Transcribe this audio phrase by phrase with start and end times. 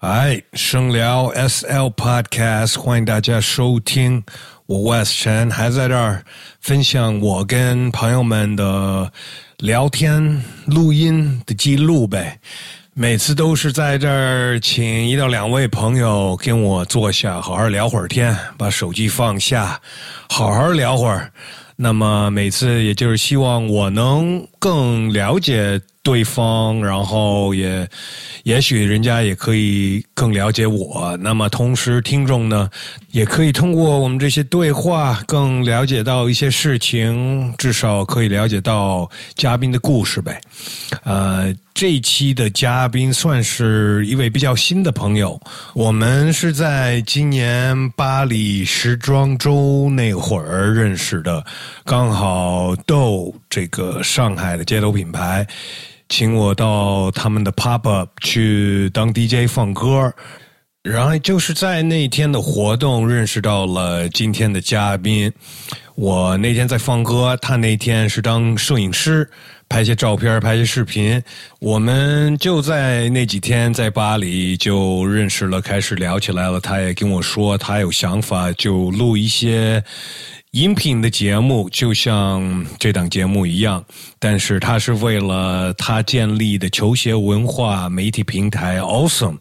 [0.00, 4.22] 哎，声聊 SL Podcast，欢迎大家收听。
[4.66, 6.22] 我 West 陈还在这儿
[6.60, 9.10] 分享我跟朋友们的
[9.58, 12.38] 聊天录音的记录呗。
[12.92, 19.80] 每次都是在这儿请一到两位朋友跟我坐下，好好聊会儿天，把手机放下，
[20.28, 21.32] 好好聊会儿。
[21.76, 27.88] 那么每次也就是希望我能更了解对方，然后也
[28.42, 31.16] 也许人家也可以更了解我。
[31.22, 32.68] 那么同时，听众呢
[33.10, 40.38] 也可以通过我们这些对话更了解到一些事情，至少可以了解到嘉宾的故事呗。
[41.04, 45.40] 呃，这一期的嘉宾算是一位比较新的朋友，
[45.72, 51.42] 我们是在今年巴黎时装周那会儿认识的，
[51.82, 55.46] 刚好豆这个上海的街头品牌。
[56.08, 60.12] 请我到他们的 pop up 去当 DJ 放歌，
[60.82, 65.32] 然后就是在那天的活动认识到了今天的嘉宾。
[65.94, 69.28] 我那天在放歌，他那天是当摄影师，
[69.68, 71.22] 拍些照片，拍些视频。
[71.60, 76.58] 我们就在那几天在巴黎就认识了，开始聊起来了。
[76.58, 79.82] 他也跟我说，他有想法就录一些。
[80.54, 83.84] 音频的节目就像这档节目一样，
[84.20, 89.38] 但是他是为了他建立的球鞋文化媒体平台 Awesome，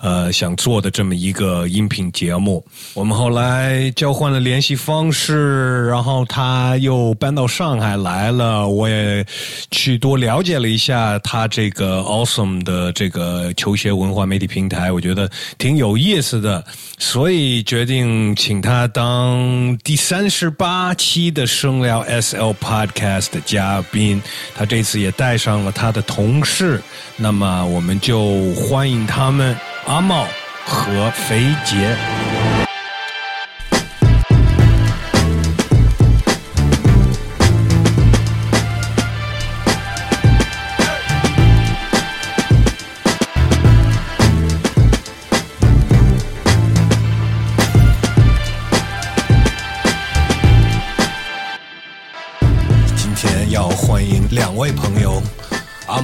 [0.00, 2.64] 呃，想做的这么一个音频节目。
[2.94, 9.26] 我们后来交换了联系方式，然后他又搬到上海来了，我也
[9.72, 16.64] 去多了解了一下他这个 Awesome 的这个球鞋文化媒体平台，我觉得挺有意思的，
[16.96, 20.43] 所以决定请他当第三十。
[20.44, 24.22] 十八期的声聊 S L Podcast 嘉宾，
[24.54, 26.82] 他这次也带上了他的同事，
[27.16, 30.26] 那么我们就欢迎他们阿茂
[30.66, 31.96] 和肥杰。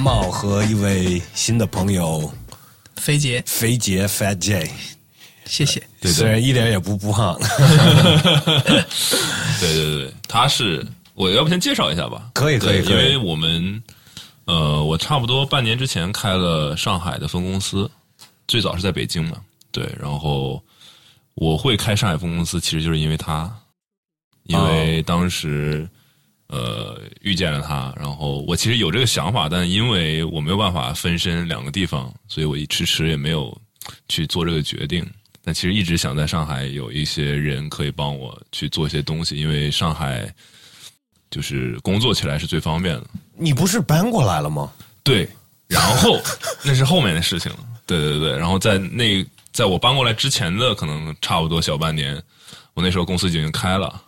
[0.01, 2.33] 茂和一位新的朋友，
[2.95, 4.67] 肥杰，肥杰，Fat J，
[5.45, 5.81] 谢谢。
[5.99, 7.37] 对，虽然一点也不不胖。
[9.59, 12.31] 对对对，他是，我要不先介绍一下吧？
[12.33, 13.83] 可以可以，因为我们，
[14.45, 17.89] 呃，我差不多半年之前开了上海的分公司，
[18.47, 19.37] 最早是在北京嘛。
[19.71, 20.59] 对，然后
[21.35, 23.55] 我会开上海分公司，其实就是因为他，
[24.45, 25.87] 因为当时。
[26.51, 33.57] 呃，遇见了他，然后我其实有这个想法，但因为我没有办法分身两个地方，所以我迟迟也没有
[34.09, 35.09] 去做这个决定。
[35.41, 40.29] 但其实一直想在上海有一些人可以帮我去做一些东西，因为上海
[41.29, 43.07] 就是工作起来是最方便的。
[43.37, 44.69] 你不是搬过来了吗？
[45.03, 45.25] 对，
[45.67, 46.19] 然后
[46.63, 47.59] 那是后面的事情了。
[47.85, 52.21] 对对对，然后在那在我搬过来之前的可能差不多小半年，
[52.73, 54.01] 我那时候公司已经开了。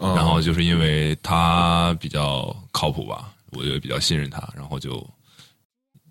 [0.00, 5.04] 然后就是因为他比较靠谱吧，我就比较信任他，然后就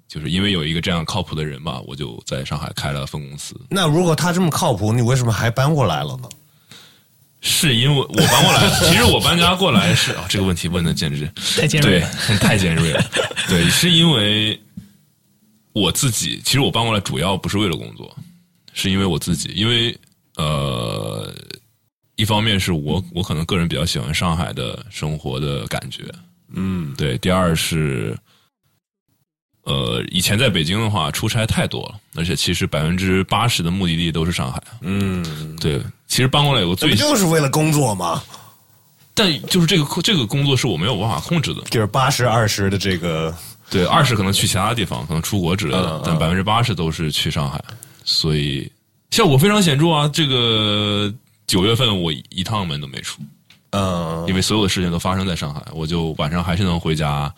[0.09, 3.56] 就是因为有一个这样靠谱的人嘛，我就在上海开了分公司。
[3.70, 6.28] 那如果他这么靠谱，你为什么还搬过来了呢？
[7.40, 12.09] 是因为我搬过来， 其实我搬家过来是啊，这个问题问的简直太尖锐了，
[12.42, 13.02] 太尖锐了。
[13.48, 14.59] 对，是因为
[15.72, 18.14] 我自己，其实我搬过来主要不是为了工作，
[18.74, 19.98] 是因为我自己，因为
[20.36, 21.34] 呃。
[22.17, 26.03] 一方面是我我可能个人比较喜欢上海的生活的感觉，
[26.51, 27.16] 嗯，对。
[27.19, 28.17] 第二是，
[29.61, 35.79] 呃，以前在北京的话出差太多了，而且其实百分之八十的目的地都是上海，嗯，对。
[36.07, 38.23] 其实搬过来有个最就是为了工作嘛，
[39.13, 43.31] 但就是这个这个工作是我没有办法控制的，就是八十二十的这个，
[43.69, 47.63] 对，二十可能去其他地方，可能出国之类的，但百分之八十都是去上海，
[48.03, 48.71] 所以
[49.12, 51.13] 效果非常显著啊，这个。
[51.47, 53.21] 九月份我一趟门都没出，
[53.71, 57.33] 嗯，因为所有的事情都发生在上海，我就晚上还是能回家，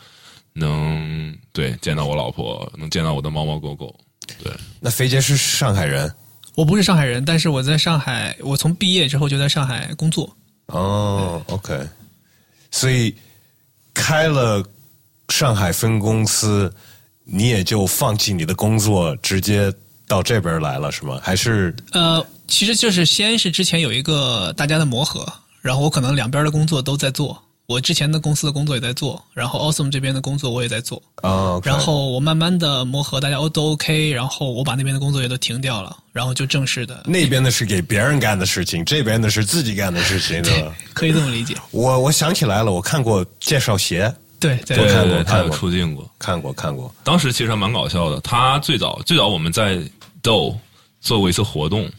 [0.53, 3.95] 能对见到我老婆，能见到我的猫猫狗狗。
[4.44, 6.11] 对，那肥杰是上海人，
[6.56, 10.35] 我不是上海人，但是我在上海，我从毕业之后就在上海工作。
[10.65, 11.88] 哦，OK，
[12.71, 13.15] 所以
[13.94, 14.63] 开了
[15.29, 16.71] 上海分公司，
[17.23, 19.71] 你也就放弃你的工作，直接
[20.07, 21.19] 到这边来了，是吗？
[21.21, 22.25] 还是呃？
[22.50, 25.31] 其实就是先是之前有一个大家的磨合，
[25.62, 40.74] 然后我可能两边的工作都在做，我之前的公司的工作也在做，然后 Awesome 这边的工作我也在做，哦，然后我慢慢的磨合，大家都 OK，然后我把那边的工作也都停掉了，然后就正式的，那边的是给别人干的事情，这边的是自己干的事情，对吧？
[40.94, 41.56] 可以这么理解。
[41.72, 46.10] 我我想起来了，我看过介绍鞋，对，在对看对对，他有过看过出镜过。
[46.18, 46.94] 看过看过。
[47.04, 48.19] 当时其实还蛮搞笑的。
[48.22, 49.80] 他最早最早我们在
[50.22, 50.57] 豆
[51.00, 51.90] 做过一次活动，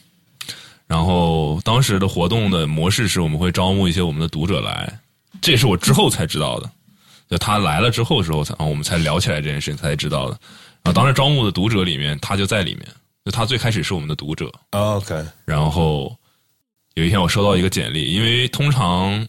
[0.90, 5.00] 然后当时的活动的模式是我们会招募一些我们的读者来，
[5.40, 6.68] 这也是我之后才知道的。
[7.28, 10.36] 就他来了之后之后才，我们才聊起来这件事情才知道的。
[10.82, 12.84] 然后当时招募的读者里面，他就在里面。
[13.24, 16.16] 就他最开始是我们的读者，哦 OK，然后
[16.94, 19.28] 有一天我收到一个简历，因为通常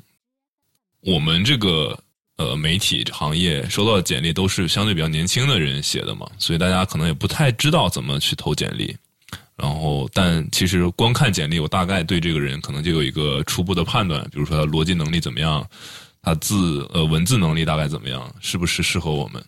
[1.02, 1.96] 我们这个
[2.38, 8.96] 呃媒体行业收到的简历都是相对比较年轻的人写的嘛，所以大家可能也不太知道怎么去投简历。
[9.58, 15.64] 然后，但其实光看简历，我大概对这个人可能就有一个初步的判断，比如说他逻辑能力怎么样，
[16.22, 19.44] 他字呃文字能力大概怎么样，是不是适合我们？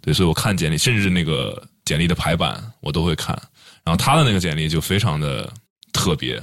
[0.00, 3.38] 对，所以我看简历，甚至那个简历的排版我都会看。
[3.84, 5.52] 然后他的那个简历就非常的
[5.92, 6.42] 特别，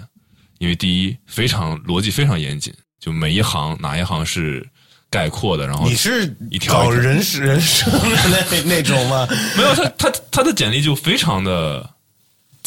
[0.59, 4.67] 因为第一非常逻辑非常严谨，就每一行哪一行是
[5.09, 9.27] 概括的，然后你是一条搞人事人生的那那种吗？
[9.57, 11.87] 没有他他他的简历就非常的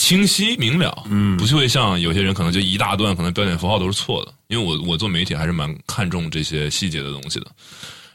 [0.01, 4.33] 清晰明了，嗯，不会像有些人可能就一大段，可能标点符号都是错的。
[4.47, 7.47] 因为我我做媒体还是蛮看重这些细节的东西的，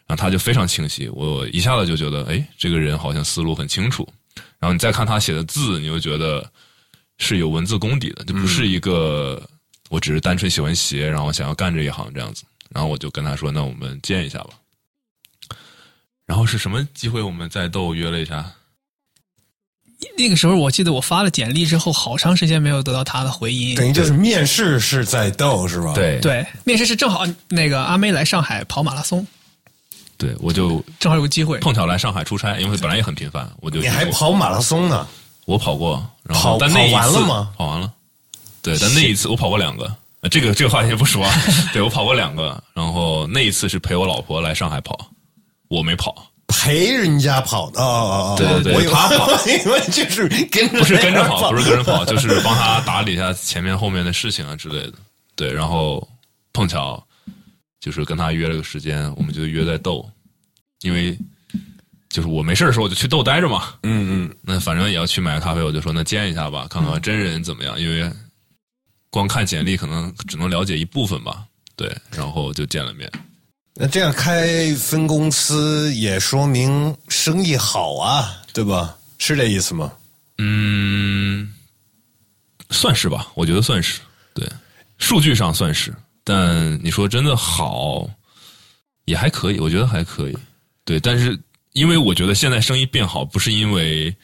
[0.07, 4.07] 然后他就非常清晰，我一下子就觉得，哎，这个人好像思路很清楚。
[4.57, 6.43] 然后你再看他写的字，你就觉得
[7.19, 9.39] 是有文字功底的，就不是一个
[9.89, 12.43] 我只是单纯喜欢写，然后想要干这一行这样子。
[12.69, 14.49] 然后我就跟他说，那我们见一下吧。
[16.25, 17.21] 然后是什么机会？
[17.21, 18.51] 我们在豆约了一下。
[20.17, 23.75] 那个时候，我记得我发了简历之后，好长时间没有得到他的回音。
[23.75, 29.25] 等于就是面试是在斗是吧？，对对，面试是正好那个阿妹来上海跑马拉松，
[30.17, 31.57] 对，我就正好有个机会。
[31.59, 35.05] 碰巧来上海出差，因为本来也很频繁，我就你还跑马拉松呢？
[35.45, 37.49] 我跑过，然跑后但那一次跑完了吗？
[37.57, 37.91] 跑完了，
[38.61, 41.31] 对，但那一次我跑过两个，呃这个这个话题先不说啊。
[41.71, 44.97] 对我跑过两个，然后那一次是陪我老婆来上海跑，
[45.67, 54.93] 我没跑，陪人家跑的哦哦哦，对对对我以为他跑 因为就是跟着不是跟着跑，跑，不是跟着跑，就是帮他打理一下前面后面的事情啊之类的。
[55.35, 56.07] 对，然后
[56.53, 57.03] 碰巧
[57.79, 60.09] 就是跟他约了个时间，我们就约在豆，
[60.81, 61.17] 因为
[62.09, 63.73] 就是我没事的时候我就去豆待着嘛。
[63.83, 68.09] 嗯嗯，那反正也要去买个咖啡，我就说那见一下吧，看看真人怎么样，因为
[69.09, 71.43] 光看简历可能只能了解一部分吧。
[71.75, 73.11] 对，然后就见了面。
[73.77, 78.95] 那这样开分公司也说明生意好啊，对吧？
[79.17, 79.91] 是这意思吗？
[80.37, 81.53] 嗯，
[82.69, 83.99] 算是吧，我觉得算是
[84.33, 84.49] 对，
[84.97, 85.93] 数据上算是，
[86.23, 88.09] 但你说真的好，
[89.05, 90.37] 也还可以，我觉得还可以。
[90.85, 91.37] 对，但是
[91.73, 94.15] 因为我觉得现在生意变好，不是因为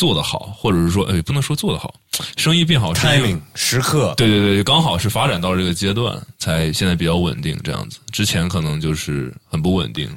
[0.00, 1.94] 做得好，或者是说，哎，不能说做得好，
[2.38, 7.98] 生意变好 timing 时刻，对对对，刚好是发展到这个阶段，才现在比较稳定这样子。
[8.10, 10.08] 之前可能就是很不稳定。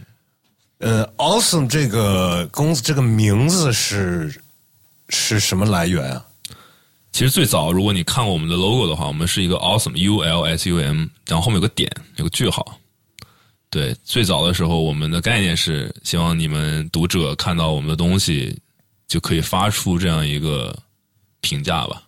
[0.77, 4.33] 呃，Awesome 这个公司这个名字是
[5.09, 6.25] 是什么来源啊？
[7.11, 12.79] 其实最早，如果你看过我们的 logo 的话，我们是一个 awesome U L S U M，然后后面有个点，有个句号。
[13.69, 18.55] 对，最早的时候，我们的概念是希望你们读者看到我们的东西，
[19.13, 20.75] 就可以发出这样一个
[21.39, 22.01] 评价吧，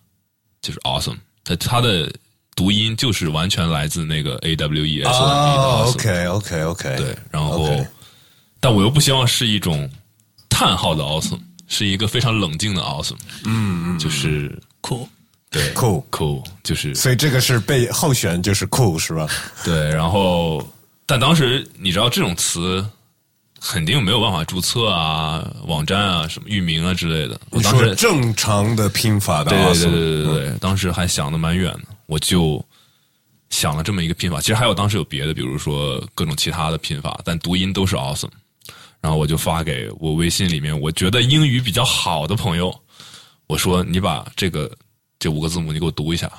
[0.60, 1.16] 就是 awesome。
[1.44, 2.12] 它它的
[2.56, 5.94] 读音就是完全来自那个 A W E S O M E 的哦 awesome。
[5.94, 7.70] ，OK OK OK，对，然后
[8.58, 9.88] 但我又不希望是一种
[10.48, 13.14] 叹号的 awesome，是一个非常冷静的 awesome。
[13.44, 15.06] 嗯嗯，就是 cool，
[15.48, 19.28] 对 Cool cool，就是所以这个是被候选就是 cool 是吧？
[19.64, 20.60] 对，然后
[21.06, 22.84] 但当时你知道这种词
[23.68, 27.40] 肯定没有办法注册啊，网站啊，什么域名啊之类的。
[27.50, 32.64] 我当时正常的拼法的对对对对对对，当时还想的蛮远的，我就
[33.50, 34.40] 想了这么一个拼法。
[34.40, 38.30] 其实还有当时有别的，比如说各种其他的拼法，但读音都是 awesome。
[39.00, 42.74] 然后我就发给我微信里面我觉得英语比较好的朋友，
[43.48, 44.70] 我说你把这个
[45.18, 46.30] 这五个字母你给我读一下，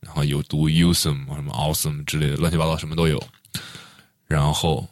[0.00, 3.22] 然后有读 awesome 什么 awesome 之类的乱七八糟什么都有。
[4.26, 4.88] 然后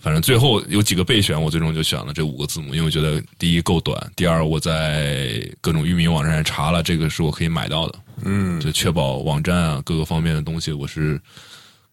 [0.00, 11.20] 反正最后有几个备选，我最终就选了这五个字母，因为我觉得第一够短，第二我在各种域名网站上查了，这个是我可以买到的，嗯，就确保网站啊各个方面的东西我是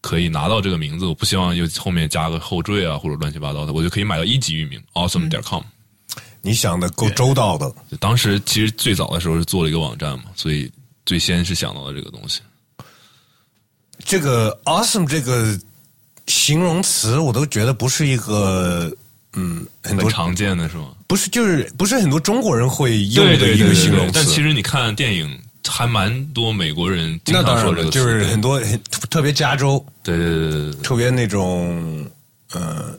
[0.00, 5.62] 可以拿到这个名字，我不希望又后面加个后缀啊或者乱七八糟的，我就可以买到一级域名 awesome 点 com。
[6.42, 7.74] 你想的够周到的。
[7.98, 10.70] 当时其实最早的时候是做了一个网站嘛，所以
[11.04, 12.40] 最先是想到了这个东西。
[14.04, 15.58] 这个 awesome 这个
[16.26, 18.92] 形容词我都觉得不是一个
[19.34, 20.88] 嗯很多很常见的是吗？
[21.06, 24.12] 不是就是不是很多中国人会用的一个形容词。
[24.14, 28.80] 但其实你看电影，还蛮多美国人经常说这个词，就是很多很
[29.10, 32.04] 特别加州，对对对对对对特别那种
[32.52, 32.98] 呃，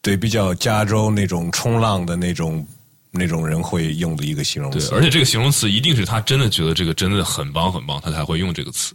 [0.00, 2.66] 对比较加州那种冲浪的那种
[3.10, 4.94] 那种人会用的一个形容对，词。
[4.94, 8.94] 而且这个形容词一定是他真的觉得这个真的很棒很棒，他才会用这个词。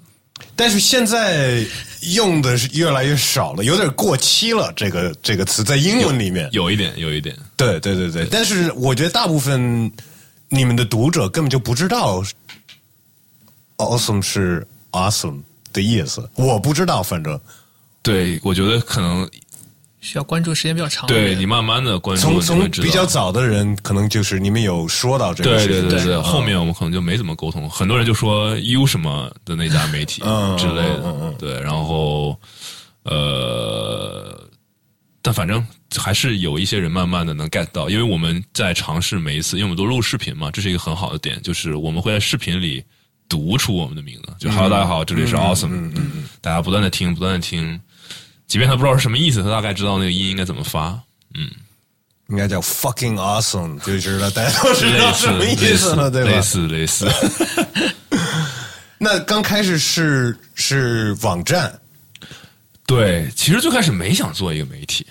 [0.55, 1.65] 但是现在
[2.13, 4.71] 用的是越来越少了，有点过期了。
[4.75, 8.25] 这个这个词在英文里面，有一点，有一点，对对对对。
[8.31, 9.91] 但是我觉得大部分
[10.50, 12.24] 你们的读者根本就不知道
[13.77, 17.39] “awesome” 是 “awesome” 的意思，我不知道，反正
[18.01, 19.29] 对我觉得可能
[20.01, 21.08] 需要关注时间比较长。
[21.08, 32.38] 对你慢慢的关注，从从比较早的人，可能就是你们有说到这个对事情，对对对，嗯后面我们可能就没怎么沟通，很多人就说 U 什么的那家媒体嗯之类的，对，然后
[33.03, 34.43] 呃，
[35.22, 35.65] 但反正
[35.96, 42.84] 还是有一些人慢慢的能 get 到，因为我们在尝试每一次，因为我们都录视频嘛，这是一个很好的点，就是我们会在视频里
[43.29, 47.79] 读出我们的名字，就 Hello 大家好，这里是 Awesome，嗯嗯嗯大家不断的听，不断的听，
[48.51, 51.00] 即便他不知道是什么意思，他大概知道那个音应该怎么发，
[51.36, 51.50] 嗯
[52.27, 56.41] 应该叫 fucking awesome，就知道大家都知道什么意思了，对吧类？
[56.41, 57.10] 似类似。
[59.00, 61.79] 那刚开始是是网站，
[62.86, 65.08] 对，其实最开始没想做一个媒体。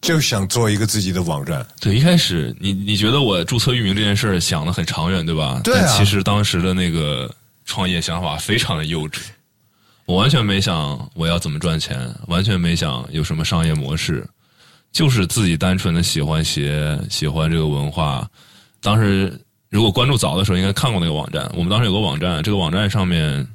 [0.00, 5.60] 就想做一个自己的网站，对，一开始你你觉得我注册域名这件事儿想的很长远，对吧？
[5.64, 7.28] 对啊但其实当时的那个
[7.64, 9.18] 创业想法非常的幼稚，
[10.10, 14.28] 我完全没想我要怎么赚钱，完全没想有什么商业模式，
[14.90, 18.28] 就是自己单纯的喜欢鞋，喜欢这个文化。
[18.82, 19.32] 当时
[19.68, 21.48] 如果关注早的时候，应该看过那个网站。
[21.54, 23.46] 我们当时有个网站，这个网站上面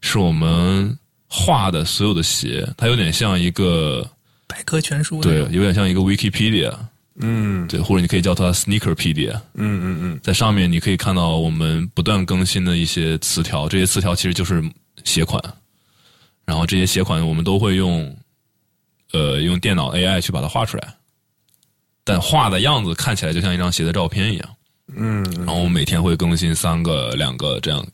[0.00, 4.04] 是我们画的所有的鞋，它有点像一个
[4.48, 5.20] 百科全书。
[5.20, 6.74] 对，，有点像一个 Wikipedia。
[7.20, 14.64] 嗯对，或者你可以叫它 Sneakerpedia，嗯嗯嗯，在上面你可以看到我们不断更新的一些词条，这些词条其实就是
[15.04, 15.40] 鞋款，
[16.44, 18.16] 然后这些鞋款我们都会用，
[19.12, 20.94] 呃，用电脑 AI 去把它画出来，
[22.04, 24.56] 但画的样子看起来就像一张鞋的照片一样，
[24.96, 27.86] 嗯，然后我每天会更新三个、两个这样，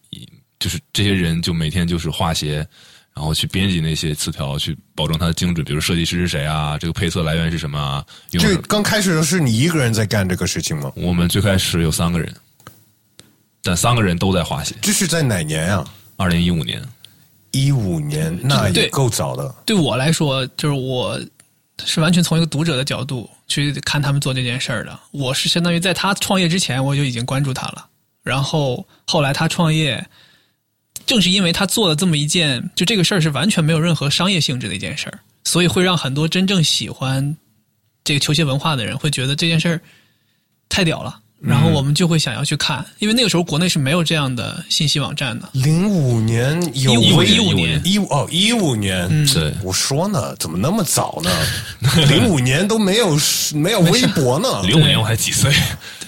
[0.59, 2.67] 就是这些人就每天就是画鞋。
[3.15, 5.65] 然后去编辑那些词条，去保证它的精准。
[5.65, 6.79] 比如设计师是谁啊？
[6.79, 8.07] 这个配色来源是什么啊？
[8.31, 10.93] 用这刚开始的是你一个人在干这个事情吗？
[10.95, 12.33] 我们最开始有三个人，
[13.61, 14.73] 但三个人都在画鞋。
[14.81, 15.85] 这是在哪年啊？
[16.17, 16.81] 二零一五年，
[17.51, 19.55] 一五年，那也对够早的。
[19.65, 21.21] 对我来说，就是我
[21.85, 24.99] 是完全从一个读者的角度去看他们做这件事儿的。
[25.11, 27.87] 我是相当于在他创业之前，我就已经关注他了。
[28.23, 30.07] 然后后来他创业，
[31.07, 37.37] 正是因为他做了这么一件，就这个事儿是完全没有任何商业性质的一件事儿，所以会让很多真正喜欢
[38.05, 39.81] 这个球鞋文化的人会觉得这件事儿
[40.69, 41.21] 太屌了。
[41.41, 45.49] 然后我们就会想要去看，因为那个时候国内是没有这样的信息网站的。
[45.53, 51.31] 零五年有15微15年一五哦一五年，对我说呢，怎么那么早呢？
[52.09, 53.17] 零五年都没有
[53.55, 54.63] 没有微博呢。
[54.67, 55.53] 零五年我还几岁？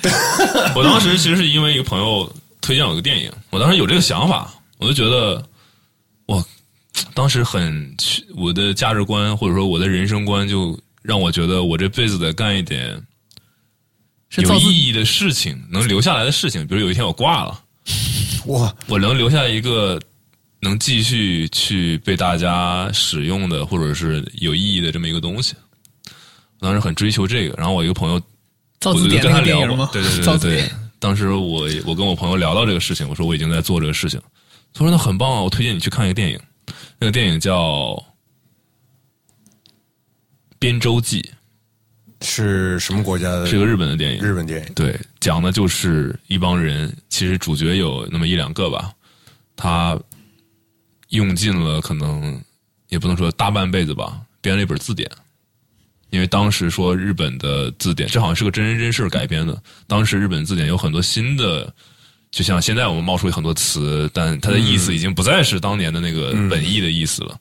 [0.75, 5.40] 我当时其实是因为一个朋友推荐我一个电影，我当时有这个想法，我就觉得
[6.26, 6.44] 我
[7.14, 7.94] 当时很
[8.37, 13.00] 我的价值观或者说我的人生观就让我觉得我这辈子得干一点有
[14.30, 16.66] 是有意义的事情，能留下来的事情。
[16.66, 17.62] 比如有一天我挂了，
[18.46, 20.00] 哇，我能留下一个
[20.60, 25.54] 能继续去被大家使用的，或者是有意义的这么一个东西。
[26.60, 28.20] 我当时很追求这个，然后我一个朋友，
[28.78, 29.40] 造字典跟他？
[29.40, 30.70] 聊过对对对 造对对。
[30.99, 34.20] 当时我我跟我朋友聊到这个事情，我说我已经在做这个事情。
[34.72, 36.38] 他说那很棒啊，我推荐你去看一个电影，
[36.99, 37.94] 那个电影叫
[40.58, 41.28] 《编舟记
[42.22, 44.22] 是什么国家的？》，是个日本的电影。
[44.22, 44.74] 日本电影。
[44.74, 48.92] 对，讲的就是一帮人，其实主角有那么一两个吧，
[49.56, 49.98] 他
[51.08, 52.40] 用尽了可能
[52.88, 55.10] 也不能说大半辈子吧，编了一本字典。
[56.10, 59.62] 因为当时说日本的字典，这好像是个真人真事改编的。
[59.86, 61.72] 当时日本字典有很多新的，
[62.32, 67.40] 就像现在我们冒出很多词，但它的意思已经不再是当年的那个本意的意思了。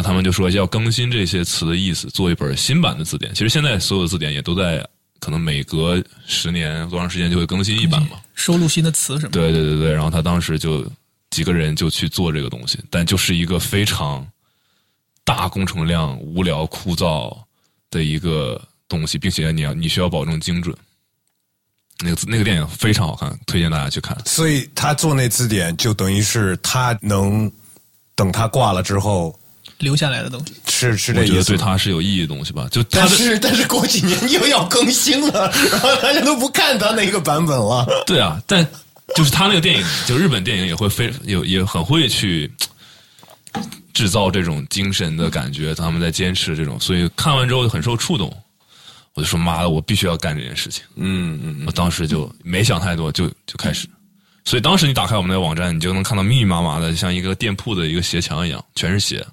[0.00, 3.34] 那他们就说要更新这些词的意思，做一本新版的字典。
[3.34, 4.82] 其实现在所有的字典也都在
[5.18, 8.18] 可能每隔十年多长时间就会更新一版嘛。
[8.34, 9.38] 收录新的词什么的。
[9.38, 10.90] 对对对对，然后他当时就
[11.28, 14.26] 几个人就去做这个东西，但就是一个非常
[15.22, 17.36] 大工程量、无聊枯燥
[17.90, 20.74] 的一个东西，并且你要你需要保证精准。
[22.02, 24.16] 那个那个电影非常好看，推荐大家去看。
[24.24, 27.52] 所以他做那字典，就等于是他能
[28.14, 29.38] 等他挂了之后，
[29.78, 30.54] 留下来的东西。
[30.68, 31.44] 是是这我觉得。
[31.44, 32.68] 对他是有意义的东西吧。
[32.70, 37.86] 就但是 但是过几年又要更新了， 然后大家都不看他那个版本了。
[38.06, 38.66] 对啊，但
[39.16, 42.50] 就是他那个电影，就日本电影也会非有也很会去
[43.92, 48.34] 制造这种精神的感觉，他们在坚持这种，所以看完之后就很受触动。
[49.14, 50.84] 我就说妈的，我必须要干这件事情。
[50.94, 53.88] 嗯嗯，我当时就没想太多，就就开始。
[54.44, 59.26] 所以当时你打开我们的网站，你就能看到密密麻麻的，像一个店铺的一个鞋墙一样，全是鞋。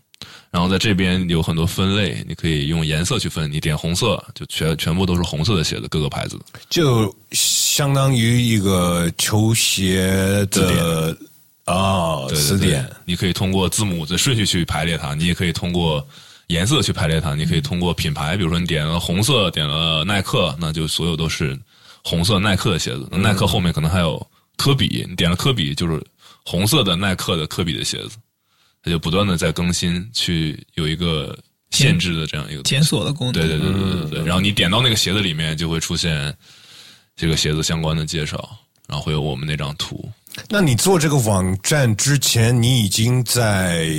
[0.49, 3.51] 然后在这边有很多分类，你可以用颜色去分。
[3.51, 6.39] 你点红色，就全全部都是红色的鞋子，各个牌子。
[6.69, 10.07] 就相当于一个球鞋
[10.49, 11.15] 的
[11.65, 12.89] 啊词典。
[13.05, 16.05] 你可以通过字母的顺序去排列它，你也可以通过
[16.47, 21.59] 颜色去排列它，你可以通过品牌，比如说你点了红色，点了耐克，那就所有都是
[22.03, 23.07] 红色耐克的鞋子。
[23.11, 24.25] 那耐克后面可能还有
[24.55, 26.01] 科比，你点了科比就是
[26.45, 28.17] 红色的耐克的科比的鞋子，
[28.87, 31.37] 它就不断的在更新，去有一个
[31.71, 33.33] 限制的这样一个检索的功能。
[33.33, 34.23] 对对对对对对。
[34.23, 36.33] 然后你点到那个鞋子里面，就会出现
[37.13, 40.09] 这个鞋子相关的介绍，然后会有我们那张图。
[40.47, 43.89] 那你做这个网站之前，你已经在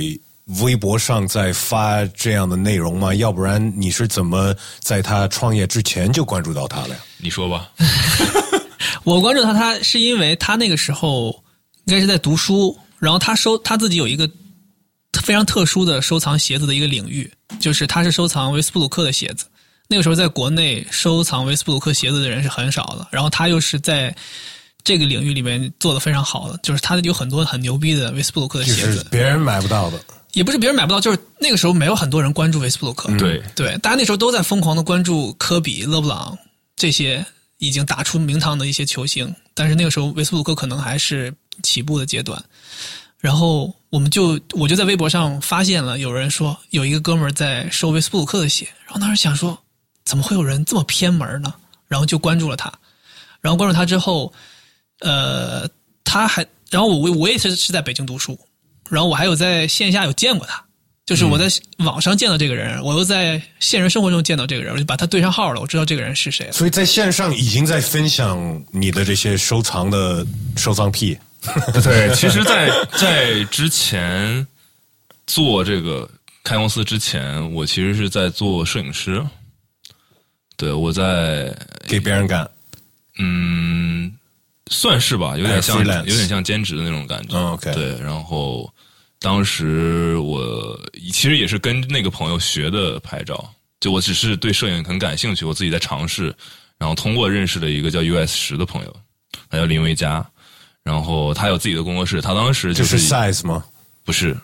[0.61, 3.13] 微博上在发这样的内容吗？
[3.13, 6.95] 要不然你是怎么在他创业之前就关注到他了呀？
[7.19, 7.69] 你说吧，
[9.05, 11.27] 我关注他，他是因为他那个时候
[11.85, 14.27] 应该是在读书，然后他收他自己有一个
[15.29, 19.45] 非常特殊的收藏鞋子的一个领域，就是他是收藏维斯布鲁克的鞋子。
[19.87, 24.15] 那个时候在国内收藏维斯布鲁克鞋子的人是很少的，然后他又是在
[24.83, 29.99] 这个领域里面做的非常好的，就是他有很多很牛逼的维斯布鲁克的鞋子，是别人买不到的。
[30.31, 33.15] 也不是别人买不到，就是那个时候没有很多人关注维斯布鲁克。
[33.19, 36.35] 对，对，大家那时候都在疯狂的关注科比、勒布朗
[36.75, 37.23] 这些
[37.59, 41.31] 已经打出名堂的一些球星，但是那个时候维斯布鲁克可能还是
[41.61, 42.43] 起步的阶段。
[43.19, 49.57] 然后我们就我就在微博上发现了有人说有一个哥们儿在收维斯布鲁克的鞋，然后当时想说
[50.05, 51.53] 怎么会有人这么偏门呢？
[51.87, 52.71] 然后就关注了他，
[53.41, 54.31] 然后关注他之后，
[54.99, 55.67] 呃，
[56.03, 58.39] 他还然后我我也是是在北京读书，
[58.89, 60.63] 然后我还有在线下有见过他，
[61.05, 61.47] 就是我在
[61.79, 66.53] 网上见到这个人，我又在现实生活中见到这个人，我就把他对上号了，我知道这个人是谁了。
[66.53, 71.17] 所以在线上已经在分享你的这些收藏的收藏癖。
[71.83, 74.45] 对，其实在，在之前
[75.25, 76.09] 做这个
[76.43, 79.25] 开公司之前，我其实是在做摄影师。
[80.57, 81.55] 对，我在
[81.87, 82.49] 给别人干。
[83.17, 84.13] 嗯，
[84.69, 87.37] 算是吧，有点像，有点像兼职的那种感觉。
[87.37, 88.71] 嗯，OK 对，然后
[89.19, 90.77] 当时我
[91.11, 96.35] 其实也是跟那个朋友学的拍照，就我只是对摄影很感兴趣，我自己在尝试，
[96.77, 98.95] 然后通过认识了一个叫 US 十的朋友，
[99.49, 100.25] 他叫林维佳，
[100.89, 103.63] 然后他有自己的工作室，他当时就是是 size 吗
[104.03, 104.35] 不是，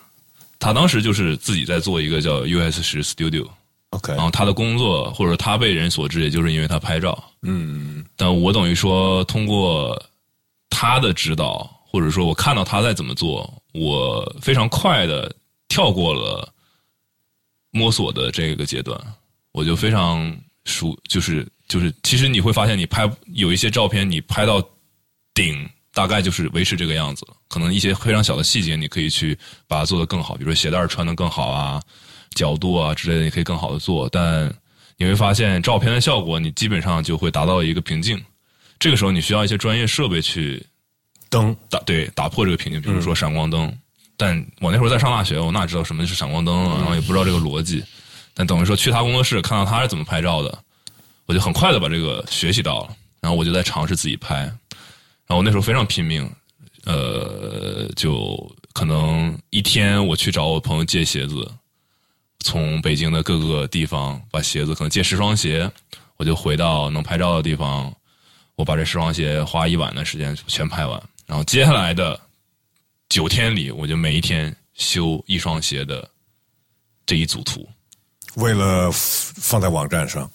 [0.60, 7.32] 他当时就是自己在做一个叫 US 十 Studio，？OK，然后他的工作或者他被人所知，也就是因为他拍照。
[7.42, 10.00] 嗯，但我等于说通过
[10.70, 15.34] 他的指导，或者说我看到他在怎么做，我非常快的
[15.66, 16.48] 跳过了
[17.72, 18.96] 摸索的这个阶段，
[19.50, 20.32] 我就非常
[20.64, 24.62] 熟，就是就是，其实你会发现，你拍有一些照片，你拍到
[25.34, 25.68] 顶。
[25.96, 29.34] 大概就是维持这个样子，可能一些非常小的细节，你可以去
[29.66, 31.80] 把它做得更好，比如说鞋带穿得更好啊，
[32.34, 34.06] 角度啊之类的，你可以更好的做。
[34.10, 34.54] 但
[34.98, 38.22] 你会发现，照片的效果你基本上就会达到一个瓶颈。
[38.78, 40.62] 这个时候，你需要一些专业设备去
[41.30, 43.74] 灯打对打破这个瓶颈，比如说闪光灯。
[44.18, 47.82] 但我那时候在上大学，我哪知道什么是闪光灯啊，然后也不知道这个逻辑。
[48.34, 50.58] 但等于说去他工作室看到他是怎么拍照的，
[51.24, 54.52] 我就很快的把这个学习到了，然后我就在尝试自己拍。
[55.26, 56.30] 然后我那时候非常拼命，
[56.84, 58.36] 呃，就
[58.72, 61.50] 可能一天我去找我朋友借鞋子，
[62.40, 65.70] 从北京的各个地方把鞋子可能借十双鞋，
[66.16, 67.92] 我就回到能拍照的地方，
[68.54, 71.02] 我把这十双鞋花一晚的时间全拍完。
[71.26, 72.20] 然后接下来的
[73.08, 76.08] 九天里，我就每一天修一双鞋的
[77.04, 77.68] 这一组图。
[78.36, 80.30] 为了放在网站上，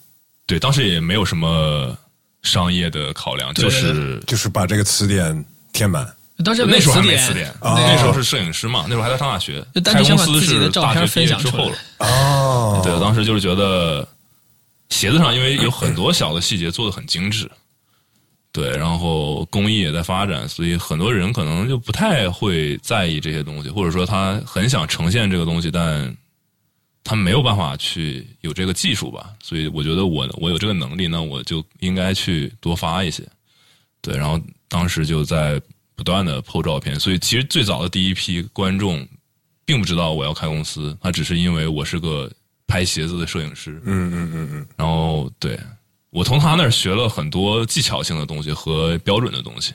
[0.46, 1.98] 对，当时也没有什么
[2.44, 6.08] 商业的考量，就是就是把这个词典填满。
[6.44, 11.78] 当时那时候还没词词典，哦那时候是摄影师嘛，那时候还在上大学就，单开纯想公司把自己的是照片大学毕业分享之后了。
[12.00, 14.08] 哦，对，当时就是觉得
[14.90, 17.48] 鞋子上因为有很多小的细节做的很精致，
[18.52, 26.12] 对，然后工艺也在发展，所以很多人可能就不太会在意这些东西，或者说他很想呈现这个东西，但
[27.04, 33.28] 他没有办法去有这个技术吧，所以我觉得我我有这个能力，那我就应该去多发一些，
[34.02, 35.62] 对，然后当时就在
[35.96, 39.08] 不断的 PO 照片，所以其实最早的第一批观众
[39.66, 42.32] 并不知道我要开公司，他只是因为我是个
[42.68, 45.60] 拍鞋子的摄影师，嗯嗯嗯嗯，然后对
[46.10, 49.74] 我从他那儿学了很多技巧性的东西和标准的东西。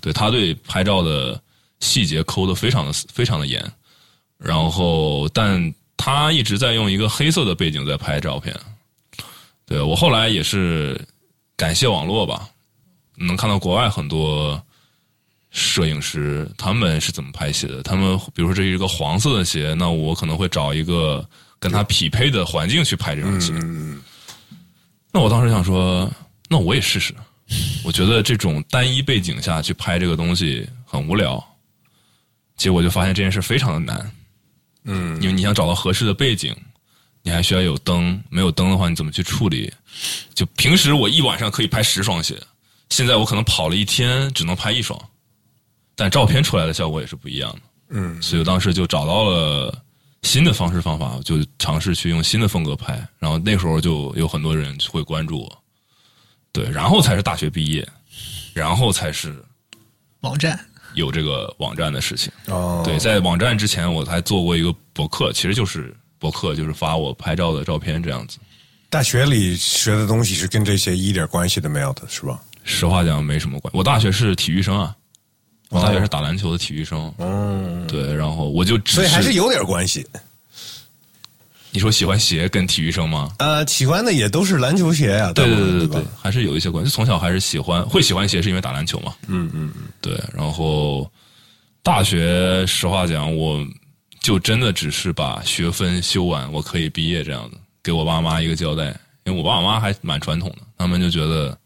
[0.00, 1.40] 对他对拍照的
[1.78, 3.64] 细节抠的非常的非常的严，
[4.36, 8.54] 然后但他一直在用一个黑色的背景在拍照片。
[9.64, 11.00] 对我后来也是
[11.56, 12.48] 感谢网络吧，
[13.16, 14.60] 能看到国外很多
[15.50, 17.82] 摄影师他们是怎么拍鞋的。
[17.82, 21.26] 他们比如说这是一个黄色的鞋，那我可能会找一个
[21.58, 23.52] 跟他匹配的环境去拍这双鞋。
[25.12, 26.10] 那我当时想说，
[26.48, 27.14] 那我也试试。
[27.84, 31.42] 我觉得这种单一背景下去拍这个东西很无聊，
[32.56, 34.10] 结果就发现这件事非常的难。
[34.84, 36.54] 嗯，因为你想找到合适的背景，
[37.22, 39.72] 你还需要有灯，没有灯的话，你怎么去处理？
[40.34, 42.40] 就平时我一晚上可以拍十双鞋，
[42.90, 45.00] 现在我可能跑了一天只能拍一双，
[45.94, 47.60] 但照片出来的效果也是不一样的。
[47.90, 49.82] 嗯，所以我当时就找到了
[50.22, 55.62] 新的方式方法，就尝试去用新的风格拍，然后那时候就有很多人会关注我。
[56.52, 57.86] 对，然后才是大学毕业，
[58.52, 59.44] 然后才是
[60.20, 60.58] 网站
[60.94, 62.32] 有这个网站的事情。
[62.46, 68.38] 哦，对，在网站之前，我还做过一个博客，其实就是博客，就是发我拍照的照片这样子。
[68.90, 72.38] 大学里学的东西是跟这些一点关系都没有的，是吧？
[72.64, 73.78] 实话讲，没什么关系。
[73.78, 74.94] 我大学是体育生啊，
[75.70, 77.12] 我大学是打篮球的体育生。
[77.18, 80.06] 嗯，对，然后我就只所以还是有点关系。
[81.74, 83.30] 你说喜欢鞋跟体育生吗？
[83.38, 86.90] 呃，喜欢的也都是篮球鞋啊，对对对对对，还是有一些关系。
[86.90, 89.14] 从小还是喜欢，会喜欢鞋是因为打篮球嘛。
[89.26, 91.10] 嗯嗯嗯，对，然后
[91.82, 93.66] 大学实话讲，我
[94.20, 98.94] 就真的只是把学分修完，我可以毕业这样子，给我爸妈一个交代。
[99.24, 101.56] 因为我爸我妈还蛮传统的，他们就觉得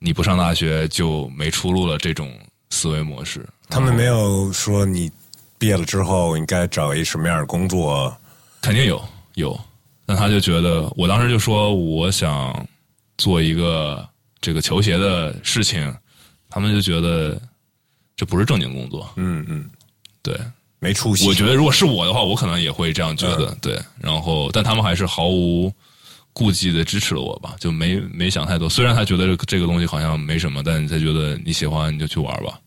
[0.00, 2.32] 你不上大学就没出路了这种
[2.70, 3.48] 思维模式。
[3.68, 5.08] 他们没有说你
[5.56, 8.12] 毕业了之后应该找一什么样的工作。
[8.62, 9.02] 肯定有
[9.34, 9.60] 有，
[10.06, 12.66] 那他就觉得，我当时就说我想
[13.18, 14.08] 做一个
[14.40, 15.94] 这个球鞋的事情，
[16.48, 17.38] 他们就觉得
[18.16, 19.12] 这不是正经工作。
[19.16, 19.68] 嗯嗯，
[20.22, 20.38] 对，
[20.78, 21.26] 没出息。
[21.26, 23.54] 我觉得如果是我的话，我可能也会这样觉得。
[23.60, 25.72] 对，然后但他们还是毫无
[26.32, 28.68] 顾忌的支持了我吧，就没没想太多。
[28.68, 32.58] 虽然他觉得这个这个东西好像没什么，但他觉得你喜欢你就去玩吧。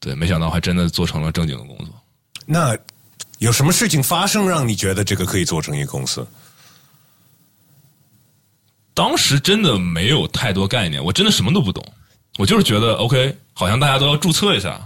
[0.00, 1.88] 对，没想到还真的做成了正经的工作。
[2.46, 2.76] 那
[3.38, 6.26] 有什么事情发生让你觉得这个可以做成一个公司？
[8.94, 11.84] 当时真的没有太多概念，我真的什么都不懂，
[12.36, 14.80] 我就是觉得 OK，好像大家都要注册一下，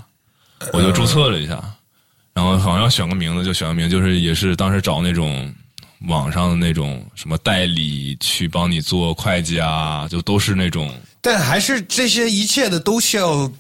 [0.73, 1.63] 我就注册了一下，
[2.35, 5.51] 然后好像要选个名字就选个名，就是也是当时找那种
[6.09, 13.51] 网上的那种什么代理去帮你做会计啊，就都是那种但还是这些一切的都需要，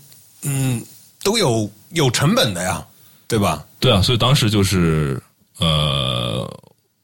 [0.43, 0.85] 嗯，
[1.23, 2.87] 都有有成本的呀，
[3.33, 3.65] 对吧？
[3.81, 5.19] 对啊，所以当时就是
[5.59, 6.47] 呃，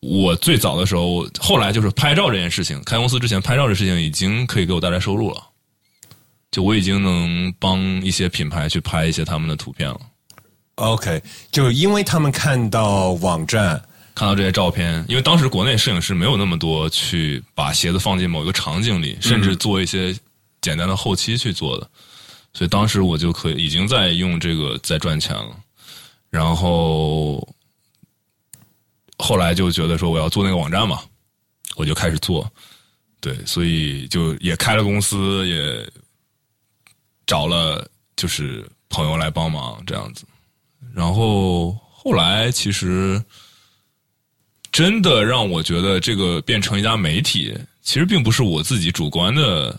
[0.01, 5.43] 我最早的时候，后来就是拍照这件事情，开公司之前拍照这事情已经可以给我带来收入了，
[6.51, 9.99] 就我已经能帮一些品牌去拍一些他们的图片了。
[10.75, 13.83] OK，就因为他们看到网站，
[14.15, 20.15] 看到这些照片，因为当时国内摄影师没有那么多去把鞋子放进某一个场景里，甚至做一些
[20.61, 21.89] 简单的后期去做的，
[22.53, 25.57] 所以当时我就可以已经在用这个在赚钱了。
[26.31, 27.47] 然后
[29.19, 31.03] 后来就觉得说我要做那个网站嘛，
[31.77, 32.51] 我就开始做，
[33.21, 35.91] 对，所以就也开了公司，也
[37.27, 40.25] 找了就是朋友来帮忙这样子。
[40.95, 43.23] 然后后来其实
[44.71, 49.79] 真的让我觉得这个变成一家媒体，其实并不是我自己主观的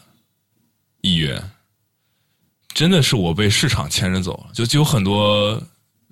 [1.02, 1.42] 意愿，
[2.74, 4.46] 真的是我被市场牵着走。
[4.54, 5.62] 就就有很多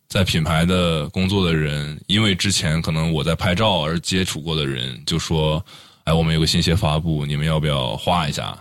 [0.08, 5.64] 在品牌的工作的人，因为之前可能我在拍照而接触过的人，就说
[6.06, 8.58] ：“哎，我们有个新鞋发布，你们要不要画一下？”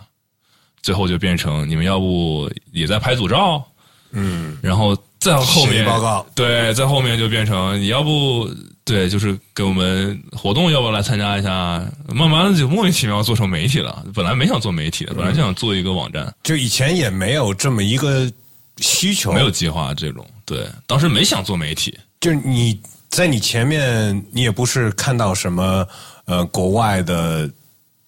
[0.83, 3.65] 最后就变成你们要不也在拍组照？
[4.11, 8.49] 嗯，然后再后面报告对，在后面就变成你要不
[8.85, 11.85] 对，就是给我们活动要不要来参加一下？
[12.07, 14.05] 慢慢的就莫名其妙做成媒体了。
[14.13, 18.31] 本来没想做媒体的，本来就想做一个网站，就以前也没有这么一个
[18.77, 20.25] 需求，没有计划这种。
[20.47, 22.79] 对，当时没想做媒体，就是你
[23.09, 25.85] 在你前面，你也不是看到什么
[26.23, 27.51] 呃国外的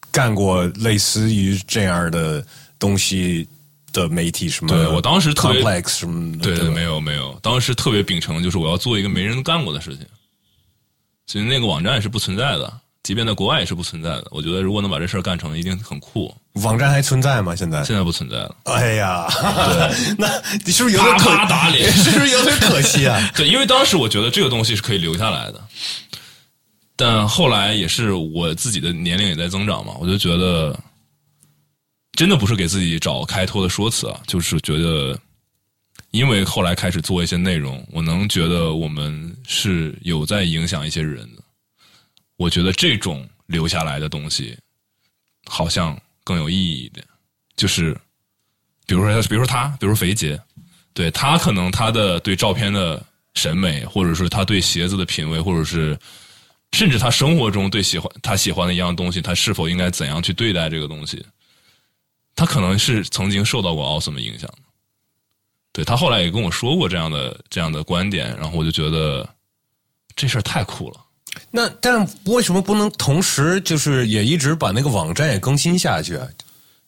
[0.10, 2.44] 干过类似于这样的
[2.80, 3.46] 东西
[3.92, 10.06] 的媒体，什么对我当时特别 complex 什么的，对对，没有没有，当时特别秉承就是我要做一个没人干过的事情，
[11.28, 14.28] 所以那个网站是不存在的，即便在国外也是不存在的。
[14.30, 16.36] 我觉得如果能把这事儿干成，一定很酷。
[16.54, 17.56] 网站还存在吗？
[17.56, 17.84] 现在？
[17.84, 18.56] 现在不存在了。
[18.66, 19.28] 哎呀，
[20.18, 20.28] 那
[20.66, 23.18] 你是不是有点可打脸是不是有点可惜啊？
[23.36, 25.64] 对，因为当时我觉得这个东西是可以留下来的，
[26.96, 30.78] 但后来也是我自己的年龄也在增长嘛，我就觉得
[32.14, 35.18] 真的不是给自己找开脱的说辞啊，就是觉得
[36.12, 41.39] 因为后来开始做一些内容，我能觉得我们是有在影响一些人的。
[42.40, 44.58] 我觉得这种留下来的东西
[45.46, 47.06] 好像更有意义一点，
[47.58, 47.94] 就是
[48.88, 50.42] 比如说，比如说他，比如说肥杰，
[50.94, 56.00] 对他可能他的对照片的审美，或者是他对鞋子的品味，或者是
[56.72, 61.22] 甚至他生活中对喜欢他喜欢的一样东西，他是否应该怎样去对待这个东西，
[62.38, 64.60] 他可能是曾经受到过奥斯的影响的。
[65.74, 69.28] 对他后来也跟我说过这样的这样的观点，然后我就觉得
[70.16, 71.06] 这事儿太酷了。
[71.52, 76.28] 那但为什么不能同时就是也一直把那个网站也更新下去啊？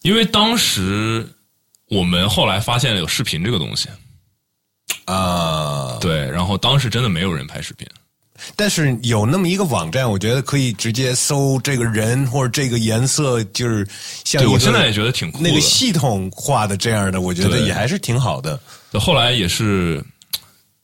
[0.01, 1.27] 因为当时
[1.87, 3.87] 我们后来发现了有视频这个东西，
[5.05, 7.87] 啊，对，然后当时真的没有人拍视频，
[8.55, 13.87] 但是有那么一个网站，我觉得可以直接搜这个人或者这个颜色，就是
[14.23, 15.49] 像对我现在也觉得挺酷的。
[15.49, 18.59] 那个系统化的这样的，我觉得也还是挺好的。
[18.93, 20.03] 后来也是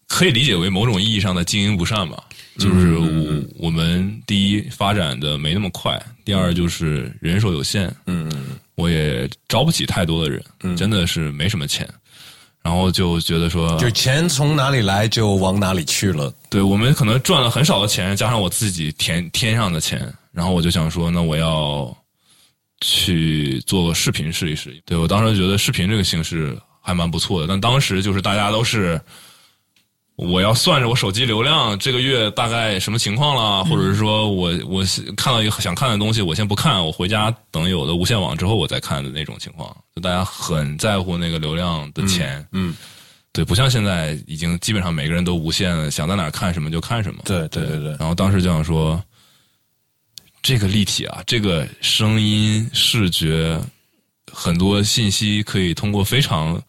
[0.07, 2.23] 可以理解为某种意义上的经营不善吧。
[2.57, 8.31] 就是我我们第一发展的没那么快，第二就是人手有限，嗯
[8.75, 11.87] 我也招不起太多的人，真的是没什么钱，
[12.61, 16.33] 然后就觉得说，就钱从哪里来就往哪里去了。
[16.49, 21.95] 对我们可能赚了很少的钱，加上我自己填天上的钱，然后我就想说，那我要
[22.81, 24.75] 去做个视频试一试。
[24.85, 28.99] 对我当时觉得视频这个形式还蛮不错的，但当时就是大家都是。
[30.17, 34.83] 我要算着我手机流量这个月大概什么情况了，或者是说我我
[35.15, 42.75] 看到一个想看的东西，我先不看，我回家等有的无线网之后我再看的那种情况，就大家很在乎那个流量的钱，嗯，
[43.31, 47.21] 对，不像现在已经基本上每个人都无限了，想在哪儿看什么就看什么。
[47.23, 47.89] 对对对对。
[47.99, 48.99] 然后当时就想说，
[50.41, 53.61] 这个立体啊，这个声音、视觉，
[54.33, 56.59] 很多信息可以通过非常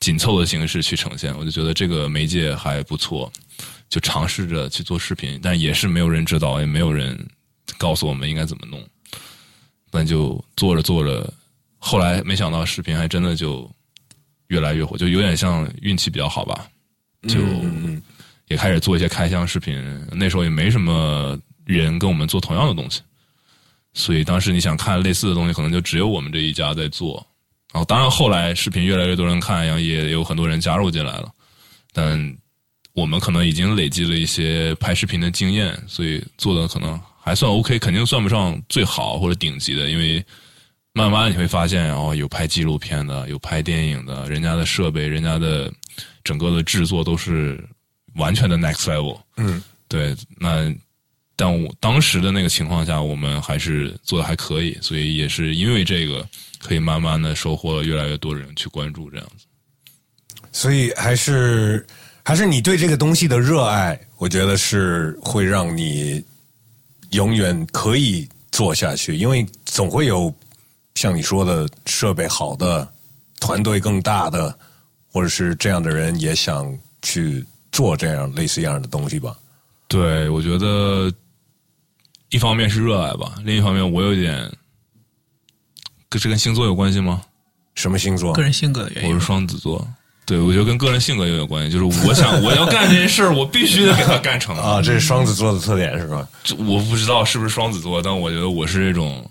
[0.00, 3.30] 紧凑的形式去呈现，我就觉得这个媒介还不错，
[3.88, 7.18] 就尝试着去做视频，但也是没有人指导，也没有人
[7.76, 8.82] 告诉我们应该怎么弄，
[9.92, 11.30] 那就做着做着，
[11.78, 13.70] 后来没想到视频还真的就
[14.48, 16.66] 越来越火，就有点像运气比较好吧，
[17.28, 18.00] 就嗯
[18.48, 19.78] 也开始做一些开箱视频。
[20.10, 23.02] 那时候也没什么人跟我们做同样的东西，
[23.92, 27.24] 所以当时你想看类似的东西，可能就只有我们这一家在做。
[27.72, 31.30] 然后，当然后来视频越来越多人看，然后也有很多人加入进来了。
[31.92, 32.36] 但
[32.92, 40.24] 我们可能已经累积了一些拍视频的经验，所以做的可能还算 OK，肯定算不上最好或者顶级的，因为
[40.92, 45.72] 慢慢你会发现，哦，有拍纪录片的，有拍电影的，人家的设备，人家的
[46.24, 47.64] 整个的制作都是
[48.14, 49.20] 完全的 next level。
[49.36, 50.68] 嗯，对，那
[51.40, 59.46] 但我当时的那个情况下，我们还是做的还可以，所以也是因为这个，可以慢慢的收获了越来越多人去关注这样子。
[60.52, 61.86] 所以还是
[62.22, 66.22] 还是你对这个东西的热爱，我觉得是会让你
[67.12, 70.30] 永远可以做下去，因为总会有
[70.96, 72.86] 像你说的设备好的、
[73.40, 74.54] 团队更大的，
[75.10, 79.34] 或者是这样的人也想去做这样类似一样的东西吧。
[79.88, 81.10] 对，我觉得
[82.30, 84.50] 一方面是热爱吧，另一方面我有点，
[86.08, 87.22] 跟这跟星座有关系吗？
[87.74, 88.42] 什么星座个？
[88.42, 89.24] 人性格的原因我是。
[89.24, 89.86] 双子座，
[90.26, 91.72] 对我觉得跟个人性格也有关系。
[91.72, 96.28] 就是我想 我要干这件事儿，我必须得给它干成啊，这是双子座的特点是吧？
[96.58, 99.28] 我不知道是不是双子座，但我觉得我是这种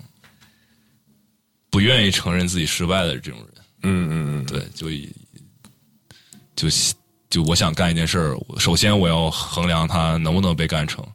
[1.70, 3.48] 不愿意承认自己失败的这种人。
[3.84, 5.14] 嗯嗯嗯，对，就以
[6.56, 6.68] 就
[7.30, 11.06] 就我想干一件事儿，首先我要衡量它能不能被干成，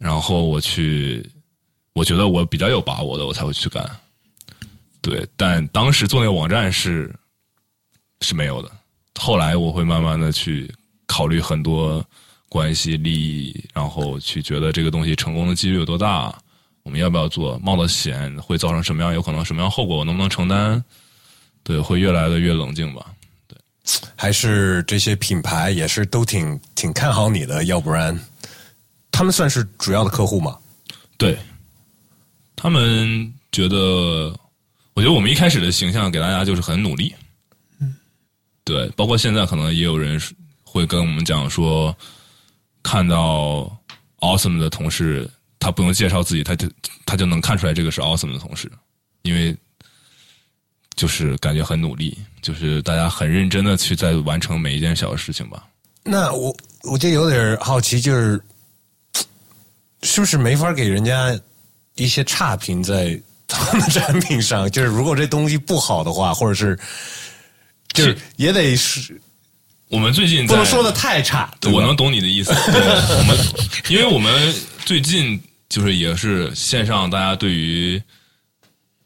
[0.00, 1.24] 然后我去，
[1.92, 3.88] 我觉得我比较有把握的，我才会去干。
[5.02, 7.14] 对，但当时做那个网站是
[8.22, 8.72] 是没有的。
[9.18, 10.72] 后来我会慢慢的去
[11.06, 12.02] 考虑很多
[12.48, 16.34] 关系利益，然后去觉得这个东西成功的几率有多大，
[16.82, 20.82] 我们要不要做，冒的险会造成什么样，有可能什么样后果，我能不能承担？
[21.62, 23.06] 对，会越来的越冷静吧。
[23.46, 23.58] 对
[24.16, 28.18] 还是这些品牌也是都挺挺看好你的，要不然
[29.20, 30.56] 他们算是主要的客户吗？
[31.18, 31.38] 对，
[32.56, 34.34] 他们觉得，
[34.94, 37.14] 我觉得我们一开始的形象给大家就是很努力。
[37.80, 37.94] 嗯，
[38.64, 40.18] 对，包括现在可能也有人
[40.64, 41.94] 会跟我们讲说，
[42.82, 43.70] 看到
[44.20, 46.66] awesome 的同事，他不用介绍自己，他就
[47.04, 48.72] 他就能看出来这个是 awesome 的同事，
[49.20, 49.54] 因为
[50.96, 55.66] 就是感觉很努力，就是大家很认真的去在完成每一件小事情吧。
[56.04, 58.42] 那我我就有点好奇，就是
[60.02, 61.38] 是不是没法给人家
[61.96, 64.70] 一些差评在他们的产品上？
[64.70, 66.78] 就是如果这东西不好的话，或者是
[67.92, 69.20] 就是也得是
[69.88, 72.52] 我们最近不能说的太差，我能懂你的意思。
[72.70, 72.80] 对
[73.18, 73.36] 我们，
[73.88, 78.00] 因为我们最近就是也是线上，大家对于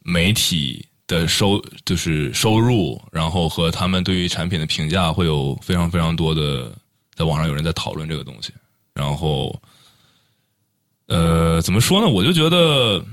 [0.02, 6.70] 媒体的收就是收入，然后和他们对于产品的评价，会有非常非常多的，
[7.16, 8.52] 在网上有人在讨论这个东西。
[8.94, 9.58] 然后，
[11.06, 12.08] 呃，怎么说呢？
[12.08, 13.04] 我就觉得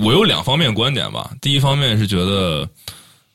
[0.00, 1.30] 我有两方面观点吧。
[1.40, 2.68] 第一方面是觉得，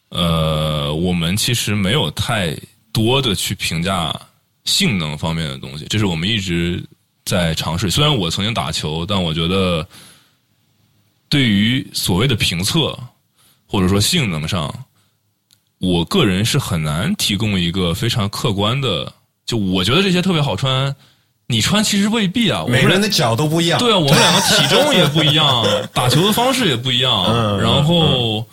[0.09, 2.57] 呃，我们其实没有太
[2.93, 4.17] 多的去评价
[4.63, 6.81] 性能方面的东西，这是我们一直
[7.25, 7.91] 在尝试。
[7.91, 9.85] 虽然我曾经打球，但我觉得
[11.27, 12.97] 对于所谓的评测
[13.67, 14.73] 或者说性能上，
[15.79, 19.11] 我个人是很难提供一个非常客观的。
[19.45, 20.95] 就我觉得这些特别好穿，
[21.47, 22.63] 你穿其实未必啊。
[22.63, 23.79] 我们每个人的脚都不一样。
[23.79, 28.45] 对啊，我们两个体重也不一样， 打球的方式也不一样，嗯然后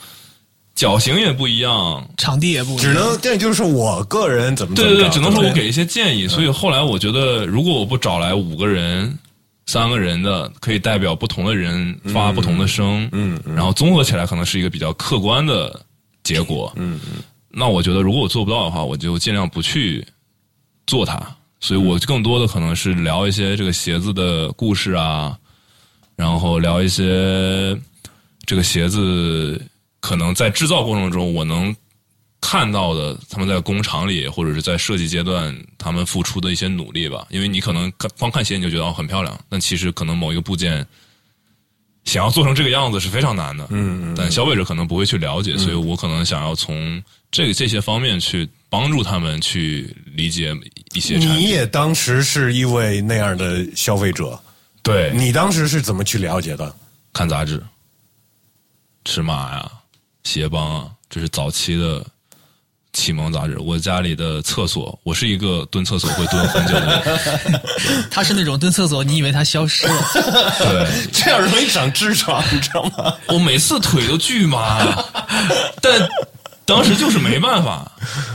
[0.74, 2.06] 脚型也不一样。
[2.16, 6.26] 场地也不一样只能这就是我个人怎么对对对，只能说我给一些建议。
[6.28, 9.18] 所以后来我觉得，如果我不找来五个人、
[9.66, 15.80] 三个人的，可以代表不同的人发不同的声，嗯然后综合起来可能是一个比较客观的
[16.24, 16.72] 结果。
[16.76, 17.22] 嗯嗯
[17.54, 20.06] 那我觉得，如果我做不到的话，我就尽量不去
[20.86, 21.20] 做它。
[21.62, 25.38] 所以我更多的可能是聊一些这个鞋子的故事啊，
[26.16, 27.78] 然后聊一些
[28.44, 29.64] 这个鞋子
[30.00, 31.74] 可能在制造过程中我能
[32.40, 37.24] 看到的，他们在工厂里或者是在设计阶段他们付出的一些努力吧。
[37.30, 40.84] 因为你可能看光看鞋你就觉得哦很漂亮，但其实可能某一个部件
[42.02, 43.64] 想要做成这个样子是非常难的。
[43.70, 50.50] 嗯嗯，但消费者可能不会去了解，所以我可能想要从这个这些方面去帮助他们去理解
[50.94, 51.36] 一些产品。
[51.36, 54.40] 你也当时是一位那样的消费者，
[54.82, 56.74] 对，你当时是怎么去了解的？
[57.12, 57.62] 看杂志，
[59.04, 59.70] 尺码呀、
[60.24, 62.02] 鞋帮啊，这是早期的
[62.94, 63.58] 启蒙杂志。
[63.58, 67.60] 我家里的厕所，我是一个蹲厕所会蹲很久的人。
[68.10, 70.10] 他是那种蹲厕所，你以为他消失了？
[70.58, 73.14] 对，这样容易长痔疮，你知道吗？
[73.28, 74.80] 我每次腿都巨麻，
[75.82, 76.08] 但
[76.64, 77.90] 当时就是没办法，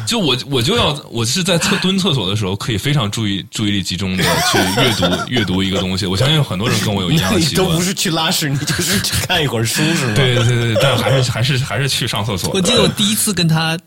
[0.06, 6.06] 就我我就要我是在厕蹲厕所的时候，可以非常注意注意力集中的去阅读 阅读一个东西。
[6.06, 7.88] 我相信很多人跟我有一样的习惯你都不。
[7.88, 10.13] 是去拉屎，你就是去看一会儿书，是吗？
[10.13, 12.52] 对对对对，但还是还是还是去上厕所。
[12.54, 13.80] 我记得我第一次跟他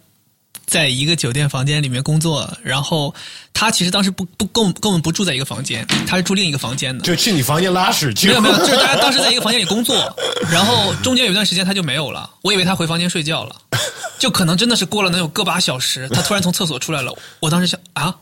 [0.70, 3.12] 在一个酒店房间里面工作，然后
[3.52, 7.02] 他其实当时不不跟我们跟我们不住在一个房间，他是住另一个房间的。
[7.02, 8.28] 就去你房间拉屎去。
[8.28, 10.16] 没有没有，就是大家当时在一个房间里工作，
[10.48, 13.56] 然后中间有一段时间他就没有了，我以为他回房间睡觉了，
[14.20, 18.14] 就可能真的是过了能有个把小时，他突然从厕所出来了，我当时想啊。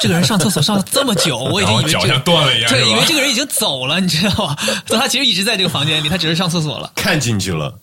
[0.00, 4.56] 这个人上厕所上了这么久，我已经以为 脚像断了一样对，以为这个人已经走了，你知道吗？
[4.88, 6.90] 但 他其实一直在这个房间里，他只是上厕所了。
[6.96, 7.78] 看进去了，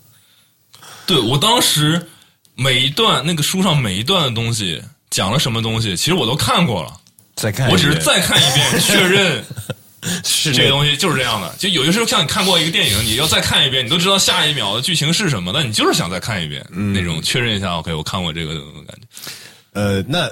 [1.06, 2.10] 对我当时
[2.56, 6.94] 每一段那个书上每一段的东西讲了什么东西，其实我都看过了，
[7.36, 9.44] 再看一遍，我只是再看一遍确认
[10.24, 11.54] 是这个东西就是这样的。
[11.58, 18.54] 就有的时候像你看过一个电影，你要再看一遍，你都知道下一秒的剧情是什么，但你就是想再看一遍，那种确认一下，OK，我看过这个
[18.88, 19.32] 感觉。
[19.74, 20.30] 呃，那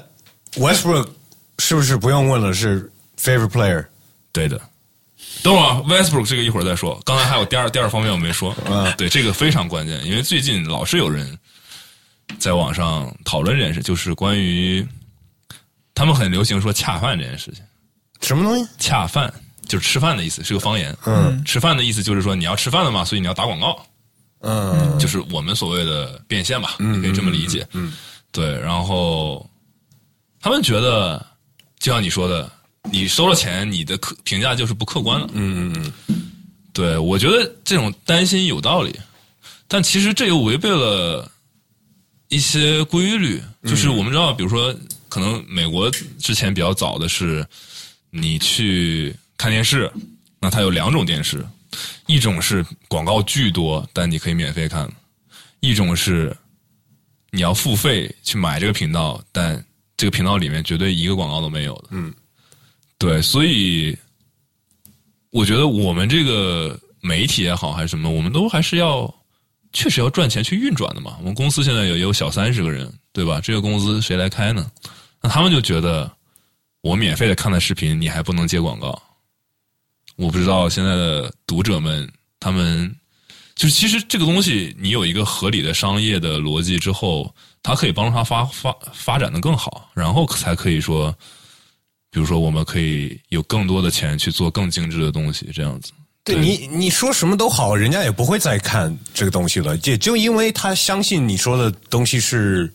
[0.56, 1.08] Westbrook
[1.60, 2.54] 是不是不用问了？
[2.54, 3.86] 是 favorite player？
[4.32, 4.62] 对的。
[5.42, 7.00] 等会儿啊，Westbrook 这个一会儿再说。
[7.04, 11.38] 刚才还有第二第二方面我没说，嗯对这个非常关键，因为最近老是有人
[12.40, 14.86] 在网上讨论这件事，就是关于
[15.94, 17.64] 他们很流行说恰饭这件事情。
[18.22, 18.70] 什么东西？
[18.78, 19.34] 恰饭
[19.68, 20.96] 就是吃饭的意思，是个方言。
[21.06, 23.86] 嗯，吃饭的意思就是说你要吃饭了嘛，所以你要打广告，
[24.42, 27.68] 嗯就是我们所谓的变现吧，你可以这么理解。
[27.74, 27.94] 嗯，
[28.32, 29.50] 对，然后
[30.42, 31.26] 他们觉得，
[31.80, 32.52] 就像你说的，
[32.92, 35.28] 你收了钱，你的客评价就是不客观了。
[35.34, 36.32] 嗯嗯嗯，
[36.72, 38.98] 对，我觉得这种担心有道理，
[39.68, 41.30] 但其实这又违背了
[42.34, 43.42] 一些规律。
[43.64, 44.76] 就是我们知道，比如说，
[45.08, 47.46] 可能美国之前比较早的是，
[48.10, 49.90] 你去看电视，
[50.40, 51.46] 那它有两种电视，
[52.08, 54.86] 一种是广告巨多，但你可以免费看；
[55.62, 56.36] 一种是
[57.32, 59.64] 你要付费去买这个频道，但
[59.96, 61.90] 这个频道里面绝对一个广告都没有的。
[61.92, 62.14] 嗯，
[62.98, 63.98] 对，所以
[65.30, 69.14] 我觉得我们这个媒体也好还是什么，我们都还是要
[69.74, 71.18] 确实要赚钱去运转的嘛。
[71.20, 73.42] 我们公司现在有有小三十个人，对吧？
[73.42, 74.72] 这个工资谁来开呢？
[75.22, 76.10] 那他们就觉得
[76.82, 79.02] 我免费的看的视频，你还不能接广告。
[80.16, 82.08] 我不知道现在的读者们
[82.40, 82.96] 他们
[83.56, 91.12] 就是其实这个东西，你有一个合理的商业的逻辑之后，它可以帮助它发发发展的更好，然后才可以说，
[92.12, 95.92] 比如说我们可以有更多的钱去做更精致的东西，这样子。
[96.24, 96.36] 对。
[96.36, 102.72] 你你说什么都好，人家也不会再看这个东西了，也就因为他相信你说的东西是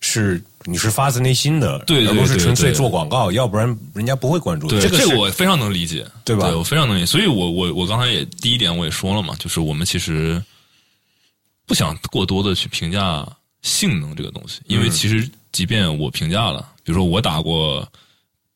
[0.00, 4.68] 是你是发自内心的，对对而不是纯粹做广告，要不然人家不会关注。
[4.68, 6.48] 对，这这个我非常能理解，对吧？
[6.56, 7.06] 我非常能理解。
[7.06, 10.42] 所以我我我刚才也第一点我也说了嘛，就是我们其实
[11.66, 13.26] 不想过多的去评价
[13.62, 14.82] 性能这个东西，因嗯。
[14.82, 17.86] 为其实即便我评价了，比如说我打过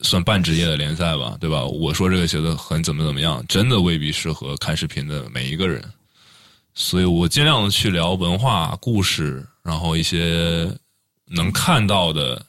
[0.02, 1.64] 算半职业的联赛吧，对吧？
[1.64, 5.82] 我说这个鞋子很怎么怎么样，真的未必适合看视频的每一个人。
[6.74, 10.70] 所以我尽量的去聊文化故事，然后一些
[11.26, 12.44] 能看到的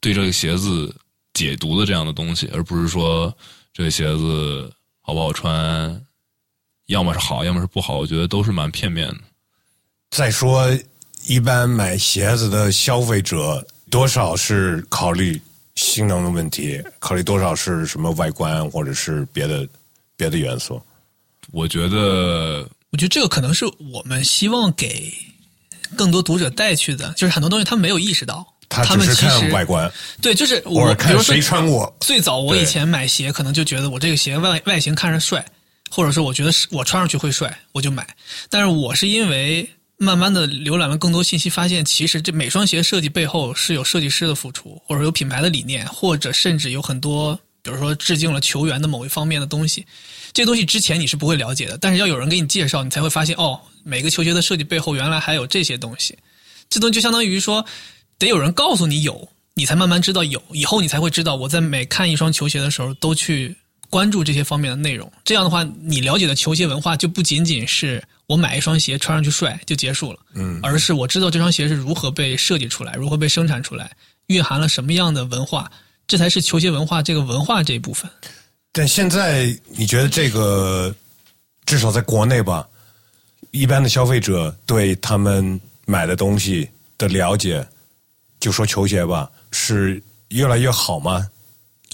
[0.00, 0.94] 对这个鞋子
[1.32, 3.32] 解读的这样的东西，而不是说
[3.72, 6.04] 这个鞋子好不好穿，
[6.86, 9.18] 要么是好，要么是不好，我觉得都是蛮片面的。
[10.10, 10.68] 再说，
[11.26, 15.40] 一般买鞋子的消费者多少是考虑
[15.82, 19.66] 性能的问题，考虑多少是什么外观或者是别的
[20.16, 20.80] 别的元素。
[21.50, 25.12] 我觉得我觉得这个可能是我们希望给
[25.96, 31.94] 更多读者带去的，就是很多东西他们没有意识到，他们其实看外观，对，就是我，比如说看谁穿过。
[32.00, 35.44] 最早我以前买鞋，可能就觉得我这个鞋外外形看着帅，
[35.90, 38.06] 或者说我觉得是我穿上去会帅，我就买。
[38.48, 39.68] 但是我是因为
[40.02, 49.86] 慢慢的浏览了更多信息，发现其实这每双鞋设计背后是有设计师的付出，或者有品牌的理念，或者甚至有很多，比如说致敬了球员的某一方面的东西。
[50.32, 56.18] 这些东西之前你是不会了解的，但是要有人给你介绍，你才会发现哦，每个球鞋的设计背后原来还有这些东西。
[56.68, 57.64] 这东西就相当于说，
[58.18, 63.54] 得有人告诉你有，你才慢慢知道有，以后你才会知道我在每看一双球鞋的时候都去
[63.88, 65.10] 关注这些方面的内容。
[65.22, 68.02] 这样的话，你了解的球鞋文化就不仅仅是
[68.32, 73.94] 我买一双鞋穿上去帅就结束了，嗯，而是我知道这双鞋是如何被设计出来，如何被生产出来，
[74.28, 75.70] 蕴含了什么样的文化，
[76.06, 78.10] 这才是球鞋文化这个文化这一部分。
[78.72, 80.94] 但现在你觉得这个，
[81.66, 82.66] 至少在国内吧，
[83.50, 86.66] 一般的消费者对他们买的东西
[86.96, 87.62] 的了解，
[88.40, 91.28] 就说球鞋吧，是越来越好吗？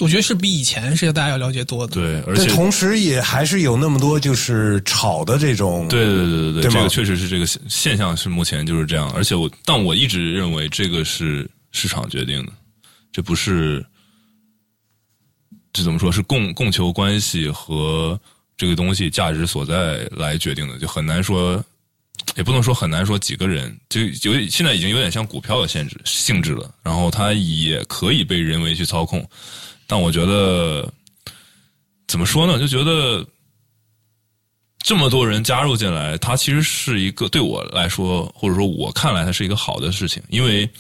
[0.01, 1.95] 我觉得是比以前是要大家要了解多的。
[1.95, 12.53] 对，而且同时也还是有那么多就是炒的这种，对对对对对，对这个确实是这个现现象是目前就是这样，而且我但我一直认为这个是市场决定的，
[13.13, 13.85] 这不是
[15.73, 18.19] 这怎么说是供供求关系和
[18.57, 21.63] 这个东西价值所在来决定的，就很难说，
[22.37, 29.25] 也不能说很难说几个人，就有现在已经有点像股票的限制性质了，然后它也可以被人为去操控，
[29.89, 30.87] 但我觉得
[32.07, 32.59] 怎么说呢？
[32.59, 33.27] 就觉得
[34.81, 40.23] 这么多人加入进来，它其实是一个对我来说，或者说我看来，它是一个好的事情。
[40.29, 40.71] 因为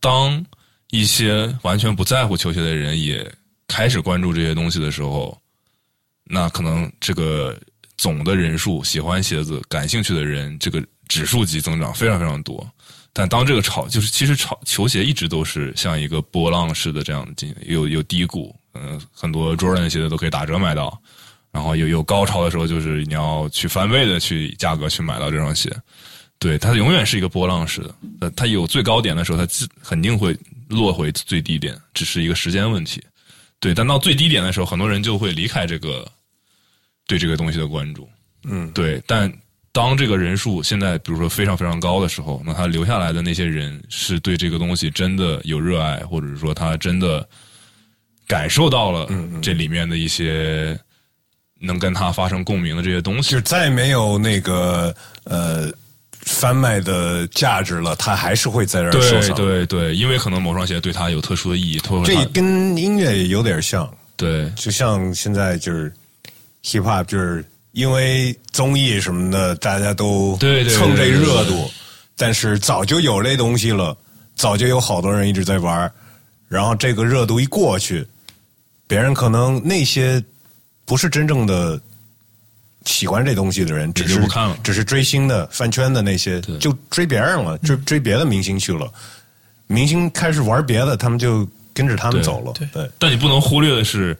[0.00, 0.42] 当
[0.90, 3.28] 一些完全不在乎球鞋的人也
[3.66, 5.36] 开始关注这些东西的时候，
[6.22, 7.58] 那可能这个
[7.96, 12.64] 总的人数喜欢鞋子、感兴趣的人，这个指数级增长非常非常多。
[13.16, 21.00] 但当这个炒，就是其实炒球鞋一直都是像一个波浪式的这样进行，有有低谷，嗯、很多 Jordan 鞋子都可以打折买到，
[21.52, 25.72] 然后有有高潮的时候，就是你要去翻倍的去价格去买到这双鞋。
[26.40, 30.36] 对，它永远是一个波浪式的，呃，它有最高点的时候，它自肯定会
[30.68, 33.00] 落回最低点，只是一个时间问题。
[33.60, 36.06] 对，但到最低点的时候，很多人就会离开这个
[37.06, 38.10] 对这个东西的关注。
[38.42, 39.32] 嗯，对，但
[39.74, 47.28] 当这个人数现在比如说非常非常高的时候，那他留下来的那些人是对这个东西真的有热爱，或者是说他真的
[48.28, 49.08] 感受到了
[49.42, 50.78] 这里面的一些
[51.58, 53.40] 能跟他发生共鸣的这些东西就。
[53.40, 54.94] 再没有那个
[55.24, 55.68] 呃
[56.20, 59.36] 贩卖的价值了，他还是会在这儿收对藏。
[59.36, 65.92] 对对，因为可能某双鞋对他有特殊的意义，这跟音乐也有点像，对就像现在就是
[66.62, 67.44] hip hop，就是
[67.74, 71.68] 因为综艺什么的，大家都蹭这热度，
[72.16, 73.96] 但是早就有这东西了，
[74.36, 75.92] 早就有好多人一直在玩儿，
[76.48, 78.06] 然后这个热度一过去，
[78.86, 80.22] 别人可能那些
[80.84, 81.80] 不是真正的
[82.84, 84.20] 喜欢这东西的人，只是
[84.62, 88.88] 只是追星的、饭圈的那些，就追别人了，追追别的明星去了。
[89.66, 92.52] 明星开始玩别的，他们就跟着他们走了。
[92.52, 92.68] 对。
[92.72, 94.16] 对，但你不能忽略的是，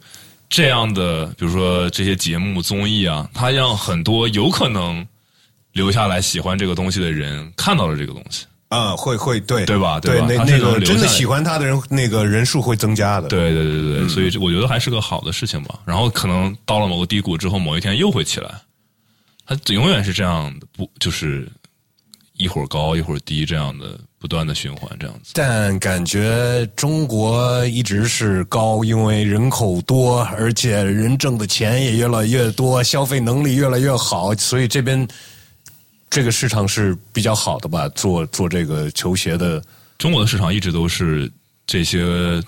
[0.49, 5.07] 这样的比如说这些节目综艺啊，它让很多有可能
[5.72, 8.47] 留下来喜欢这个东西的人看到了这个东西。
[8.68, 15.78] 啊，会会对对吧对，对那那个真的喜欢他的人，那个人数会增加的。，对对对对对，所以我觉得还是个好的事情吧。
[15.84, 18.53] 然后可能到了某个低谷之后，某一天又会起来。
[19.47, 21.49] 它永远是这样的，不就是
[22.37, 25.30] 一会儿高一会儿低这样的不断的循环这样子。
[25.35, 35.07] 但感觉中国一直是高，因为人口多，而且人挣的钱也越来越多，消费能力越来越好，所以这边
[36.11, 37.89] 这个市场是比较好的吧？
[37.91, 39.62] 做做这个球鞋的，
[39.97, 41.30] 中国的市场一直都是
[41.66, 42.43] 这些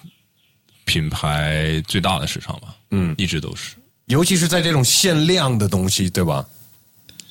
[0.84, 2.74] 品牌最大的市场吧？
[2.90, 3.76] 嗯一直都是。
[4.06, 6.44] 尤其是在这种限量的东西，对吧？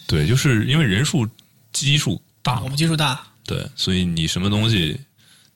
[0.07, 1.27] 对，就是因为人数
[1.71, 4.95] 基数大我们，基数大，对，所以你什么东西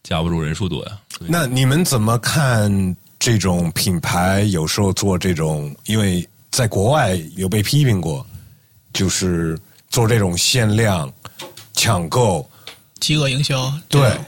[0.02, 1.00] 架不住人数多呀。
[1.20, 5.76] 那你们怎么看这种品牌有时候做这种？
[5.86, 8.26] 因为在国外有被批评过，
[8.92, 9.56] 就是
[9.90, 11.14] 做这种限量
[11.74, 12.50] 抢购。
[13.00, 14.20] 饥饿营销，对，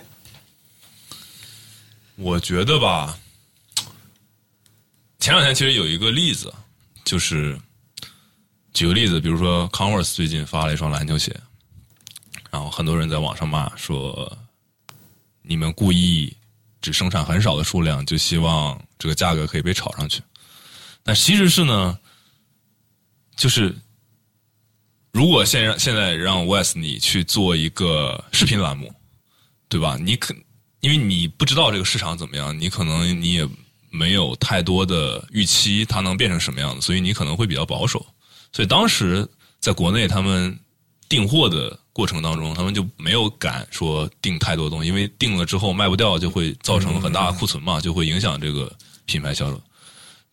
[2.18, 3.18] 我觉得吧，
[5.20, 6.54] 前两天其实有一个例子，
[7.04, 7.60] 就是
[8.72, 11.36] 举个例子，比如说 Converse 最近发了一双篮球鞋，
[12.52, 14.38] 然后很多人在网上骂说，
[15.42, 16.36] 你们故意
[16.82, 20.22] 只生产很少的数量，就希望这个价格可以被炒上去。
[21.02, 21.98] 但其实是呢，
[23.36, 23.74] 就是
[25.12, 28.94] 如果现让现在让 Wes 你去做一个视频栏目，
[29.70, 29.98] 对吧？
[30.00, 30.36] 你可
[30.82, 33.48] 因为你不知道这个市场怎么样，你可能你也
[33.90, 38.06] 没有太多的预期它能变成什么样子，所以你可能会比较保守。
[38.52, 39.28] 所以当时
[39.60, 40.60] 在国内他们
[41.08, 48.72] 订货的过程当中，他们就没有敢说订太多东西，因为订了之后卖不掉，就会造成很大的库存嘛，就会影响这个
[49.06, 49.62] 品牌销售。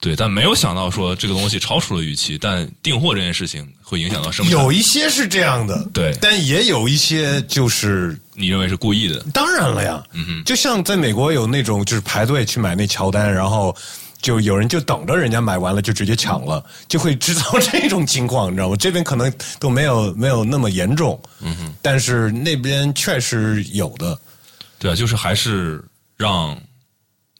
[0.01, 4.53] 对，但没有想到说这个东西超出了预期，但订货这件事情会影响到生产。
[4.53, 9.19] 有一些是这样的，对但也有一些就是你认为是故意的？
[9.35, 13.75] 当然了呀，嗯就像在美国有那种就是排队去买那乔丹，然后
[14.21, 18.77] 就有人就等着人家买完了就直接抢了，就会制造这种情况，你知道吗？
[18.81, 24.19] 这边可能都没有没有那么严重，嗯哼，但是那边确实有的，
[24.79, 25.83] 对啊，就是还是
[26.17, 26.61] 让，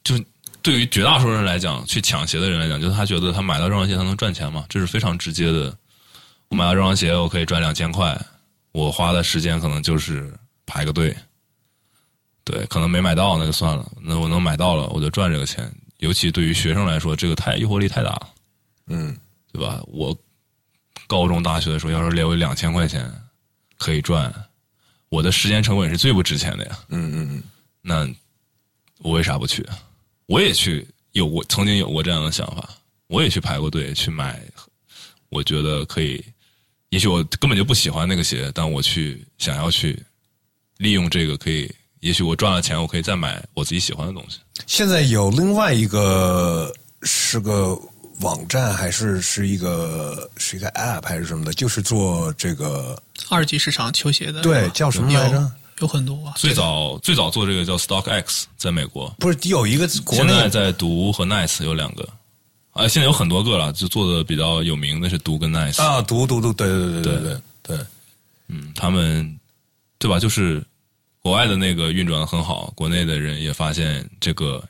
[0.05, 0.15] 就
[0.63, 5.77] 对于绝大多数人来讲，去抢鞋的人来讲，就是他觉得他买到这双鞋他能赚钱嘛，这是非常直接的。
[6.49, 8.19] 我买到这双鞋，我可以赚两千块，
[8.73, 10.33] 我花的时间可能就是
[10.65, 11.15] 排个队。
[12.45, 15.71] 对，可能没买到那就算了，那我能买到了，我就赚这个钱。
[15.99, 18.29] 尤其对于学生来说，这个太诱惑力太大了，
[18.87, 19.17] 嗯，
[19.53, 19.83] 对吧？
[19.87, 20.17] 我
[21.07, 23.13] 高中、大学的时候，要是留有两千块钱
[23.79, 24.33] 可以赚，
[25.09, 26.79] 我的时间成本是最不值钱的呀。
[26.89, 27.43] 嗯嗯嗯，
[27.83, 28.09] 那
[28.99, 29.67] 我为啥不去？
[30.27, 32.69] 我也去有过，曾经有过这样的想法，
[33.07, 34.41] 我也去排过队去买，
[35.29, 36.25] 我觉得可以。
[36.91, 40.03] 也许我根本就不喜欢那个鞋，但我去想要去
[40.79, 41.71] 利用这个，可以。
[42.01, 44.39] 也许我赚了钱，我可以再买我自己喜欢的东西。
[44.67, 46.73] 现在有另外一个
[47.03, 47.79] 是个
[48.21, 55.37] 网站，还是是一个是一个 App 还是什么的，就是做这个二级市场球鞋的，对叫什么来着？
[55.37, 55.51] 有？
[55.81, 62.03] 有很多啊，最早最早做这个叫 Stock X，在美国，不是有一个国内现在在读和 Nice 有两个，
[62.73, 67.23] 啊，现在有很多个了，就做的比较有名的是读跟 Nice 啊，读读读，对对对对。
[67.23, 67.41] 对
[67.77, 67.87] 对，
[68.49, 69.39] 嗯，他们
[69.99, 70.19] 对吧？
[70.19, 70.61] 就是
[71.29, 74.67] 国外的那个运转的很好，国内的人也发现这个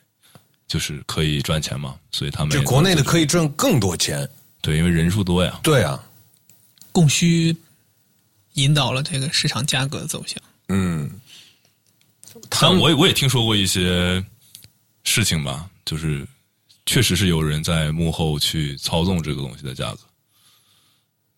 [0.66, 4.28] 就是可以赚钱嘛，所以他们就国内的可以赚更多钱，
[4.60, 5.60] 对，因为人数多呀。
[5.62, 6.04] 对啊，
[6.90, 7.56] 供需
[8.54, 10.36] 引导了这个市场价格的走向。
[10.68, 11.08] 嗯，
[12.48, 14.20] 但我也我也听说过一些
[15.04, 16.26] 事情吧，就是
[16.86, 20.00] 确实是有人在幕后去操纵这个东西的价格，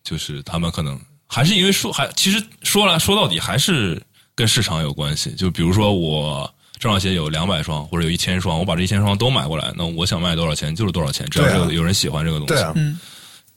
[0.03, 4.01] 就是他们可能还是因为说还其实说来说到底还是
[4.35, 5.31] 跟市场有关系。
[5.35, 12.53] 就比如说我这双鞋有两百双或者有一千双，我把这一千双都买过来，那我想卖多少钱就是多少钱，只要对啊这有人喜欢这个东西。
[12.53, 12.99] 对啊，嗯，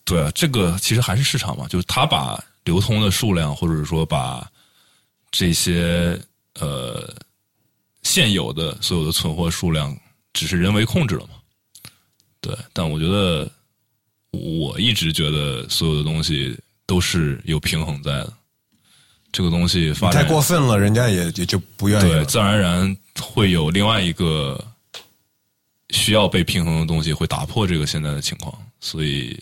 [0.05, 4.47] 对啊，这个其实还是市场嘛，就是他把流通的数量，或者说把
[5.31, 6.19] 这些
[6.61, 7.13] 呃
[8.03, 9.97] 现有的所有的存货数量，
[10.33, 11.35] 只是人为控制了嘛。
[12.41, 13.51] 对，但我觉得
[14.33, 16.55] 我一直觉得所有的东西
[16.85, 18.33] 都是有平衡在的。
[19.35, 24.65] 这个东西发太过分了，人家也也就不愿意对，自然而然会有另外一个
[25.91, 29.37] 需要被平衡的东西会打破这个现在的情况，所以，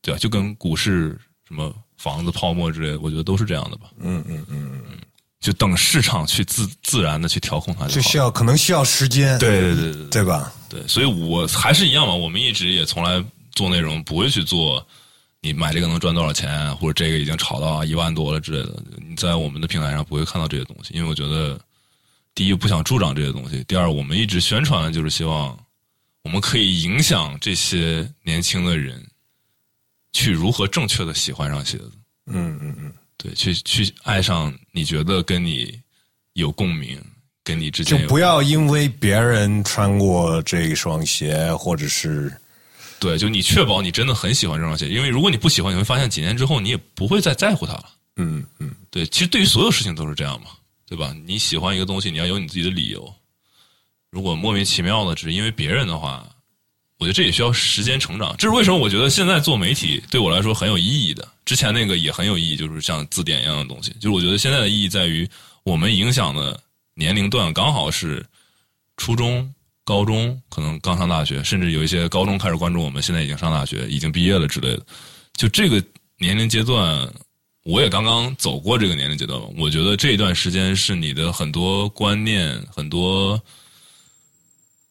[0.00, 3.90] 对啊，就跟股市什么房子泡沫之类的，我觉得都是这样的吧。
[3.98, 4.98] 嗯嗯嗯嗯，
[5.40, 10.52] 就等市场去自自然的去调控它就就需要可能需要时间，对对对对对对吧？
[10.68, 13.20] 对，所以我还是一样嘛，我们一直也从来
[13.56, 14.86] 做内容不会去做。
[15.42, 21.58] 你买这个能赚多少钱，或者这个已经炒到一万多了之类的，你在我们的平台上不会看到这些东西，因为我觉得，
[22.34, 25.58] 第一不想助长这些东西，第二我们一直宣传的就是希望
[26.22, 29.02] 我们可以影响这些年轻的人
[30.12, 31.92] 去如何正确的喜欢上鞋子，
[32.26, 35.80] 嗯嗯嗯，对，去去爱上你觉得跟你
[36.34, 37.02] 有共鸣，
[37.42, 42.30] 跟你之间就不要因为别人穿过这一双鞋，或者是
[43.00, 47.90] 对，就你确保你真的很喜欢这双鞋，因为如果你不喜欢，你会发现几年之后你也不会再在乎它了。
[48.16, 50.50] 嗯嗯对，其实对于所有事情都是这样嘛，
[50.86, 51.16] 对吧？
[51.26, 53.12] 你喜欢一个东西，你要有你自己的理由。
[54.10, 56.28] 如果莫名其妙的只是因为别人的话，
[56.98, 58.34] 我觉得这也需要时间成长。
[58.36, 58.76] 这是为什么？
[58.76, 61.26] 我觉得现在做媒体对我来说很有意义的。
[61.46, 63.90] 之前那个也很有意义，就是像字典一样的东西。
[63.92, 65.26] 就是我觉得现在的意义在于，
[65.62, 66.60] 我们影响的
[66.94, 68.22] 年龄段刚好是
[68.98, 69.50] 初中、
[69.90, 74.86] 高中，可能刚上大学，甚至有一些高中开始关注我们，现在已经上大学、已经毕业了之类的。
[75.34, 75.82] 就这个
[76.16, 77.12] 年龄阶段，
[77.64, 83.42] 我也刚刚走过这个年龄阶段，我觉得这一段时间是你的很多观念、很多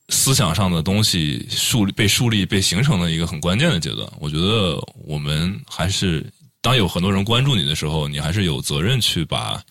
[0.09, 4.05] 思想上的东西树立、被树立、被形成的一个很关键的阶段。
[4.19, 6.29] 我觉得我们还是
[6.59, 9.63] 当有很多人关注你的时候，你还是有责任去把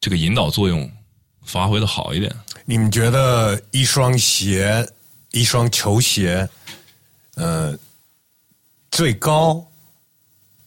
[0.00, 0.90] 这个引导作用
[1.44, 2.34] 发挥的好一点。
[2.64, 4.88] 你们觉得一双鞋，
[5.32, 6.48] 一双球鞋，
[7.34, 7.76] 呃，
[8.90, 9.64] 最高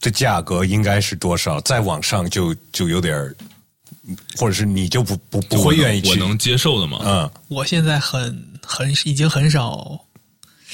[0.02, 1.60] 的价格应该是多少？
[1.62, 3.36] 再往上就就有点儿，
[4.38, 6.10] 或者是你就不不不会愿意去。
[6.10, 7.00] 我能接受的吗？
[7.04, 10.00] 嗯我现在很很已经很少，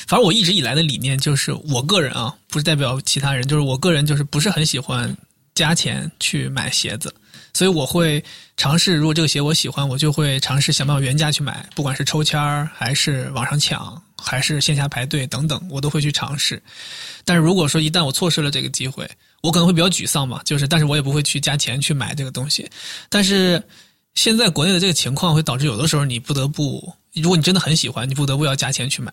[0.07, 5.15] 反正我一直以来的理念就是，我个人啊，不是代表其他人，就是我个人就是不是很喜欢
[5.53, 7.13] 加钱去买鞋子，
[7.53, 8.23] 所以我会
[8.57, 16.61] 尝试，如果这个鞋我喜欢，我就会尝试想办法原价去买，不管是抽签儿还是网上抢，还是线下排队等等，我都会去尝试。
[17.25, 19.09] 但是如果说一旦我错失了这个机会，
[19.41, 22.69] 我可能会比较沮丧嘛，就是，但是我也不会去加钱去买这个东西。
[23.09, 23.61] 但是
[24.15, 29.11] 现在国内的这个情况会导致有的时候你不得不，如果你真的很喜欢，你不得不要加钱去买。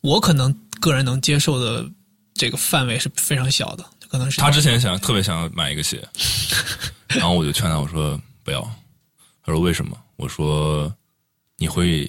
[0.00, 1.88] 我可能个人能接受的
[2.34, 3.84] 这个范围是非常小的，
[4.14, 6.00] 可能是他之前想特别想要买一个鞋，
[7.08, 8.62] 然后我就劝他我说不要，
[9.44, 9.98] 他说为什么？
[10.14, 10.94] 我说
[11.56, 12.08] 你会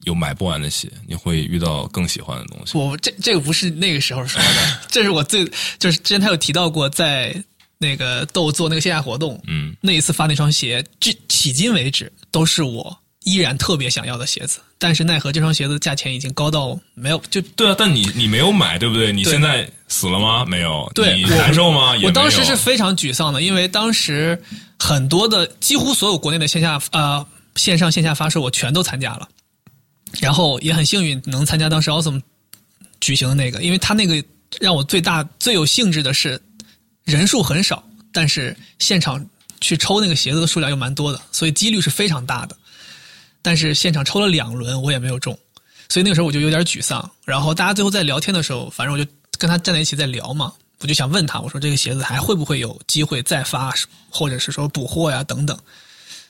[0.00, 2.76] 有买不完的鞋，你会遇到更喜欢的东西。
[2.76, 5.44] 我这这个不是那个时候说的，这是我最
[5.78, 7.32] 就是之前他有提到过，在
[7.78, 12.98] 那个豆做那个线下活动，嗯，那一次发那双鞋，至迄今为止都是我
[13.28, 19.12] 依然特别想要的鞋子，但是奈何这双鞋子价钱已经高到没有就对啊，但你你没有买，对不对？
[19.12, 20.44] 你现在死了吗？
[20.46, 20.90] 没有。
[20.94, 21.96] 对你难受吗？
[21.96, 24.40] 也我当时是非常沮丧的，因为当时
[24.78, 27.24] 很多的几乎所有国内的线下呃
[27.56, 29.28] 线上线下发售我全都参加了，
[30.20, 32.22] 然后也很幸运能参加当时 Awesome
[33.00, 34.22] 举行的那个，因为他那个
[34.60, 36.40] 让我最大最有兴致的是
[37.04, 39.24] 人数很少，但是现场
[39.60, 42.56] 去抽那个鞋子的数量又蛮多的，所以几率是非常大的。
[43.42, 45.36] 但是现场抽了两轮，我也没有中，
[45.88, 47.10] 所以那个时候我就有点沮丧。
[47.24, 53.72] 然后大家最后在聊天的时候，反正我就跟他站在一起在聊嘛，我就想问他，我说这个鞋子还会不会有机会再发，
[54.10, 55.58] 或者是说补货呀等等。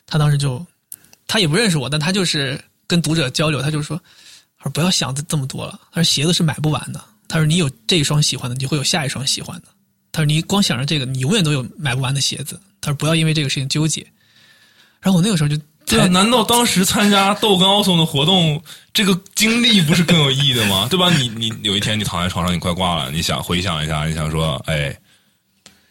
[0.07, 0.65] 他当时就
[1.27, 4.01] 他也不认识我，但他就是跟读者交流，他就说，
[4.59, 9.69] 他说不要想这么多了，他说鞋子是买不完的，他说你有这一双喜欢的，你就会有下一双喜欢的。
[10.13, 12.59] 他说你光想着这个，你永远都有买不完的鞋子。
[12.81, 14.07] 他说不要因为这个事情纠结。
[15.01, 15.57] 然后我那个时候就
[15.89, 18.63] 对啊，难道当时参加豆跟奥松的活动，
[18.93, 20.87] 这个经历不是更有意义的吗？
[20.91, 21.11] 对吧？
[21.17, 24.95] 你你有一天你躺在床上，你快挂了，你想回想一下，你想说，哎，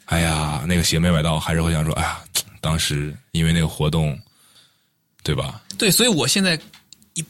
[0.05, 2.19] 哎呀，那个鞋没买到，还是会想说，哎呀，
[2.61, 4.17] 当时因为那个活动，
[5.23, 5.61] 对吧？
[5.77, 6.59] 对，所以我现在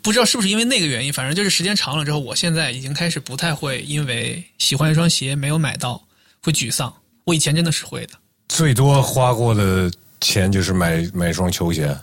[0.02, 6.02] 不知道是不是因为那个原因，反正就是时间长了之后，我现在已经开始不太会因为喜欢一双鞋没有买到
[6.44, 6.94] 会沮丧。
[7.24, 8.14] 我以前真的是会的，
[8.50, 9.92] 最多花过的
[10.22, 11.98] 钱就是买买一双球鞋。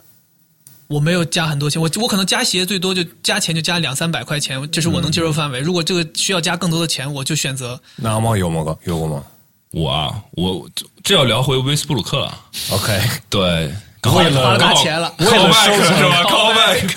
[0.86, 5.60] 我没有加很多钱，我我可能加鞋最多就加钱就加两三百块钱，这是我能接受范围。
[5.60, 8.76] 如果这个需要加更多的钱，我就选择那阿茂有吗？
[8.84, 9.22] 有过吗
[9.70, 12.38] 我啊，我这这要聊回威斯布鲁克了。
[12.70, 13.74] ？OK，对，
[14.04, 15.12] 为了花钱了。
[15.18, 16.94] 为了收藏是吧？callback。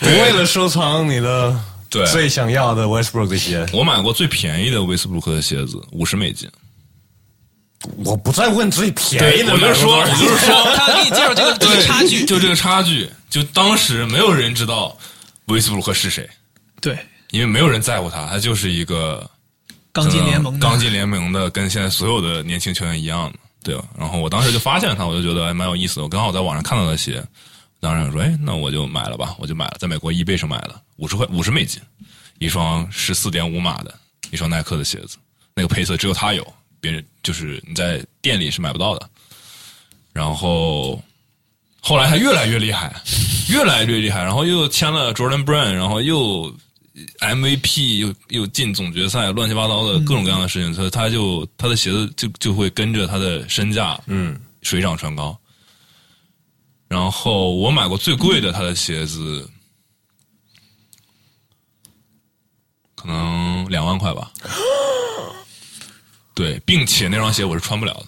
[0.02, 1.56] 为了收藏你的
[1.88, 6.50] 对最想要的威斯布鲁克的鞋，我买过最便宜的威斯布鲁克的鞋子，五十美金。
[8.04, 14.96] 我不再问最便宜的，我就说，我就是说， 他给你介绍这个这个差距，就这个差距，就当时没有人知道
[15.46, 16.28] 威斯布鲁克是谁，
[16.80, 16.98] 对
[17.30, 19.28] 因为没有人在乎他，他就是一个
[19.92, 23.84] 钢筋联盟的钢筋联盟的，跟现在所有的年轻球员一样的，对吧？
[23.98, 26.02] 然后我当时就发现他，我就觉得还蛮有意思的。
[26.02, 27.22] 我刚好在网上看到的鞋，
[27.80, 31.82] 当时说，哎，那我就买了吧，我就买了，在美国 eBay 上买了五十块五十美金，
[32.38, 33.94] 一双十四点五码的
[34.30, 35.16] 一双耐克的鞋子，
[35.54, 36.54] 那个配色只有他有，
[36.84, 39.08] 别人就是你在店里是买不到的。
[40.12, 41.02] 然后
[41.80, 42.94] 后来他越来越厉害，
[43.48, 46.54] 越来越厉害，然后又签了 Jordan Brand，然后又
[47.20, 55.36] MVP 又又进总决赛，乱七八糟的各种各样的事情，他他就他的鞋子就就会跟着他的身价嗯水涨船高。
[56.86, 59.48] 然后我买过最贵的他的鞋子，
[62.94, 64.30] 可能两万块吧。
[66.34, 68.06] 对，并且那双鞋我是穿不了的。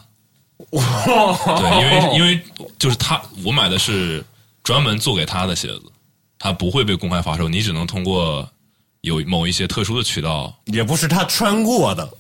[0.69, 2.41] 对，因为因为
[2.79, 4.25] 就是他，我买的是
[4.65, 5.83] 专门做给他的鞋子，
[6.39, 8.49] 他不会被公开发售，你只能通过
[9.03, 10.53] 有某一些特殊的渠道。
[10.65, 12.11] 也不是他穿过的，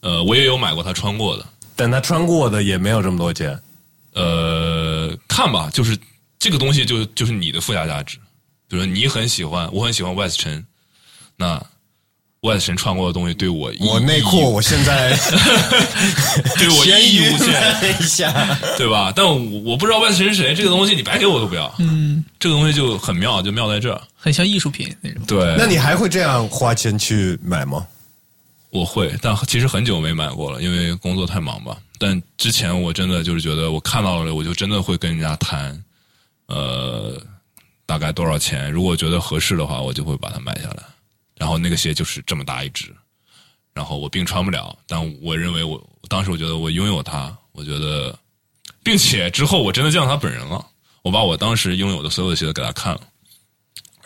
[0.00, 1.46] 呃，我也有买过他穿过的。
[1.76, 3.58] 但他穿过的也没有这么多钱。
[4.12, 5.98] 呃，看吧，就是
[6.38, 8.18] 这个东西就就是你的附加价值。
[8.68, 10.64] 比如说你很喜欢，我很喜欢 West 陈，
[11.36, 11.64] 那
[12.44, 15.16] West 陈穿过的东西对我我内裤，我现在
[16.58, 18.58] 对我 意义无限，一下。
[18.76, 19.10] 对吧？
[19.16, 21.74] 但我我不知道 West 陈是谁，这个东西你白给我都不要。
[21.78, 23.98] 嗯，这个东西就很妙，就妙在这儿。
[24.14, 25.22] 很像艺术品那种。
[25.26, 27.86] 对，那你还会这样花钱去买吗？
[28.68, 31.78] 我会，但其实很久没买过了，因为工作太忙吧。
[31.98, 35.82] 但之前我真的就是觉得我看到了，我就真的会跟人家谈，
[36.48, 37.18] 呃，
[37.86, 38.70] 大概多少钱？
[38.70, 40.82] 如果觉得合适的话，我就会把它买下来。
[41.36, 42.94] 然后那个鞋就是这么大一只，
[43.72, 48.16] 然后我并穿不了，但我认为我当时我觉得我拥有它，我觉得，
[48.82, 50.64] 并且之后我真的见到他本人了，
[51.02, 53.00] 我把我当时拥有的所有的鞋子给他看了，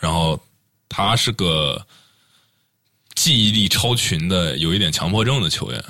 [0.01, 0.41] 然后
[0.89, 1.85] 他是个
[3.15, 5.85] 记忆力超群的，有一点强迫症的球员。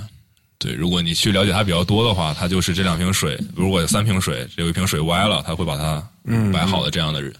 [0.60, 6.04] 对，如果你去了解他比较多的话，他就是这两瓶水，如果有三瓶水，有一瓶水歪了，他会把它
[6.52, 7.32] 摆好的这样的人。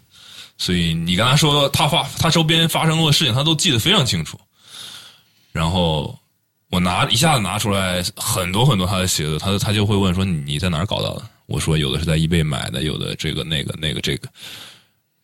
[0.58, 4.38] 所以你跟他说他发他周边发生过的事情，他都记得非常清楚。
[5.52, 6.18] 然后
[6.68, 11.22] 我拿一下子拿出来很多很多他的鞋子，他他就会问说你在哪儿搞到的？
[11.46, 14.28] 我说有的是在易贝买的，有的这个那个那个这个。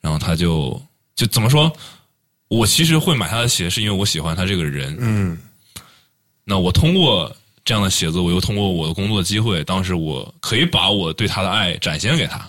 [0.00, 0.80] 然后他就
[1.14, 1.70] 就怎么说？
[2.48, 4.96] 我其实会买他的鞋，是因为我喜欢他这个人。
[5.00, 5.38] 嗯，
[6.44, 12.48] 那我通过这样的鞋子，我又通过我的工作机会，当时我可以把我对他的爱展现给他，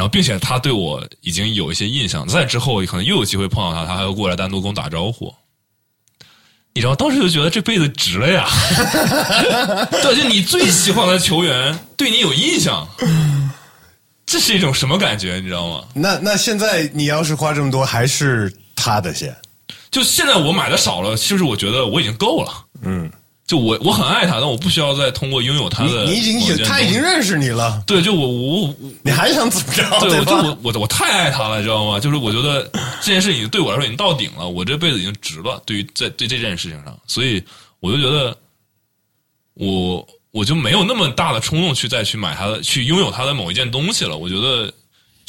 [0.00, 5.30] 然后并且他对我已经有一些印象，在之后可能又有机会碰到他，他还会过来单独跟我打招呼。
[6.72, 8.48] 你知道，当时就觉得这辈子值了呀！
[9.92, 12.88] 对，就你最喜欢的球员对你有印象，
[14.24, 15.34] 这是一种什么感觉？
[15.34, 15.84] 你知道吗？
[15.92, 19.36] 那那现在你要是花这么多，还是他的钱？
[19.90, 22.50] 就现在我买的少了，就是我觉得我已经够了。
[22.80, 23.12] 嗯，
[23.50, 29.82] 就我我很爱他，但我不需要再通过拥有他的你你已经也，他已经认识你了，对，就我我我你还想怎么着？
[29.98, 30.36] 对，我就？
[30.36, 31.98] 我我我太爱他了，你知道吗？
[31.98, 32.62] 就是我觉得
[33.02, 35.60] 这件事情对我来说已经到顶了，我这辈子已经值了。
[35.66, 37.42] 对于在对这件事情上，所以
[37.80, 38.38] 我就觉得
[39.54, 44.16] 我我就没有那么大的冲动去再去买他的，去拥有他的某一件东西了。
[44.16, 44.72] 我觉得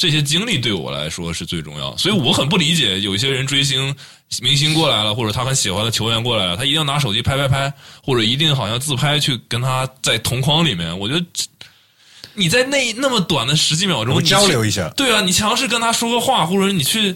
[0.02, 3.94] 这些经历对我来说是最重要，所以我很不理解有一些人追星
[4.40, 7.72] 明星过来了，或者他很喜欢的球员过来了，他一定要拿手机拍拍拍，
[8.02, 10.98] 或者一定好像自拍去跟他在同框里面。
[10.98, 11.24] 我觉得
[12.34, 17.14] 你在那那么短的十几秒钟交流一下对啊，你尝试跟他说个话，或者你去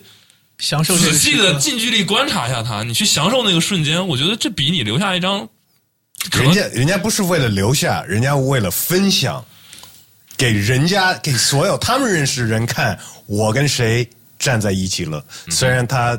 [0.60, 5.48] 享受仔细的近距离观察一下他，你去享受那个瞬间，我觉得这比你留下一张
[6.30, 9.44] 人家人家不是为了留下，人家为了分享，
[10.36, 14.08] 给人家给所有他们认识的人看，我跟谁
[14.38, 15.24] 站在一起了。
[15.46, 16.18] 嗯虽然他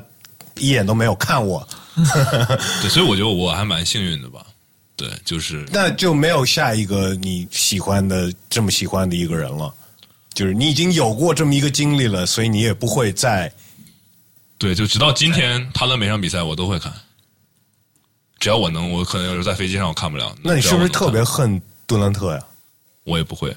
[0.55, 1.67] 一眼都没有看我，
[2.81, 4.45] 对，所以我觉得我还蛮幸运的吧。
[4.95, 9.73] 对，就是 那就没有下一个你喜欢的这么喜欢的一个人了。
[10.33, 13.51] 就是你已经有过这么一个经历了，所以你也不会再
[14.57, 16.91] 对，就直到今天他的每场比赛我都会看，
[18.39, 20.35] 只要我能，我可能有时候在飞机上我看不了。
[20.43, 22.43] 那你是不是特别恨杜兰特呀？
[23.03, 23.55] 我也不会。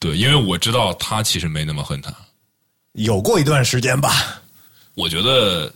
[0.00, 2.12] 对，因为我知道他其实没那么恨他。
[2.92, 4.42] 有过一段时间吧。
[4.94, 5.72] 我觉得，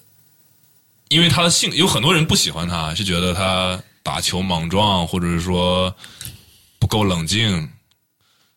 [1.09, 5.95] 因为他的性，有很多人不喜欢他，是觉得他打球莽撞，或者是说
[6.79, 7.71] 不够冷静。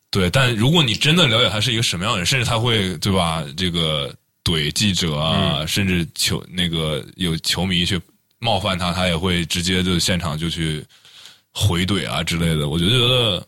[0.09, 3.43] 对，但如果你真的了解他是一个什么样的人，甚至他会对吧？
[3.55, 4.13] 这个
[4.43, 8.01] 怼记者啊，甚至球那个有球迷去
[8.39, 10.83] 冒犯他，他也会直接就现场就去
[11.51, 12.69] 回怼啊之类的。
[12.69, 13.47] 我就觉得，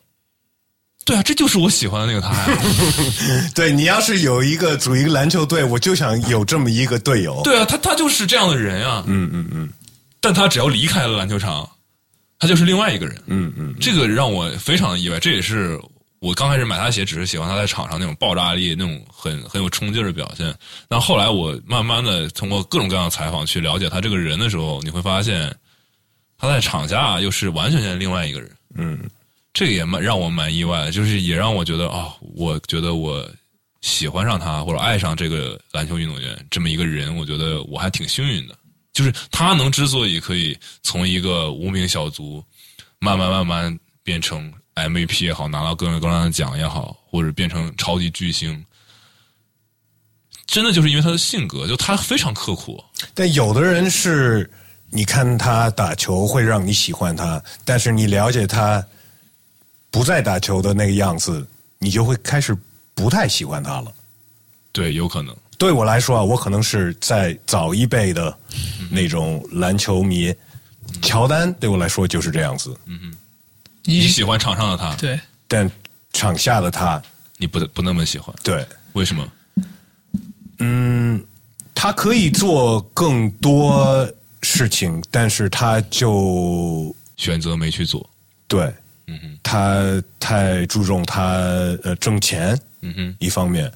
[1.10, 2.60] 对啊，这就是我喜欢的那个他呀。
[3.56, 7.42] 对你要是有一个组一个篮球队，我就想有这么一个队友。
[7.44, 9.04] 对啊，他他就是这样的人啊。
[9.08, 9.70] 嗯嗯嗯
[10.22, 11.68] 但他只要离开了篮球场，
[12.38, 13.20] 他就是另外一个人。
[13.26, 15.80] 嗯嗯，这个让我非常的意外，这也是
[16.20, 20.54] 我刚开始买他的鞋，只是喜欢他在场上那种爆炸力、那种很很有冲劲儿的表现。
[20.88, 25.52] 但后来我慢慢的通过各种各样的采访去了解他这个人的时候，你会发现
[26.38, 28.52] 他在场下又是完全全另外一个人。
[28.76, 29.00] 嗯，
[29.54, 33.28] 这个也蛮让我蛮意外的，就是也让我觉得啊、我觉得我
[33.82, 38.56] 喜欢上他或者爱上这个篮球运动员这么一个人，我觉得我还挺幸运的。
[38.92, 42.44] 就是他能之所以可以从一个无名小卒，
[43.00, 48.66] 慢慢慢慢变成 MVP 也好，拿到各种各样的奖也好，或者变成超级巨星，
[50.48, 52.84] 真的就是因为他的性格，就他非常刻苦。
[53.14, 54.50] 但有的人是，
[54.90, 58.86] 你看他打球会让你喜欢他，但是你了解他
[59.92, 61.46] 不再打球的那个样子，
[61.78, 62.56] 你就会开始
[62.94, 63.92] 不太喜欢他了。
[64.72, 65.36] 对，有可能。
[65.58, 68.38] 对我来说啊，我可能是在早一辈的
[68.90, 70.34] 那种篮球迷，
[71.02, 72.76] 乔丹对我来说就是这样子。
[72.86, 73.14] 嗯
[73.84, 75.70] 你喜欢场上的他，对，但
[76.14, 77.02] 场下的他，
[77.38, 79.28] 你不不那么喜欢，对为什么？
[80.60, 81.26] 嗯
[81.74, 84.08] 他可以做更多
[84.44, 88.08] 事情，但是他就选择没去做。
[88.48, 88.74] 对，
[89.10, 91.24] 嗯哼，他太注重他
[91.84, 93.72] 呃挣钱，嗯哼，一方面，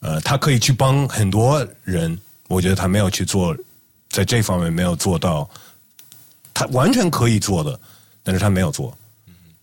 [0.00, 2.18] 呃，他可以去帮很多人，
[2.48, 3.56] 我觉得他没有去做，
[4.10, 5.48] 在这方面没有做到，
[6.52, 7.80] 他完全可以做的，
[8.22, 8.96] 但是他没有做，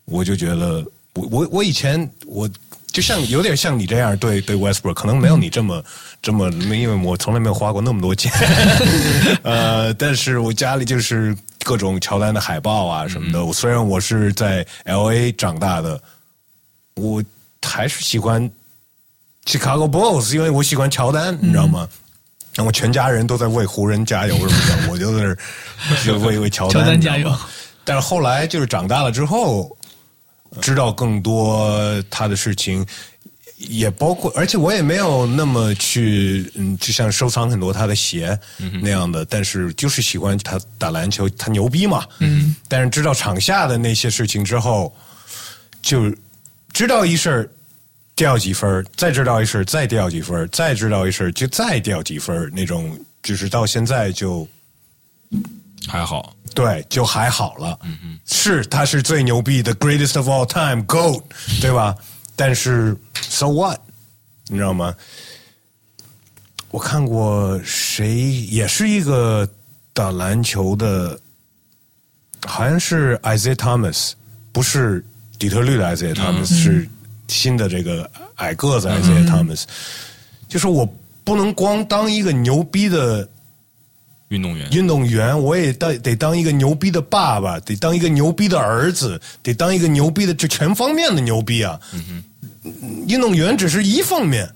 [0.05, 2.49] 我就觉得，我我我以前我
[2.87, 5.83] 就像有点像你这样对对 Westbrook，可能没有你这么
[6.21, 8.31] 这么，因为我从来没有花过那么多钱，
[9.43, 16.01] 呃，但是我家里就是各种乔丹的海报啊什么的，我虽然我是在 L A 长大的，
[16.95, 17.23] 我
[17.61, 18.49] 还是喜欢
[19.45, 21.87] Chicago Bulls，因为我喜欢乔丹，你知道吗？
[22.53, 25.37] 然后全家人都在为湖人加油什么的， 我就在那儿
[26.05, 27.33] 就为为乔丹加油。
[27.85, 29.75] 但是后来就是长大了之后，
[30.61, 32.85] 知道更多他的事情，
[33.69, 38.37] 也包括，而且我也没有那么去，嗯，就像收藏很多他的鞋
[38.81, 42.05] 那样的，但是就是喜欢他打篮球，他牛逼嘛。
[42.19, 42.55] 嗯。
[42.67, 44.93] 但是知道场下的那些事情之后，
[45.81, 46.13] 就
[46.73, 47.49] 知道一事儿
[48.15, 54.47] 掉几分，再知道一事儿再掉几分，再知道一事儿就再掉几分那种，就是到现在就
[55.87, 57.77] 还好，对，就还好了。
[57.83, 61.21] 嗯嗯是他是最牛逼的，greatest of all time，goat，
[61.61, 61.95] 对吧？
[62.35, 63.79] 但是 so what，
[64.47, 64.95] 你知道吗？
[66.69, 69.47] 我看过谁也是一个
[69.93, 71.19] 打篮球的，
[72.45, 74.13] 好像是 Isaiah Thomas，
[74.53, 75.05] 不是
[75.37, 76.87] 底特律的 Isaiah Thomas，、是
[77.27, 79.63] 新的这个矮个子 Isaiah Thomas。
[80.47, 80.87] 就是我
[81.23, 83.27] 不能光当一个牛逼的
[84.31, 91.79] 运动员运动员，我也得得当一个牛逼的爸爸，得当一个牛逼的儿子，得当一个牛逼的，就全方面的牛逼啊。
[91.93, 92.23] 嗯
[93.07, 94.47] 运动员只是一方面，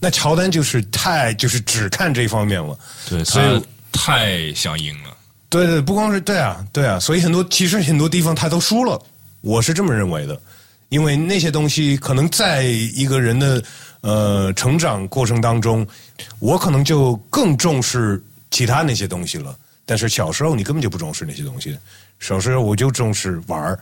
[0.00, 2.76] 那乔丹就是太就是只看这方面了。
[3.08, 3.62] 对所以
[3.92, 5.10] 太想赢了。
[5.48, 9.00] 对对，不光是对啊，对啊，所以很多其实很多地方他都输了，
[9.42, 10.40] 我是这么认为的，
[10.88, 13.62] 因为那些东西可能在一个人的
[14.00, 15.86] 呃成长过程当中，
[16.38, 21.76] 我可能就更重视其他那些东西了，但是小时候你根本就不重视那些东西，
[22.20, 23.80] 小时候我就重视玩儿，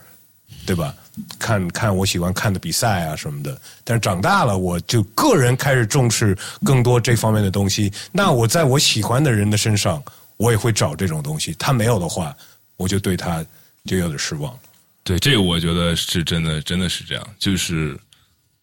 [0.65, 0.95] 对吧？
[1.37, 7.91] 看看我喜欢看的比赛啊什么的，但是长大了，我就个人开始重视更多这方面的东西。
[8.13, 10.01] 那我在我喜欢的人的身上，
[10.37, 11.53] 我也会找这种东西。
[11.59, 12.35] 他没有的话，
[12.77, 13.45] 我就对他
[13.85, 14.57] 就有点失望。
[15.03, 17.27] 对，这个我觉得是真的，真的是这样。
[17.37, 17.99] 就是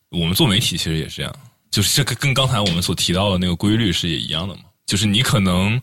[0.08, 1.36] 我们做媒体其实也是这样，
[1.70, 4.62] 就是这个跟刚才我们所提到的那个规律是也一样的嘛。
[4.88, 5.78] 就是你可能，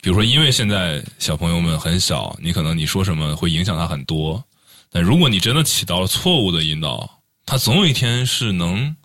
[0.00, 4.42] 比如说，因为现在小朋友们很小，你可能你说什么会影响他很多。
[4.90, 7.08] 但如果你真的起到了错误的引导，
[7.44, 8.96] 他总有一天是能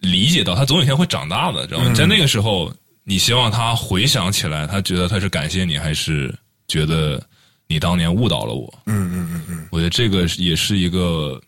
[0.00, 1.94] 理解到，他总有一天会长大的，知道吗？
[1.94, 2.70] 在那个时候，
[3.04, 6.32] 你希望他回想起来，他觉得他是感谢你，还是
[6.68, 7.18] 觉得
[7.66, 8.72] 你当年误导了我？
[8.84, 9.68] 嗯嗯嗯嗯。
[9.70, 11.40] 我觉得这个也是一个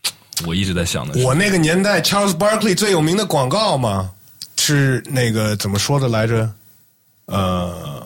[0.46, 1.22] 我一直在想的事。
[1.22, 4.10] 我那个年代，Charles Barkley 最有名的广告嘛，
[4.66, 6.52] 是那个怎么说的来着？
[7.26, 8.04] 呃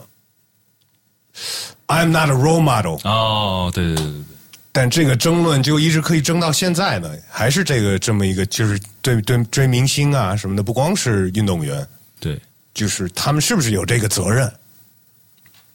[1.87, 2.99] ，I'm not a role model。
[3.09, 4.25] 哦，对对对对对，
[4.71, 11.87] 但这个争论就一直可以争到现在呢，还是这个这么一个，就是对对追明星啊什么的，不光是运动员，
[12.19, 12.39] 对
[12.75, 14.53] 就是他们是不是有这个责任？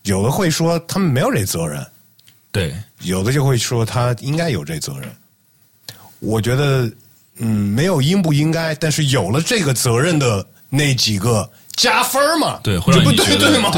[0.04, 1.84] 有的会说他们没有这责任，
[2.52, 5.10] 对有的就会说他应该有这责任。
[6.20, 6.92] 我觉得，
[7.38, 10.46] 嗯，没有应不应该，但是有了这个责任的
[10.76, 13.72] 那几个加分嘛，对，会让你觉得对对吗？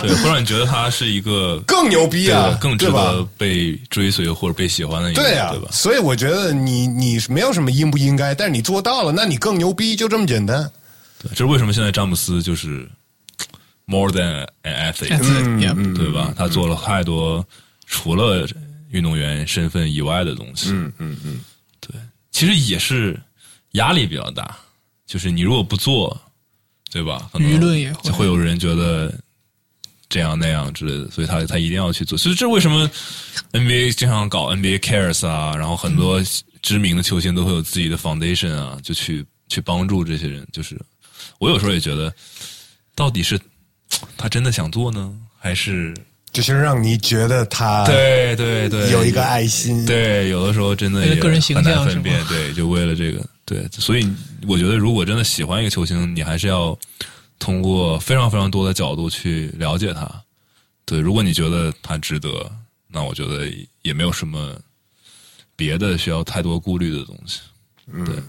[0.00, 5.68] 对，会让你觉得他是一个 更牛逼啊，更值对吧得被追随或者被喜欢的一个人，对啊，对吧？
[5.72, 10.70] 所以我觉得你你没有什么应不应该，但是你做到了，那你更牛逼，就这么简单。
[11.22, 12.88] 对，这是为什么现在詹姆斯就是
[13.86, 16.32] more than an athlete，对吧？
[16.36, 17.44] 他做了太多
[17.86, 18.46] 除了
[18.90, 20.70] 运动员身份以外的东西。
[20.70, 21.40] 嗯嗯嗯，
[21.80, 21.94] 对，
[22.30, 23.20] 其实也是
[23.72, 24.56] 压力比较大，
[25.06, 26.18] 就是你如果不做，
[26.90, 27.28] 对吧？
[27.32, 29.12] 可能舆论也会就会有人觉得
[30.08, 32.18] 这样那样之类的，所以他他一定要去做。
[32.18, 32.90] 所以这为什么
[33.52, 36.20] NBA 经常搞 NBA Cares 啊，然后很多
[36.62, 40.46] 知名的球星都会有自己的 foundation 啊，就去去帮助这些人。
[40.52, 40.76] 就是
[41.38, 42.12] 我有时候也觉得，
[42.94, 43.40] 到底是
[44.16, 45.94] 他真的想做呢，还是
[46.32, 49.86] 就是让你觉得他对对对有一个爱心？
[49.86, 52.26] 对，有的时候真的也为了个人形很难象是分辨吗。
[52.28, 54.08] 对，就为了这个，对，所以
[54.46, 56.78] 我觉得，如果真的喜欢一个球星，你还是要
[57.36, 60.08] 通过非常非常多的角度去了解他。
[60.84, 62.48] 对，如果你觉得他值得，
[62.86, 64.56] 那我觉得也没有什么
[65.56, 67.40] 别的需要太多顾虑的东西。
[68.06, 68.22] 对，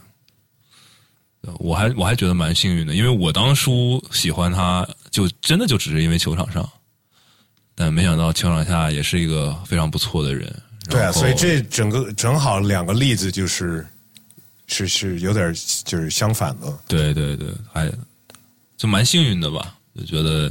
[1.59, 6.67] 我还我还觉得蛮幸运的，因为我当初喜欢他，就真的就只是因为球场上，
[7.75, 10.51] 但没想到球场下也是一个非常不错的人。
[10.89, 13.85] 对啊，所以这整个正好两个例子就是
[14.71, 15.53] 是是有点
[15.83, 16.73] 就是相反的。
[16.87, 17.91] 对对对，还
[18.77, 20.49] 就蛮幸运的吧，就觉得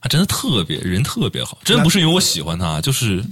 [0.00, 3.22] 他真的特别人特别好，真不是因为我喜欢他，就是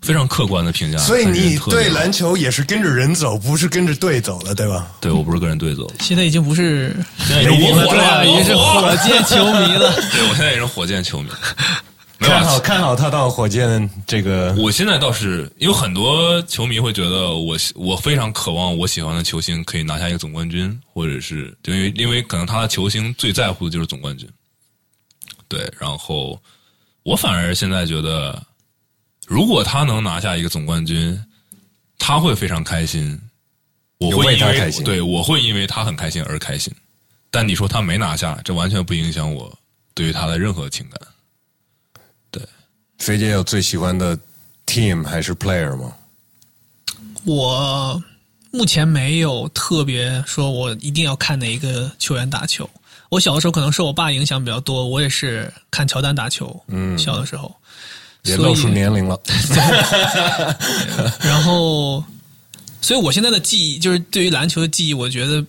[0.00, 0.98] 非常客观的评价。
[0.98, 4.92] 所以你对篮球也是跟着人走，不是跟着队走的，对吧？
[5.00, 9.92] 对我不是跟着队走，现在已经不是现在已经我火了， 已经是火箭球迷了。
[10.12, 11.28] 对我现在也是火箭球迷。
[12.22, 24.28] 看好啊，看好他到火箭这个我现在倒是有很多球迷会觉得我我非常渴望我喜欢的球星可以拿下一个总冠军，或者是就因为因为可能他的球星最在乎的就是总冠军。
[25.48, 26.40] 对，然后
[27.02, 28.42] 我反而现在觉得，
[29.26, 31.22] 如果他能拿下一个总冠军，
[31.98, 33.20] 他会非常开心，
[33.98, 36.72] 我会因为为他开心对我会因为他很开心而开心。
[37.30, 39.52] 但你说他没拿下，这完全不影响我
[39.94, 40.98] 对于他的任何情感。
[43.02, 44.16] 飞姐有最喜欢的
[44.64, 45.92] team 还是 player 吗？
[47.24, 48.00] 我
[48.52, 52.68] 目前没有特别说我一定要看哪一个球员打球。
[53.08, 56.62] 我小的时候可能受我爸影响比较多，我也是看乔丹打球。
[56.68, 57.52] 嗯，小的时候，
[58.22, 59.20] 也露出年龄了。
[61.20, 62.04] 然后，
[62.80, 65.44] 所以我现在的记忆就是对于篮球的记忆，我觉得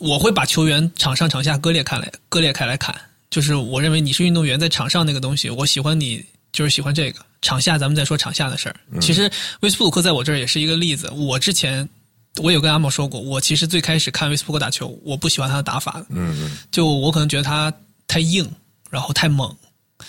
[0.00, 2.94] 我会把球员场上场下割裂开来，割裂开来看。
[3.30, 6.22] 就是我认为你是运动员，在场上那个东西，我喜欢你，
[6.52, 7.24] 就是喜欢这个。
[7.42, 8.76] 场下咱们再说场下的事儿。
[9.00, 9.30] 其实
[9.60, 11.10] 威斯布鲁克在我这儿也是一个例子。
[11.12, 11.88] 我之前
[12.36, 16.06] 我有跟阿莫说过，我其实最开始看威斯布鲁克打球，我不喜欢他的打法的。
[16.10, 17.72] 嗯嗯，就我可能觉得他
[18.06, 18.46] 太硬，
[18.90, 19.56] 然后太猛。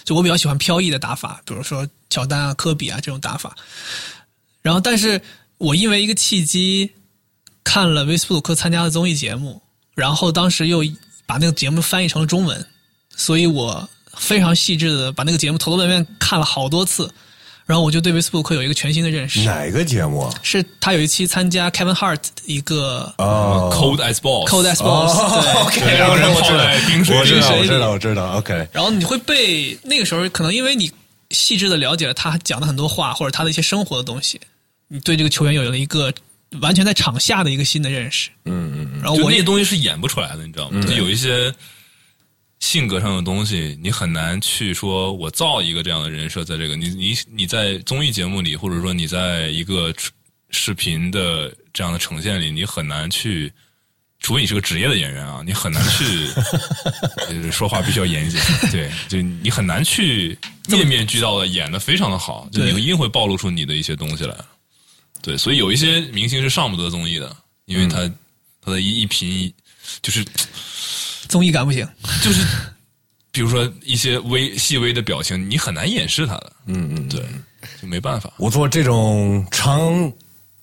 [0.04, 3.56] 就我比较喜欢飘逸的打法，比如说乔丹啊、科比啊这种打法。
[4.62, 5.22] 然后，但是
[5.58, 6.92] 我因为一个契机
[7.64, 9.62] 看了威斯布鲁克参加的综艺节目，
[9.96, 10.84] 然后当时又
[11.26, 12.66] 把那个节目翻译成了中文，
[13.16, 13.90] 所以我
[14.22, 17.12] 非常细致的把那个节目头头面面看了好多次，
[17.66, 19.42] 然后我就对 Facebook 有一个全新的认识。
[19.42, 20.34] 哪个节目啊？
[20.44, 25.54] 是他有一期参加 Kevin Hart 一个哦 Cold as balls，Cold as Balls，、对。
[25.64, 28.68] OK，对让人泡在冰水里我知道，我知道，我知道，OK。
[28.72, 30.92] 然后你会被那个时候可能因为你
[31.32, 34.40] 细致的了解了他讲的很多话，或者他的一些生活的东西，
[34.88, 36.14] 你对这个球员有了一个
[36.62, 38.30] 完全在场下的一个新的认识。
[38.46, 40.86] 嗯嗯嗯，然后我那些东西是演不出来的，你知道吗？
[40.86, 41.52] 就有一些
[42.62, 49.94] 性格上的东西，你很难去说我造一个这样的人设，在这个你你你在综艺节目里，或者说你在一个
[50.52, 53.52] 视频的这样的呈现里，你很难去。
[54.24, 56.28] 除非你是个职业的演员啊，你很难去
[57.28, 58.40] 呃 说话必须要严谨，
[58.70, 60.38] 对，就你很难去
[60.68, 64.36] 面面俱到的演的非常的好，就你一定会暴露出你的一些东西来。
[65.24, 67.36] 对，所以有一些明星是上不得综艺的，
[67.66, 68.08] 因为他、
[68.64, 69.52] 他的一一颦一
[70.04, 70.24] 就是
[71.32, 71.88] 综艺感不行，
[72.22, 72.46] 就是，
[73.32, 76.52] 比如说一些微细微的表情，你很难掩饰他的。
[76.66, 77.24] 嗯嗯，对，
[77.82, 78.34] 就没办法。
[78.36, 80.12] 我做这种长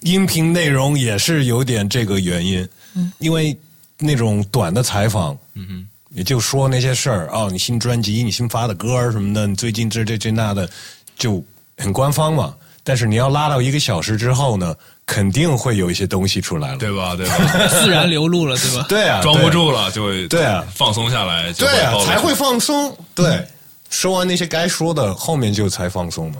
[0.02, 3.58] 音频内容也是有点这个原因，嗯，因为
[3.98, 10.68] 那种短的采访，嗯哼，也就说那些事儿哦，你新专辑、你新发的歌儿什么的，你最近这这这那的，
[11.16, 11.42] 就
[11.78, 12.54] 很官方嘛。
[12.84, 14.76] 但是你要拉到一个小时之后呢，
[15.08, 17.16] 肯定会有一些东西出来了，对吧？
[17.16, 17.66] 对吧？
[17.80, 18.86] 自然流露了，对吧？
[18.90, 22.94] 对啊，装不住了就会对啊放松下来就对啊才会放松。
[23.14, 23.42] 对，
[23.88, 26.36] 说完那些该说的，后面就才放松嘛。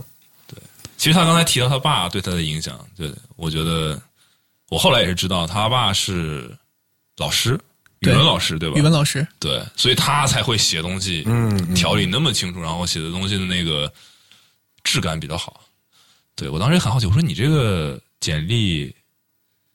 [0.47, 0.61] 对
[0.99, 3.99] 其实他刚才提到他爸对他的影响，对我觉得
[4.69, 6.55] 我后来也是知道，他爸是
[7.17, 7.59] 老师，
[8.01, 8.77] 语文老师，对吧？
[8.77, 13.91] 语文老师，对，所以他才会写东西，嗯嗯条理那么清楚，然后写的东西的那个
[14.85, 15.63] 质感比较好。
[16.37, 18.95] 对我当时也很好奇，我说你这个简历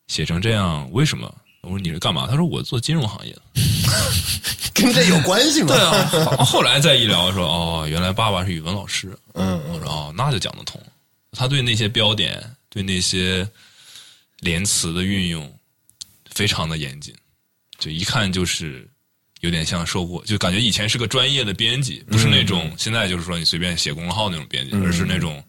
[0.08, 1.34] 写成这样，为什么？
[1.62, 2.28] 我说你是干嘛？
[2.28, 3.42] 他说我做金融行业的。
[4.74, 5.68] 跟这有关系吗？
[5.68, 9.18] 对啊，后来再一聊说，哦，原来爸爸是语文老师。
[9.34, 10.82] 嗯嗯我说哦，那就讲得通。
[11.32, 13.48] 他对那些标点，对那些
[14.40, 15.60] 连词的运用，
[16.32, 17.16] 非常的严谨，
[17.78, 18.90] 就一看就是
[19.42, 25.42] 有点像受过，就感觉以前是个专业的编辑，不是那种现在就是说你随便写公众号那种编辑，而是那种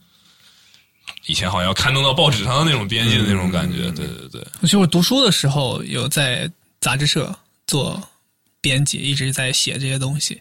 [1.26, 3.90] 以前好像要刊登到报纸上的那种编辑的那种感觉。
[3.92, 6.50] 对对对，其实我读书的时候有在
[6.80, 7.34] 杂志社
[7.66, 8.02] 做
[8.60, 10.40] 编辑，一直在写这些东西。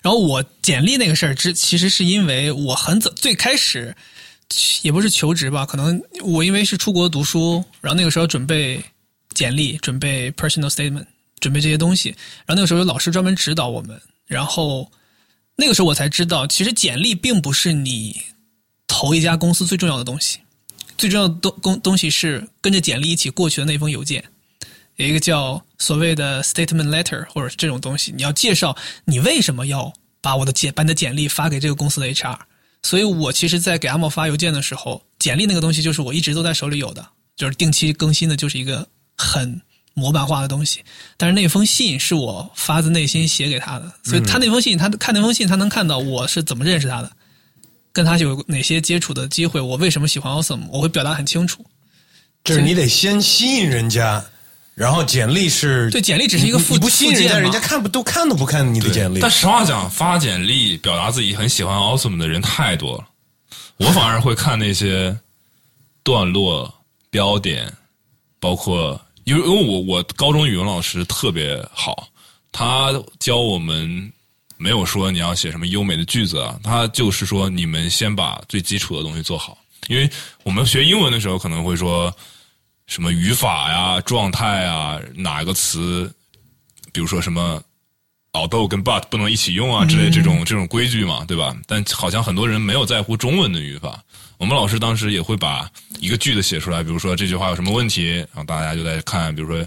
[0.00, 3.94] 然后我简历那个事儿，之其实是因为我很早最开始
[4.82, 8.82] 也不是求职吧，可能我因为是出国读书，然后那个时候准备
[9.32, 11.04] 简历、准备 personal statement、
[11.40, 12.08] 准备这些东西，
[12.46, 14.90] 然后那个时候有老师专门指导我们，然后
[15.56, 18.22] 那个时候我才知道，其实简历并不是你
[18.92, 20.38] 投一家公司最重要的东西，
[20.98, 24.22] 最重要的东东东西是跟着简历一起过去的那封邮件。
[24.96, 28.76] 有一个叫所谓的 statement letter 或者是这种东西，你要介绍
[29.06, 29.90] 你为什么要
[30.20, 32.38] 把我的简把你的简历发给这个公司的 HR。
[32.82, 38.86] 所以我其实，在给阿茂发邮件的时候，简历那个东西就是我一直都在手里有的，就是定期更新的，就是一个
[39.16, 39.58] 很
[39.94, 40.84] 模板化的东西。
[41.16, 47.10] 但是那封信是我发自内心写给他的，所以他那封信，他看那封信，他能看到我是怎么认识他的，
[47.92, 51.64] 跟他有哪些接触的机会，我为什么喜欢 Awesome，我会表达很清楚。
[52.44, 54.24] 就是你得先吸引人家，
[54.74, 59.20] 然后简历是对简历只是一个附你不吸引人家，人家看不都看都不看你的简历。
[59.20, 63.06] 但实话讲，发简历表达自己很喜欢 Awesome 的人太多了，
[63.76, 65.16] 我反而会看那些
[66.02, 66.72] 段落、
[67.10, 67.72] 标点，
[68.40, 72.08] 包括因为因为我我高中语文老师特别好，
[72.50, 72.90] 他
[73.20, 74.12] 教我们
[74.62, 79.58] 没有说你要写什么优美的句子啊，他就是说你们先把最基础的东西做好，
[79.88, 80.08] 因为
[80.44, 82.14] 我们学英文的时候可能会说
[82.86, 86.08] 什么语法呀、状态啊，哪个词，
[86.92, 87.60] 比如说什么
[88.32, 91.56] although 跟 but 不能一起用啊之类这种、这种规矩嘛，对吧？
[91.66, 94.00] 但好像很多人没有在乎中文的语法。
[94.38, 99.64] 我们老师当时也会把一个句子写出来，比如说这句话有什么问题，然后大家就在看，比如说，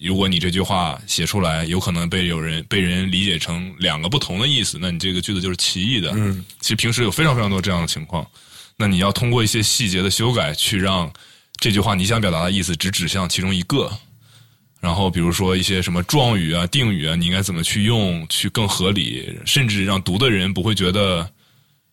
[0.00, 6.10] 如果你这句话写出来，有可能被有人被人理解成两个不同的意思，那你这个句子就是歧义的。
[6.14, 8.26] 嗯，其实平时有非常非常多这样的情况，
[8.76, 11.12] 那你要通过一些细节的修改，去让
[11.60, 13.90] 这句话你想表达的意思只指向其中一个。
[14.80, 21.30] 然后比如说一些什么状语啊、定语啊，你应该怎么去用，去更合理，甚至让读的人不会觉得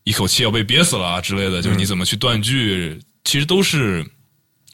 [0.05, 1.61] 一口气要被憋死了啊之类的。
[1.61, 4.09] 就是你怎么去断句，其实都是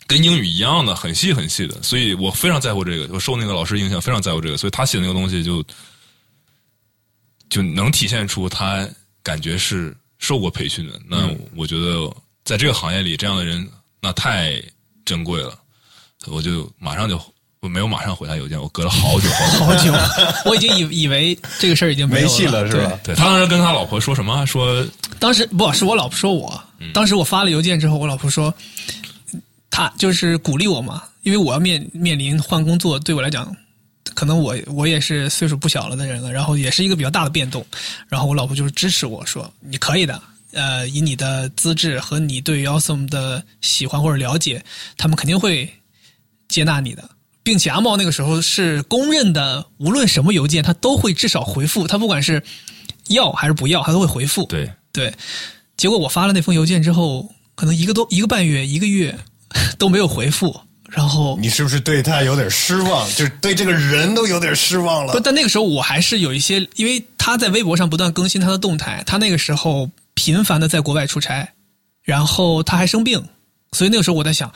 [0.08, 1.82] 跟英语一样的，很细很细的。
[1.82, 4.58] 所以我非常在乎这个，我受那个老师影响，非常在乎这个。
[4.58, 5.64] 所以他写的那个东西就
[7.50, 8.88] 就能体现出他
[9.22, 11.00] 感觉是受过培训的。
[11.08, 13.68] 那我觉得在这个行业里，这样的人
[14.02, 14.62] 那太
[15.06, 15.58] 珍贵了。
[16.28, 17.20] 我就马上就
[17.60, 19.66] 我没有马上回他邮件，我隔了好久好久。
[19.66, 19.94] 好久，
[20.50, 23.00] 我已经以以为这个事儿已经没戏了是吧？
[23.04, 24.46] 对他当时跟他老婆说什么？
[24.46, 24.86] 说
[25.20, 26.62] 当时不是我老婆说我，
[26.94, 28.54] 当时我发了邮件之后，我老婆说，
[29.76, 33.52] 他就是鼓励我嘛，因为我要面面临换工作，对我来讲，
[34.14, 37.66] 可能我我也是岁数不小了的人了，然后也是一个比较大的变动，
[38.08, 40.22] 然后我老婆就是支持我说你可以的，
[40.52, 44.64] 呃，以你的资质和你对 Awesome 的喜欢或者了解，
[44.96, 45.68] 他们肯定会
[46.48, 47.10] 接纳你的。
[47.42, 51.88] 并且阿茂那个时候是公认的，无论什么邮件，他都会至少回复。
[51.88, 52.42] 他不管是
[53.08, 54.46] 要还是不要，他都会回复。
[54.46, 55.14] 对对，
[55.76, 59.20] 结果我发了那封邮件之后，可能一个多一个半月、一个月
[59.78, 60.60] 都没有回复。
[60.90, 63.08] 然后你是不是对他有点失望？
[63.16, 65.20] 就是对这个人都有点失望了不，。
[65.20, 71.54] 但那个时候我还是有一些，因为他在微博上不断更新他的动态，他那个时候频繁的在国外出差，
[72.04, 73.28] 然后他还生病，
[73.72, 74.54] 所以那个时候我在想，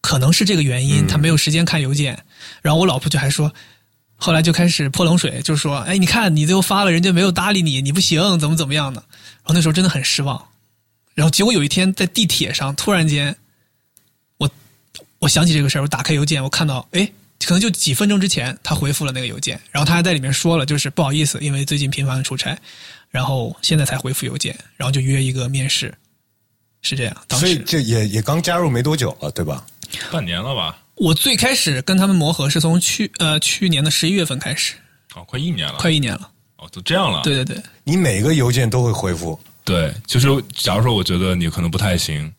[0.00, 2.18] 可能是这个原因，他没有时间看邮件。
[2.62, 3.52] 然后我老婆就还说，
[4.16, 9.00] 后来就开始泼冷水，就说：“哎，你看你最后发了，人家没有搭理你，你不行，怎么怎么样的。”
[9.44, 10.42] 然后那时候真的很失望。
[11.14, 13.45] 然后结果有一天在地铁上，突然间，我
[15.18, 17.10] 我想起这个事儿，我打开邮件，我看到，哎，
[17.44, 22.58] 可能就几分钟之前他回复了那个邮件，然后他还在里面说了，就是不好意思，因为最近频繁的出差，
[23.10, 25.94] 然后现在才回复邮件，然后就约一个面试，
[26.82, 27.16] 是这样。
[27.26, 29.64] 当时所以这也也刚加入没多久了，对吧？
[30.10, 30.78] 半年了吧？
[30.96, 34.74] 我最开始跟他们磨合是从去呃去年的十一月份开始，
[35.14, 36.30] 哦，快一年了，快一年了。
[36.56, 37.22] 哦，都这样了。
[37.22, 42.32] 对对对，你每个邮件都会回复，对，就是假如说我觉得你可能不太行，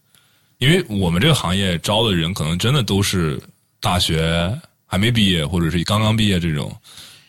[0.57, 3.41] 因为我们这个行业招的人可能真的都是
[3.79, 4.51] 大学
[4.85, 6.75] 还没毕业，或者是刚刚毕业这种，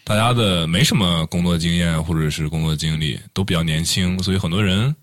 [0.04, 4.94] 大家的没什么工作经验或者是工作经历，都比较年轻，所以很多人。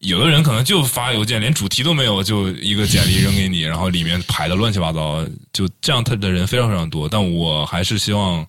[0.00, 5.22] 有的人可能就发邮件，连主题都没有，就一个简历扔给你，然后里面排的乱七八糟，
[5.52, 7.06] 就这样，他的人非常非常多。
[7.06, 8.46] 但我还是希望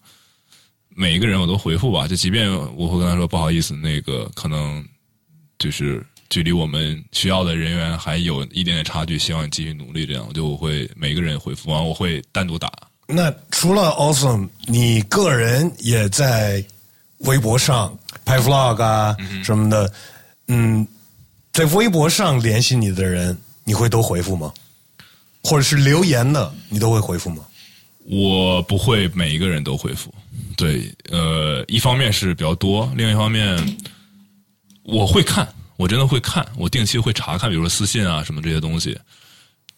[0.95, 4.81] 每一个人我都回复吧，就即便我会跟他说不好意思，那个可能
[5.59, 6.01] 就是
[6.32, 10.06] 距离我们需要的人员还有一点点差距，希望你继续努力。
[10.06, 12.72] 这样，我就我会每个人回复完，我会单独打。
[13.06, 16.64] 那除了 Awesome，你个人也在
[17.20, 19.94] 微博上拍 vlog 啊什么的，
[20.48, 20.88] 嗯，
[21.52, 24.53] 在微博上联系你的人，你会都回复吗？
[25.44, 27.44] 或者是留言的，你都会回复吗？
[28.06, 30.14] 我不会每一个人都回复，
[30.56, 33.78] 对，呃，一方面是比较多，另一方面
[34.84, 35.48] 我会看，
[35.82, 38.95] 我真的会看，我定期会查看，比如说私信啊什么这些东西。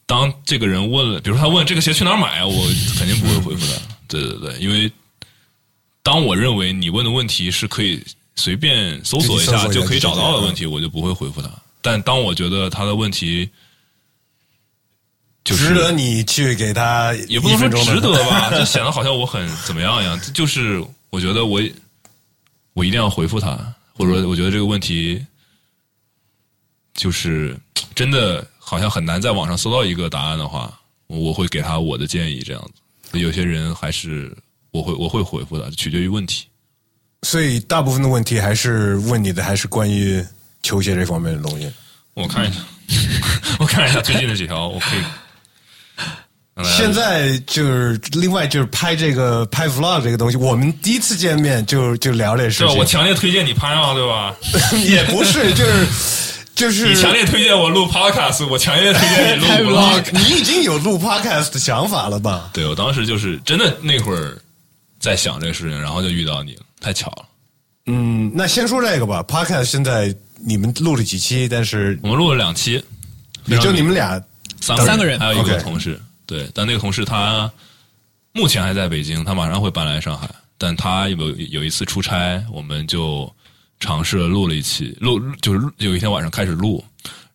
[0.06, 2.68] 当这个人问了，比如说他问这个鞋去哪儿买啊，我
[2.98, 3.82] 肯定不会回复的。
[4.10, 4.92] 对对对，因为
[6.02, 8.04] 当我认为你问的问题是可以
[8.36, 11.50] 随便搜索一下就可以找到的问题，我就不会回复他。
[11.82, 13.50] 但当我觉得他的问题
[15.46, 20.20] 就是值得你去给他也不能说值得吧， 就显得好像我很怎么样一样。
[20.34, 21.62] 就是我觉得我
[22.74, 23.58] 我一定要回复他，
[23.94, 25.26] 或者说我觉得这个问题
[26.94, 27.58] 就是
[27.96, 30.72] 真的好像很难在网上搜到一个答案的话，
[31.08, 33.20] 我我会给他我的建议这样子。
[33.20, 34.36] 有些人还是
[34.72, 36.46] 我会我会回复的，取决于问题。
[37.24, 40.26] 所以大部分的问题还是问你的，还是关于
[40.62, 41.72] 球鞋这方面的东西。
[42.16, 42.60] 我看一下，
[43.60, 45.00] 我看一下最近的几条，我可以。
[46.64, 52.68] 现在就是另外就是拍这个拍 vlog 这个东西，我们第一次见面就就聊这事？
[52.68, 52.78] 情。
[52.78, 54.36] 我强烈推荐你拍啊，对吧？
[54.86, 55.88] 也不是，就是
[56.56, 60.12] 就是你强烈推荐我录 podcast，我强烈推荐你录 拍 vlog。
[60.14, 62.52] 你已经有录 podcast 的想法了吧？
[62.54, 64.40] 对我当时就是真的那会儿
[65.00, 67.26] 在想这个事情，然后就遇到你了，太巧了。
[67.88, 69.24] 嗯，那先说这个吧。
[69.24, 70.16] podcast 现在
[70.46, 71.48] 你们录了几期？
[71.50, 72.84] 但是我们录了两期，
[73.46, 74.22] 也就你们俩
[74.62, 76.00] 三三个人还有一个同事。
[76.26, 77.52] 对，但那个同事他
[78.32, 80.30] 目前还在北京，他马上会搬来上海。
[80.58, 83.30] 但他有有一次出差，我们就
[83.84, 86.82] 尝试了录了一期，录就是有一天晚上开始录，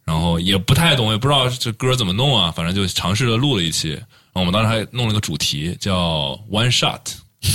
[0.03, 3.91] 然后也不太懂，也不知道这歌怎么弄啊，反正就尝试着录了一期。
[3.91, 7.01] 然后我们当时还弄了个主题叫 One Shot，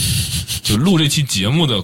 [0.62, 1.84] 就录这期节目的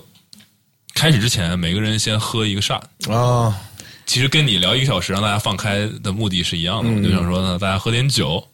[0.94, 2.84] 开始之前，每个人先喝一个 shot。
[3.12, 3.60] 啊，
[4.06, 8.48] 其实跟你聊一个小时让大家放开的目的是一样的，我就想说呢，大家喝点酒，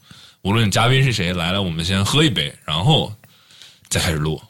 [0.44, 3.12] 无论嘉宾是谁来了，我们先喝一杯，然后
[3.90, 4.42] 再开始录。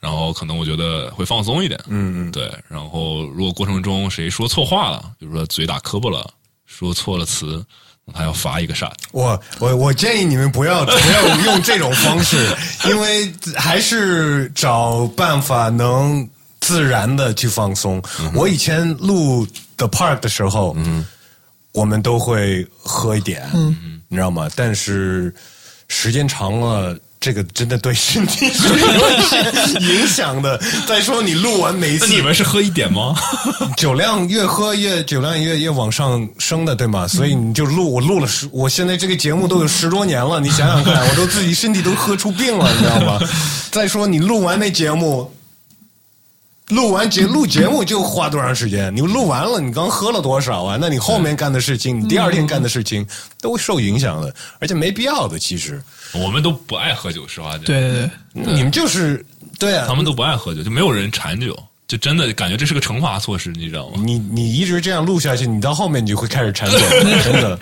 [0.00, 2.50] 然后可能我觉得会放松一点，嗯嗯，对。
[2.68, 6.26] 然后如果过程中谁说错话了，比如说嘴打磕巴了，
[6.64, 7.62] 说错了词，
[8.14, 8.92] 还要罚一个 shot。
[9.12, 12.48] 我我我建议你们不要不要用这种方式，
[12.88, 16.26] 因为还是找办法能
[16.60, 18.02] 自然的去放松。
[18.34, 19.46] 我以前录
[19.76, 21.06] The Park 的时候，嗯，
[21.72, 24.48] 我们都会喝一点，嗯，你知道吗？
[24.56, 25.34] 但是
[25.88, 26.98] 时间长了。
[27.20, 30.58] 这个真的对身体是有影响的。
[30.88, 33.14] 再说你录完每一次，那你们是喝一点吗？
[33.76, 37.06] 酒量越喝越酒量越越往上升的，对吗？
[37.06, 43.20] 所以你就录，我录了十，我现在这个节目都有十多年了，你想想看，我都自己身体都喝出病了，你知道吗？
[43.70, 45.30] 再说你录完那节目，
[46.70, 48.94] 录完节录节目就花多长时间？
[48.94, 50.78] 你录完了，你刚喝了多少啊？
[50.80, 53.06] 那你后面干的事情，你第二天干的事情
[53.40, 55.82] 都会受影响的，而且没必要的，其实。
[56.12, 57.62] 我们都不爱喝酒，实话讲。
[57.64, 59.24] 对对对，你们就是
[59.58, 61.56] 对啊，他们都不爱喝酒，就没有人馋酒，
[61.86, 64.02] 就真的感觉这是个惩罚措施，你知道吗？
[64.04, 66.78] 你你一直这样录下去，你到后面你就会开始馋酒，
[67.24, 67.58] 真的。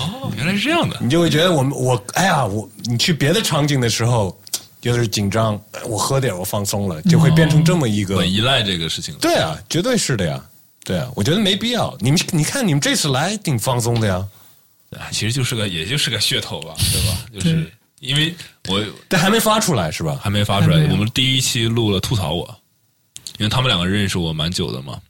[0.00, 0.96] 哦，原来是这样的。
[1.00, 4.38] 你就会觉得我们我哎呀，我你去别的场景的时候，
[4.86, 8.16] 就是紧张，我喝点我放松了，就会变成这么一个。
[8.18, 9.12] 很依赖这个事情。
[9.16, 10.40] 对啊，绝对是的呀，
[10.84, 11.96] 对啊，我觉得没必要。
[11.98, 14.28] 你们你看你们这次来挺放松的呀，
[14.96, 17.18] 啊，其实就是个也就是个噱头吧， 对吧？
[17.34, 17.68] 就是
[17.98, 18.32] 因为
[18.68, 20.20] 我但还没发出来是吧？
[20.22, 22.46] 还没发出来我们第一期录了吐槽我，
[23.38, 25.00] 因为他们两个认识我蛮久的嘛，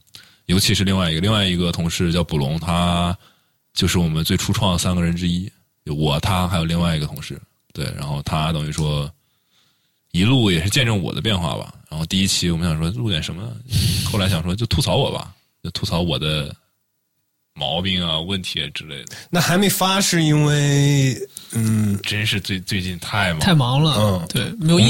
[0.46, 3.14] 尤其是另外一个另外一个同事叫卜龙，他
[3.74, 5.52] 就是我们最初创的三个人之一，
[5.84, 7.38] 我他还有另外一个同事，
[7.74, 9.10] 对，然后他等于说
[10.16, 11.74] 一路也是见证我的变化吧。
[11.90, 13.50] 然后第一期我们想说录点什么，
[14.04, 15.32] 后来想说就吐槽我吧，
[15.62, 16.54] 就吐槽我的
[17.54, 19.16] 毛病啊、问题啊之类的。
[19.30, 21.16] 那还没发是因为
[21.52, 23.94] 嗯真是最最近太忙，太忙了。
[23.98, 24.88] 嗯对，没有一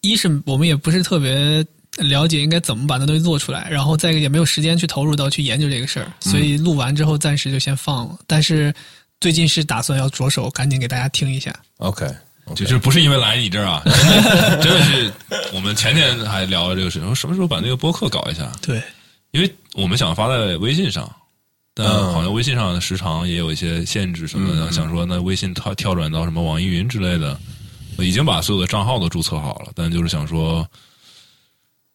[0.00, 1.64] 一一是我们也不是特别
[1.98, 8.18] 了解应该怎么把那东西做出来，然后再一个也没有时间去投入到去研究这个事儿，所以录完之后暂时就先放了。
[8.26, 8.74] 但是
[9.20, 11.54] 最近是打算要着手赶紧给大家听一下。
[11.76, 12.06] OK，
[12.54, 15.12] 就是不是因为来你这儿啊，真的真的是
[15.52, 18.82] 我们前天还聊了这个事情，说什么时候把那个播客搞一下，对，
[19.30, 21.10] 因为我们想发在微信上，
[21.74, 27.38] 但嗯好像微信上的时长也有一些限制什么的，想说那微信跳跳转到什么网易云之类的，
[27.96, 30.66] 我已经把所有的账号都注册好了，但就是想说。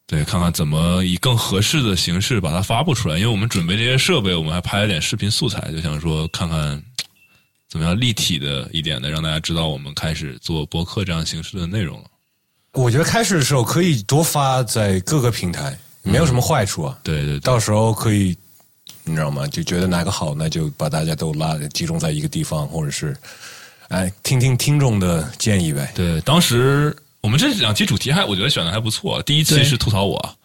[0.09, 3.17] 对，看看怎么以更合适的形式把它发布出来。
[3.17, 6.81] 因为我们准备这些设备，我们还拍了点视频素材，就想说看看
[7.69, 12.05] 怎么样立体的一点的，让大家知道我们开始做博客这样形式的内容了。
[12.73, 16.97] 我觉得开始的时候可以多发在各个平台，没有什么坏处啊。
[17.03, 18.37] 对对对，到时候可以，
[19.03, 19.47] 你知道吗？
[19.47, 23.17] 就觉得哪个好，那就把大家都拉集中在一个地方，或者是，
[23.89, 25.91] 哎，听听听众的建议呗。
[25.95, 29.21] 对，当时我们这两期主题还我觉得选的还不错。
[29.23, 30.36] 第一期是吐槽我，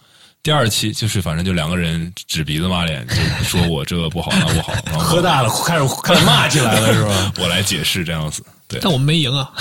[0.43, 7.32] 第二期就是反正就两个人指鼻子骂脸，就说我这个不好那不好， 然后喝大了，开始开始骂起来了，是吧？
[7.39, 8.44] 我来解释这样子。
[8.66, 9.52] 对但我们没赢啊，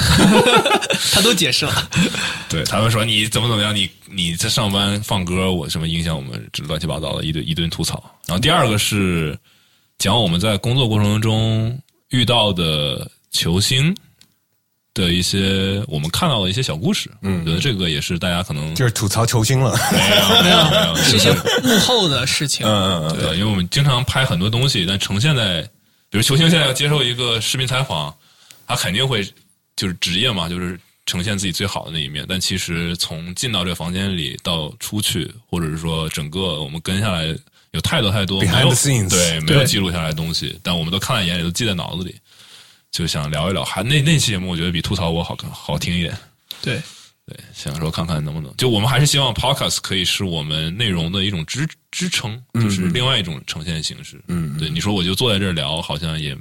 [1.14, 1.90] 他都解释了。
[2.48, 8.02] 对，他们说你怎么怎么样，你你在上班放歌，我什么影响我们，这乱七八糟的一堆一顿吐槽。
[8.26, 9.38] 然后第二个是
[9.98, 11.78] 讲我们在工作过程中
[12.10, 13.94] 遇到的球星
[14.94, 17.10] 的一些我们看到的一些小故事。
[17.22, 19.78] 嗯，我觉得这个也是大家可能就是吐槽球星了。
[19.92, 21.32] 没有没有 没有，是一些
[21.64, 22.66] 幕后的事情。
[22.66, 25.62] 嗯嗯嗯，对，因为我们经常拍很多东西，但呈现在，
[26.10, 28.14] 比如球星现在要接受一个视频采访，
[28.68, 29.24] 他肯定会
[29.76, 32.26] 就是职业嘛，就是呈现自己最好的那一面。
[32.28, 37.26] 但其实从进到这个房间里到出去，或者是说整个我们跟下来，
[37.72, 42.16] 有太多太多 Behind 没有 the scenes 对没有记录下来的东西，但我们都看在眼里，都记在脑子里，
[42.92, 43.64] 就想聊一聊。
[43.64, 46.16] 还那那期节目，我觉得比吐槽我好看好听一点。
[46.62, 46.82] 对，
[47.26, 54.22] 对，想说看看能不能，就我们还是希望 podcast 可以是我们内容的一种支支撑，就是另外一种呈现形式。
[54.28, 56.38] 嗯，对，你说我就坐在这儿聊，好像也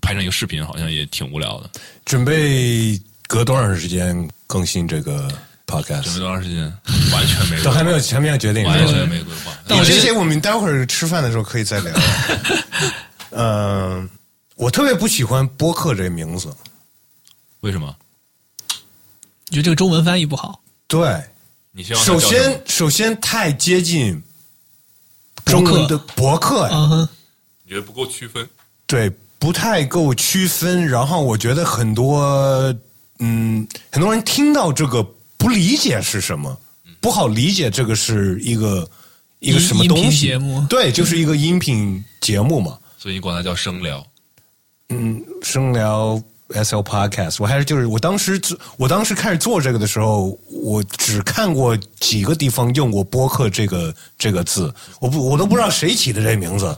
[0.00, 1.70] 拍成一个视频，好像也挺无聊的。
[2.04, 5.28] 准备隔多长时间更新这个
[5.66, 6.02] podcast？
[6.02, 6.62] 准备多长时间？
[7.12, 8.64] 完全没，都还没有，还没有决定。
[8.64, 9.52] 完全没规划。
[9.84, 11.92] 这些我们待会儿吃饭的时候可以再聊。
[13.30, 14.08] 嗯，
[14.62, 16.54] 我特别不喜欢播客这个名字。
[17.62, 17.96] 为什么？
[19.48, 20.60] 你觉得这个中文翻译不好？
[20.86, 21.20] 对，
[21.72, 24.22] 你希望它首叫什么先首先太接近
[25.44, 27.08] 中文的博客呀，嗯哼，
[27.64, 28.48] 你觉得不够区分？
[28.86, 29.10] 对，
[29.40, 30.86] 不太够区分。
[30.86, 32.22] 然后我觉得很多
[33.18, 35.02] 嗯，很多人听到这个
[35.36, 36.56] 不理解是什么，
[37.00, 38.88] 不好理解这个是一个
[39.40, 40.28] 一个什么东西。
[40.28, 42.78] 节目对，就是一个音频节目嘛。
[42.96, 44.06] 所以你管它叫声聊。
[45.42, 46.20] 声聊
[46.54, 56.76] S L Podcast，我还是就是我当时做我当时开始做这个的时候，我只看过几个地方用过播客这个这个字，我不我都不知道谁起的这名字，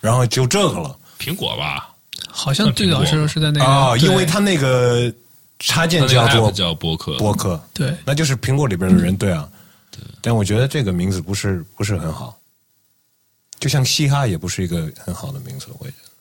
[0.00, 0.98] 然后就这个了。
[1.18, 1.94] 苹果吧，
[2.28, 4.08] 好像最早是是在那个啊，对。
[4.08, 5.12] 因为它那个
[5.60, 7.16] 插件叫做叫播客。
[7.16, 7.96] 播客，对。
[8.04, 9.48] 那就是苹果里边的人对啊，
[9.92, 10.00] 对。
[10.20, 12.36] 但我觉得这个名字不是不是很好，
[13.60, 16.11] 就像嘻哈也不是一个很好的名字，我也觉得。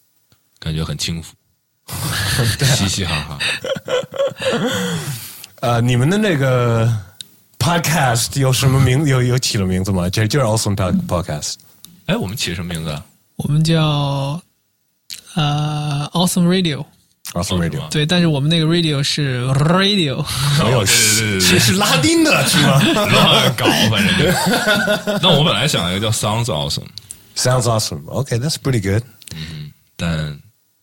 [0.62, 1.34] 感觉很轻浮，
[2.78, 3.40] 嘻嘻哈哈。
[5.62, 6.88] 呃，你们的那个
[7.58, 9.08] podcast 有什么名？
[9.08, 10.08] 有有起了名字吗？
[10.08, 11.56] 就就是 Awesome Pod- Podcast。
[12.06, 13.04] 哎，我们起什么名字啊？
[13.38, 14.40] 我们叫
[15.34, 20.24] 呃 Awesome Radio，Awesome 哦 Radio 对，但是我们那个 Radio 是 Radio，
[20.64, 24.26] 没有是是拉丁的是吗乱搞，反正就。
[25.24, 28.04] 那我本来想一个叫 Sounds Awesome，？Sounds awesome.
[28.06, 29.04] Okay, that's pretty good.
[29.34, 30.40] 嗯但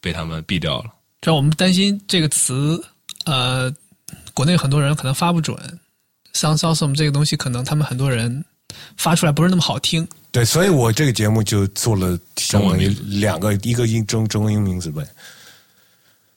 [0.09, 0.91] 被他们毙掉了。
[1.21, 2.83] 主要我们担心这个词，
[3.27, 3.71] 呃，
[4.33, 5.55] 国内很多人可能发不准
[6.33, 8.43] ，Sounds Awesome 这个东西可能他们很多人
[8.97, 15.07] 发出来不是那么好听，对，所以我这个节目就做了相当于两个，一个英中中英名字呗。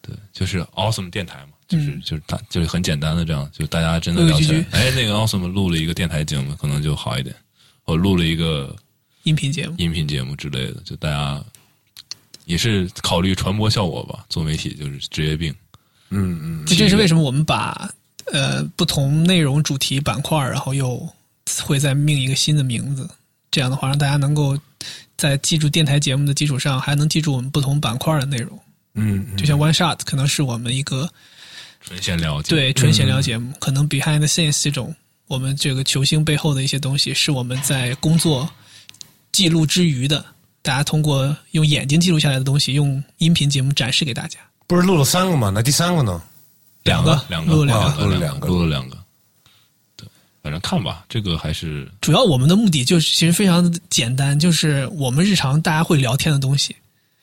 [0.02, 7.34] 对，就是 Awesome 电台嘛，就是、就是大就是很简单的这样，就大家真的聊起来哎，那个 Awesome 录了一个电台节目，可能就好一点。
[7.86, 8.76] 我录了一个
[9.24, 9.76] 音频节目。
[9.78, 11.42] 音频节目之类的，就大家
[12.52, 14.26] 也是考虑传播效果吧。
[14.28, 15.56] 做媒体就是职业病，
[16.10, 17.90] 嗯嗯，这正是为什么我们把
[18.34, 21.08] 呃不同内容主题板块，然后又
[21.64, 23.10] 会再命一个新的名字。
[23.50, 24.58] 这样的话，让大家能够
[25.16, 28.60] 在记住电台节目的基础上，还能记住我们不同板块的内容。
[28.96, 31.10] 嗯，就像 One Shot 可能是我们一个
[31.80, 34.94] 纯闲聊。，对纯闲聊节目，可能 Behind the Scenes 这种
[35.28, 38.50] 我们这个球星背后的一些东西，是我们在工作
[39.32, 40.26] 记录之余的，
[40.62, 44.40] 大家通过用眼睛记录下来的东西，用音频节目展示给大家。
[44.68, 45.52] 不是录了三个吗？
[45.54, 46.22] 那第三个呢？
[46.84, 48.98] 两个两个录了两个录了两两个录了两个。
[49.96, 50.08] 对，
[50.42, 56.76] 反正看吧，这个还是主要我们的目的就是其实非常的简单，就是我们日常大家会聊天的东西。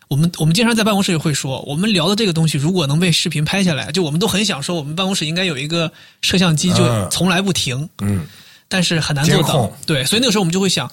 [0.09, 5.93] 我们我们经常在办公室也会说，我们聊的这个东西如果能被视频拍下来，就我们都很想说，我们办公室应该有一个
[6.23, 7.89] 摄像机，就嗯从来不停。
[7.99, 8.27] 嗯，
[8.69, 9.71] 但是很难做到。
[9.85, 10.91] 对，所以那个时候我们就会想，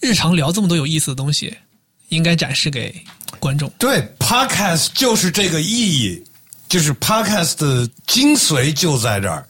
[0.00, 1.56] 日常聊这么多有意思的东西，
[2.08, 2.94] 应该展示给
[3.38, 3.70] 观众。
[3.78, 6.22] 对，podcast 就是这个意义，
[6.68, 9.46] 就是 podcast 的精髓就在这儿。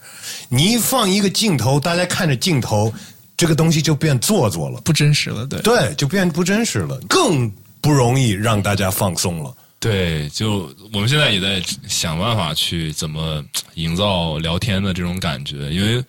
[0.49, 2.93] 你一放一个镜头，大家看着镜头，
[3.35, 5.61] 这个东西就变做作了，不真实了，对。
[5.61, 9.55] 对，就变不真实了，更不容易让大家放松了。
[9.79, 13.43] 对，就我们现在也在想办法去怎么
[13.75, 16.03] 营造聊天的这种感觉，因为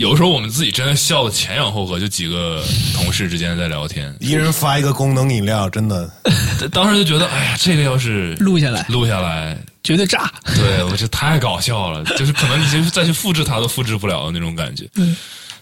[0.00, 2.64] 有的时候我们自己真的笑的前仰后合，就几个
[2.94, 6.10] 同事之间在聊天， 一人发一个功能饮料，真的。
[6.72, 10.32] 当时就觉得，哎呀，这个要是录下来录下来，绝对炸。
[10.56, 14.88] 对我这太搞笑了，就是可能你就是再去复制它都复制不了的那种感觉。
[14.94, 15.14] 嗯，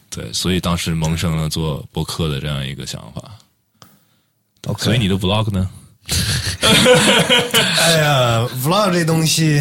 [0.09, 3.21] 对，所以当时萌生了做博客的这样一个想法。
[4.69, 5.69] OK 所以你的 vlog 呢？
[6.63, 9.61] 哎呀，vlog 这东西，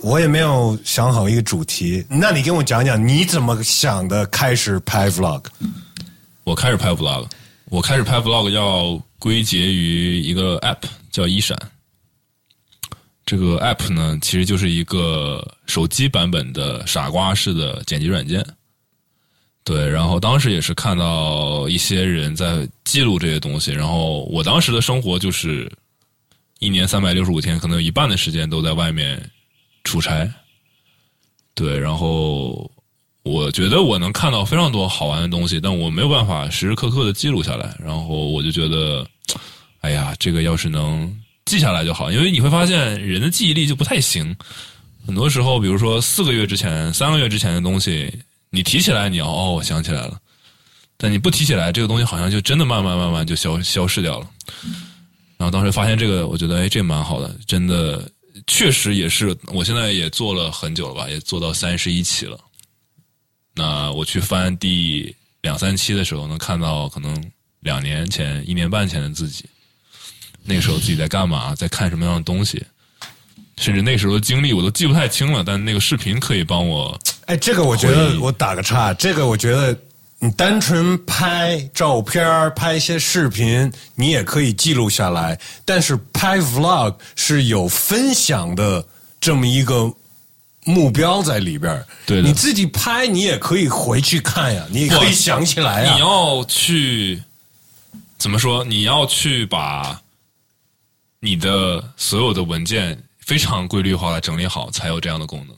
[0.00, 2.04] 我也没有想好一个主题。
[2.08, 4.24] 那你跟我讲讲，你怎么想的？
[4.26, 5.44] 开始拍 vlog？
[6.44, 7.26] 我开始拍 vlog，
[7.66, 11.58] 我开始拍 vlog 要归结于一个 app 叫一闪。
[13.26, 18.44] 这个 app 呢，其实就是一个手机版本的傻瓜式的剪辑软件。
[19.64, 25.70] 对，然后当时也是看到一些人在记录这些东西，然后我当时的生活就是
[26.58, 29.22] 一年三百六十五天，可能有一半的时间都在外面
[29.88, 30.30] 出差。
[31.54, 32.70] 对，然后
[33.22, 37.74] 我觉得我能看到非常多好玩的东西，但我没有办法时时刻刻的记录下来。
[37.82, 39.06] 然后我就觉得，
[39.80, 41.12] 哎呀，这个要是能
[41.46, 44.36] 记下来就好，因为你会发现人的记忆力就不太行。
[45.06, 48.12] 很多时候，比如说四个月之前、三个月之前的东西，
[48.50, 50.18] 你提起来，你哦，我想起来了。
[50.96, 54.28] 但你不提起来，这个东西好像就真的慢慢慢慢就消消失掉了。
[55.38, 58.10] 然后当时发现这个，我觉得哎，这蛮好的，真的
[58.48, 59.36] 确实也是。
[59.54, 62.36] 我现在也做了很久了吧，也做到三十一期了。
[63.54, 67.30] 那我去翻第两三期的时候，能看到可能
[67.60, 69.44] 两年前、一年半前的自己，
[70.44, 72.64] 那个时候自己在干嘛，在看什么样的东西，
[73.56, 75.44] 甚至那时候的经历我都记不太清了。
[75.44, 79.76] 但那个视频可以帮我，哎，这个我觉得我打个岔，这个我觉得
[80.20, 85.38] 你单纯拍照片、拍一些视频，你也可以记录下来。
[85.64, 88.84] 但是拍 vlog 是有分享的
[89.20, 89.92] 这么一个
[90.64, 95.94] 目标在里边对你自己拍，你也可以回去看呀，你也可以想起来呀。
[95.94, 97.22] 你要去
[98.18, 98.64] 怎么说？
[98.64, 100.02] 你要去把
[101.20, 105.56] 你的所有的文件非常规律化的整理好，才有这样的功能。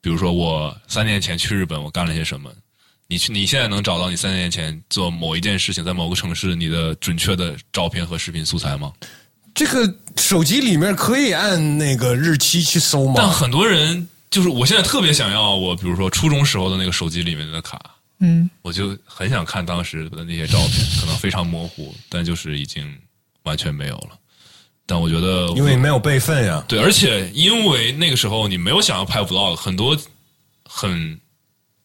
[0.00, 2.50] 比如说，我三年前去日本，我干了些什么？
[3.10, 8.92] 你去，你现在能找到你三年前做某一件事情，在某个城市你的准确的照片和视频素材吗？
[9.52, 13.14] 这个手机里面可以按那个日期去搜吗？
[13.16, 17.80] 但很多人就是，我现在特别想要我，比如说初中时候的那个手机里面的卡，
[18.20, 22.96] 嗯，我就很想看当时的那些照片，可能非常模糊，但就是已经
[23.42, 24.10] 完全没有了。
[24.86, 26.64] 但我觉得，因为没有备份呀。
[26.68, 29.98] 对，而且因为那个时候你没有想要拍 vlog，很多
[30.64, 31.18] 很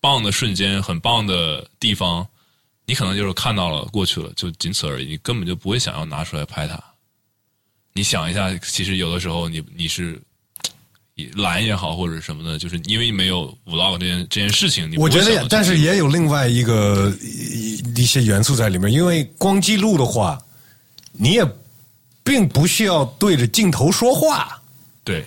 [0.06, 2.28] 棒的瞬间、很棒的地方，
[2.86, 6.80] 你可能就是看到了过去了，就仅此而已，你根本就不会想要拿出来拍它。
[7.92, 10.22] 你想一下，其实有的时候你你是
[11.34, 20.38] 懒也好，或者什么的，就是因为没有 vlog 这件这件事情，你我觉得但是也有另外一个一一些元素在里面，因为光记录的话，
[21.14, 21.44] 你也
[22.24, 24.62] 并不需要对着镜头说话，
[25.04, 25.26] 对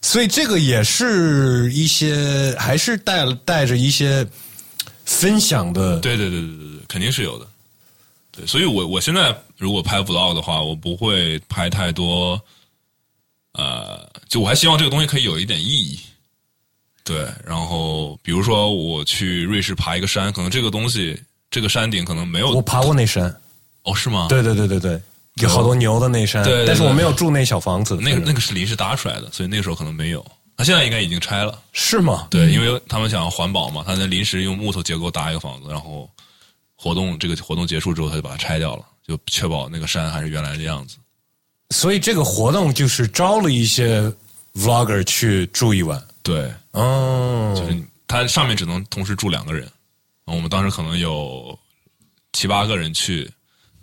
[0.00, 4.26] 所以这个也是一些还是带带着一些
[5.04, 5.98] 分享的。
[6.00, 7.46] 对对对对对对，肯定是有的。
[8.30, 12.40] 对，所以我我现在如果拍 vlog 的话，我不会拍太多，
[13.52, 15.98] 呃，就我还希望这个东西可以有一点意义。
[17.02, 21.18] 对，然后比如说我去瑞士爬一个山，可能这个东西
[21.50, 23.34] 这个山顶可能没有我爬过那山，
[23.82, 25.02] 哦，是吗？，对对对对对，
[25.40, 27.96] 有好多牛的那山，对对对但是我没有住那小房子。
[27.96, 30.24] 那个那个是临时搭出来的，所以那个时候可能没有。
[30.56, 31.56] 他现在应该已经拆了。
[31.72, 32.26] 是吗？
[32.30, 36.10] 对，因为他们想要环保嘛，他那临时用木头结构搭一个房子，然后
[36.74, 40.96] 活动这个活动结束之后，他就把它拆掉了，就确保那个山还是原来的样子。
[41.70, 44.12] 所以这个活动就是招了一些
[44.56, 46.02] vlogger 去住一晚。
[46.22, 49.68] 对，哦，就是你它上面只能同时住两个人，
[50.24, 51.56] 我们当时可能有
[52.32, 53.30] 七八个人去，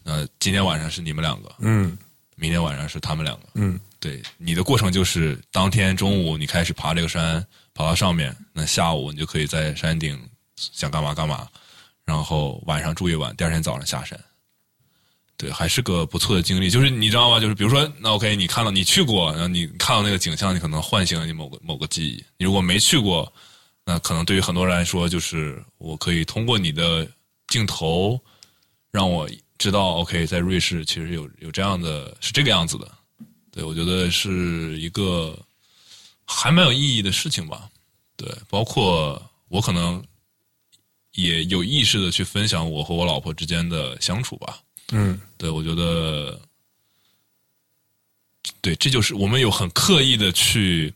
[0.05, 1.97] 呃，今天晚上是你们两个，嗯
[2.37, 10.17] 明天晚上是他们两个，嗯，对，你的过程就是当天中午你开始爬这个山，爬到上面，那下午你就可以在山顶
[10.55, 11.47] 想干嘛干嘛，
[12.05, 14.19] 然后晚上住一晚，第二天早上下山。
[15.37, 16.69] 对，还是个不错的经历。
[16.69, 17.41] 就是你知道吗？
[17.41, 22.23] 就是比如说，那 OK，你看到你去过，然后你看到那个景象，你可能唤醒了你某个某个记忆。
[22.37, 23.31] 你如果没去过，
[23.83, 27.05] 那可能对于很多人来说，就是我可以通过你的
[27.47, 28.17] 镜头，
[28.91, 32.91] 让我知道 OK，在瑞士其实有有这样的是这个样子的。
[33.51, 35.37] 对，我觉得是一个
[36.25, 37.69] 还蛮有意义的事情吧。
[38.17, 40.03] 对，包括我可能
[41.13, 44.59] 也有意识的去分享我和我老婆之间的相处吧。
[44.91, 46.39] 嗯，对，我觉得，
[48.61, 50.93] 对，这就是我们有很刻意的去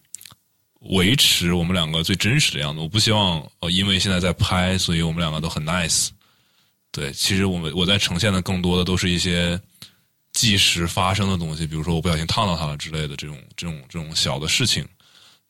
[0.82, 2.82] 维持我们两个最真实的样子。
[2.82, 6.10] 我不希望呃，因为现在在拍，所以我们两个都很 nice。
[6.92, 9.60] 对，其实我们我在呈现的更多的都是一些
[10.34, 14.88] 即时发生的东西，比如说我不小心烫到他了之类的这种这种这种小的事情。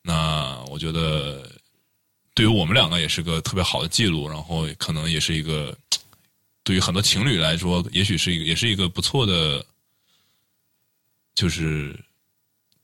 [0.02, 1.50] 那我觉得
[2.34, 5.76] 对于我们两个也是个特别好的记录，然后可能也是一个
[6.62, 9.64] 对于很多情侣来说，也许是一个也是一个不错的，
[11.34, 11.98] 就是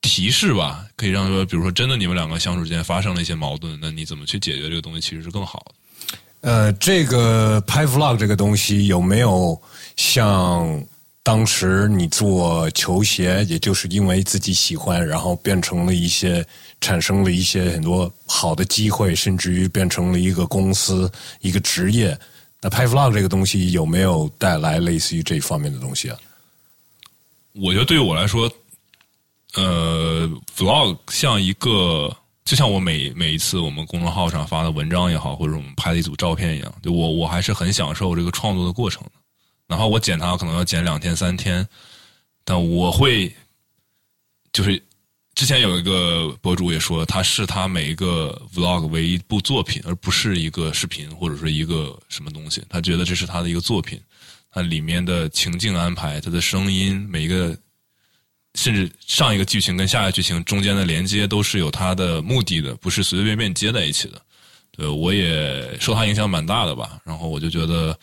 [0.00, 5.74] 提示吧，可以让说，比如说真的你们两个相处之间发生了一些矛盾，那你怎么去解决这个东西，其实是更好的。
[6.46, 9.60] 呃，这个拍 vlog 这个东西有没有
[9.96, 10.80] 像
[11.20, 16.46] 当时你做球鞋，也就是因为自己喜欢，然后变成了一些
[16.80, 21.10] 产生了一些很多好的机会，甚至于变成了一个公司
[21.40, 22.16] 一个职业。
[22.60, 26.16] 那拍 vlog 这个东西有没有带来类似于这方面的东西啊？
[27.54, 28.48] 我觉得对于我来说，
[29.54, 32.16] 呃，vlog 像一个，
[32.46, 39.10] 就像我每每一次我们公众号上发的文章也好，或者我们拍的一组照片一样，就我我还是很享受这个创作的过程的。
[39.66, 41.66] 哪怕我剪它可能要剪两天三天，
[42.44, 43.34] 但我会
[44.52, 44.80] 就是
[45.34, 52.62] 之前有一个博主也说，他是他每一个 vlog 为一部作品，而不是一个视频或者说一个什么东西。
[52.68, 54.00] 他觉得这是他的一个作品，
[54.52, 57.58] 它里面的情境安排、它的声音，每一个
[58.56, 64.20] 甚至上一个剧情跟下一个剧情中间的连接都是有它的目的的，不是随随便便接在一起的。
[64.76, 66.98] 对，我也受他影响蛮大的吧。
[67.04, 67.98] 然后我就觉得，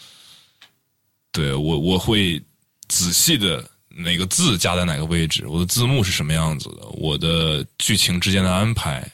[1.31, 2.41] 对我我会
[2.87, 9.07] 仔细的哪个字加在哪个位置，我的字幕是什么样子的，我的剧情之间的安排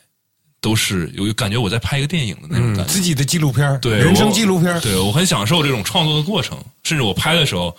[0.61, 2.94] 都是有感觉我在拍一个电影的那种感觉。
[2.94, 7.76] 自己的纪录片对人生纪录片儿对我很享受这种创作的过程，甚至我拍的时候，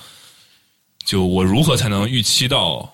[1.06, 2.90] 就我如何才能预期到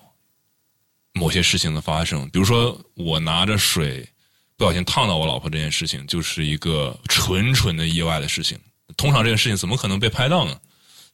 [1.17, 2.29] 某些事情的发生？
[2.29, 4.07] 比如说，我拿着水
[4.55, 8.57] 不小心烫到我老婆这件事情，就是一个纯纯的意外的事情。
[8.95, 10.55] 通常这个事情怎么可能被拍到呢？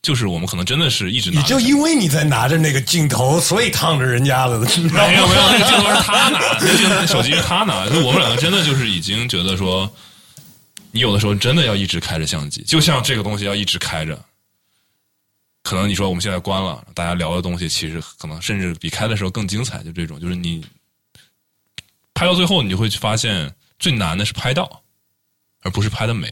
[0.02, 7.88] 就是我们可能真的是一直你就因为你在拿着那个镜头，所以烫着人家了，知道吗没有没有，那个镜头是他拿，那个镜头手机是他拿。
[7.88, 9.90] 就我们两个真的就是已经觉得说，
[10.92, 14.22] 你有的时候真的要一直开着相机，就像这个东西要一直开着。
[15.64, 19.81] 可能你说我们现在关了，大家聊的东西其实可能甚至比开的时候更精彩。
[19.81, 20.64] 就这种，就是你
[22.14, 24.81] 拍到最后，你就会发现最难的是拍到，
[25.61, 26.30] 而不是拍的美。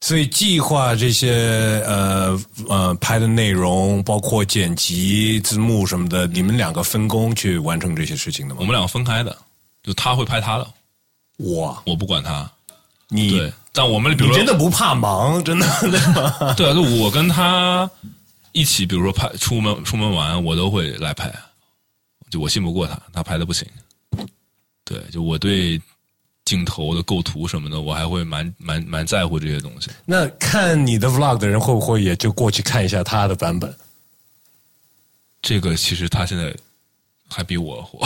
[0.00, 2.36] 所以计划这些呃
[2.68, 8.58] 呃拍的内容，包括剪辑、字幕什么的，你们两个分工去完成这些事情的吗？
[8.62, 9.36] 我们两个分开的，
[9.82, 10.66] 就他会拍他的，
[11.36, 12.50] 我，我不管他。
[13.14, 16.54] 你对，但我们比如你说真的不怕忙，真的对吧？
[16.56, 17.88] 对啊，就我跟他
[18.52, 21.32] 一起，比如说拍出门出门玩，我都会来拍。
[22.30, 23.66] 就我信不过他，他拍的不行。
[24.84, 25.80] 对，就我对
[26.44, 29.90] 镜头的构图什么的，我还会蛮蛮蛮在乎这些东西。
[30.04, 33.74] 那看你的 vlog 的人会不会也就过去看一下他的版本？
[35.40, 36.54] 这个其实他现在
[37.28, 37.98] 还比我火。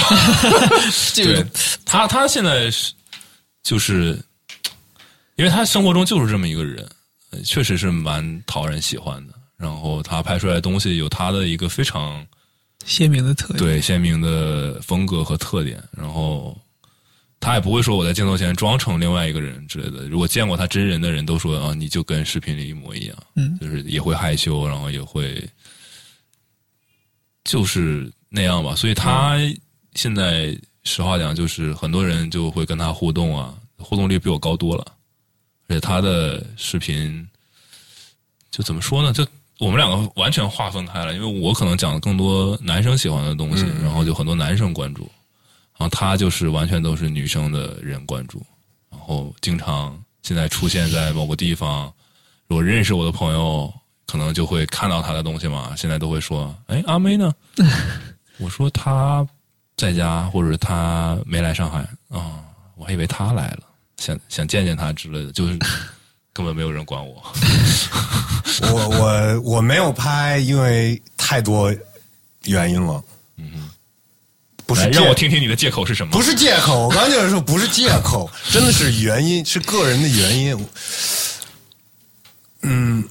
[1.14, 1.48] 这 对个
[1.84, 2.92] 他，他现在是
[3.62, 4.18] 就是，
[5.36, 6.88] 因为他生活中就是这么一个人，
[7.30, 9.34] 呃确实是蛮讨人喜欢的。
[9.56, 12.26] 然后他拍出来的东西有他的一个非常
[12.84, 13.58] 鲜明的特点。
[13.58, 16.56] 对鲜明的风格和特点，然后
[17.40, 20.08] 他也不会说我在镜头前装成另外一个人之类的。
[20.08, 25.48] 如果见过他真人的人都说啊，你就跟视频里一模一样，嗯，就是也会害羞，然后也会
[27.44, 28.74] 就是那样吧。
[28.74, 29.36] 所以他
[29.94, 34.84] 现在实话讲，就是很多人就会跟他互动啊，互动率比我高多了，
[35.68, 37.26] 而且他的视频
[38.50, 39.12] 就怎么说呢？
[39.12, 39.26] 就
[39.58, 45.02] 我们两个完全划分开了，因为我可能讲的更多男生喜欢的东西，然后就很多男生关注，
[45.78, 48.44] 然后他就是完全都是女生的人关注，
[48.90, 51.92] 然后经常现在出现在某个地方，
[52.48, 53.72] 如果认识我的朋友，
[54.06, 57.32] 可能就会看到他的东西嘛，现在都会说：“哎，阿妹呢？”
[58.38, 59.26] 我说他
[59.76, 61.78] 在家，或者是她没来上海
[62.08, 62.44] 啊、
[62.76, 63.60] 我还以为他来了，
[63.96, 65.58] 想想见见他之类的，就是
[66.36, 67.22] 根本没有人管我。
[68.60, 71.74] 我我我没有拍，因为太多
[72.44, 73.02] 原因了。
[73.38, 73.70] 嗯，
[74.66, 76.12] 不是让我听听你的借口是什么？
[76.12, 80.66] 不是借口，我刚才就是说不是借口， 真的是原因，是个人的原因。
[82.62, 83.02] 嗯，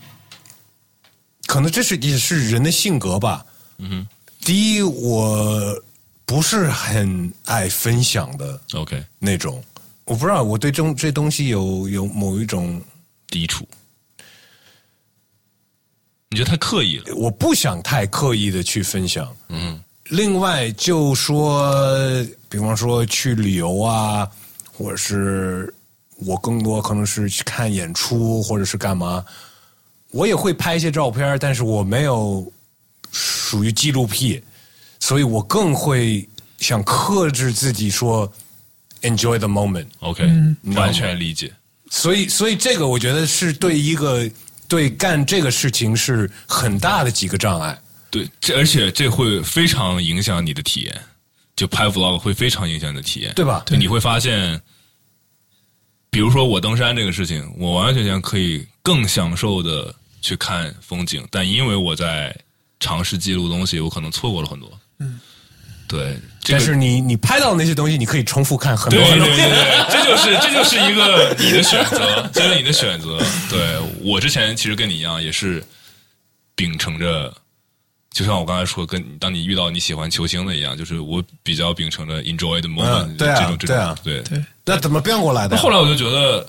[1.48, 3.44] 可能这是也是人的性格吧。
[3.80, 4.06] 嗯
[4.44, 5.84] 第一，我
[6.24, 9.64] 不是很爱分享的，OK，那种，
[10.04, 12.80] 我不知道我对这种这东西有有某一种，
[13.28, 13.68] 抵触。
[16.30, 17.16] 你觉得太刻意了？
[17.16, 19.36] 我不想太刻意的去分享。
[19.50, 21.74] 嗯另外，就说，
[22.48, 24.30] 比方说去旅游啊，
[24.72, 25.74] 或者是
[26.18, 29.26] 我更多可能是去看演出，或者是干嘛，
[30.12, 32.52] 我也会拍一些照片，但是我没有
[33.12, 34.44] 属于记录癖，
[35.00, 36.30] 所以我更会
[36.60, 38.32] 想克制自己说
[39.02, 39.88] enjoy the moment。
[40.02, 40.24] OK，、
[40.76, 41.52] 完全理解。
[41.96, 44.30] 所以，所以这个我觉得是对一个
[44.68, 47.82] 对干这个事情是很大的几个障碍。
[48.12, 51.02] 对，这而且这会非常影响你的体验，
[51.56, 54.62] 就拍 vlog 会非常影响你的体验，对吧就你会发现，
[56.10, 62.36] 比如说我登山这个事情，我完完全全可以更享受的去看风景，但因为我在
[62.82, 64.70] 尝试记录东西，我可能错过了很多。
[65.00, 65.18] 嗯，
[65.96, 73.18] 对，这个但是你你拍到的那些东西，你可以重复看很多对对很多对对，这就是这就是一个你的选择，这是你的选择。
[73.50, 75.64] 对我之前其实跟你一样，也是
[76.56, 77.34] 秉承着，
[78.12, 84.22] 就像我刚才说，跟当你遇到你喜欢球星的一样，就是我比较秉承着 enjoy the moment、嗯对啊这种这种对啊对。
[84.24, 85.58] 对，那怎么变过来的？
[85.58, 86.48] 后来我就觉得，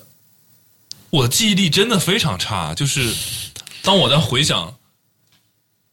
[1.10, 2.74] 我的记忆力真的非常差。
[2.74, 3.14] 就是
[3.82, 4.74] 当我在回想，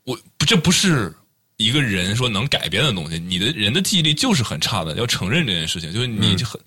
[0.04, 1.14] 我不这不是
[1.58, 5.94] 一个人说能改变的东西，你的人的记忆力就是很差的，要承认这件事情。
[5.94, 6.60] 就是你很，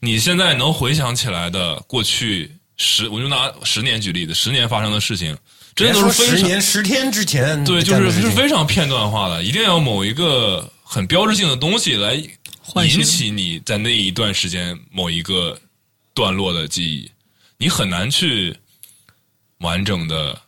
[0.00, 5.36] 你现在能回想起来的过去十，我就拿十年举例子，十年发生的事情，
[5.74, 12.14] 真的都是非常十年十天之前对，就是是非常片段化的，一定要某一个很标志性的东西来
[12.86, 15.58] 引起你在那一段时间某一个
[16.14, 17.10] 段落的记忆，
[17.56, 18.56] 你很难去
[19.58, 20.40] 完整的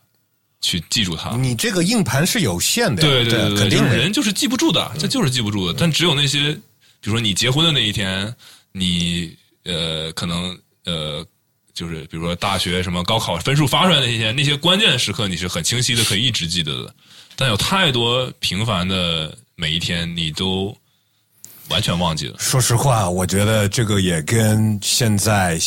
[0.61, 1.35] 去记住它。
[1.35, 5.75] 你这个硬盘是有限的，对对对，对肯定人就是记不住的，这就是记不住的。
[5.77, 6.53] 但只有那些，
[7.01, 8.33] 比如说你结婚的那一天，
[8.71, 9.35] 你
[9.65, 11.25] 呃可能呃
[11.73, 16.95] 就是比如说大学什么高考分数发出来的那一天，那些关键时刻你是很清晰的，可以一直记得的。
[17.35, 20.77] 但有太多平凡的每一天，你都
[21.69, 22.35] 完全忘记了。
[22.37, 25.57] 说实话，我觉得这个也跟现在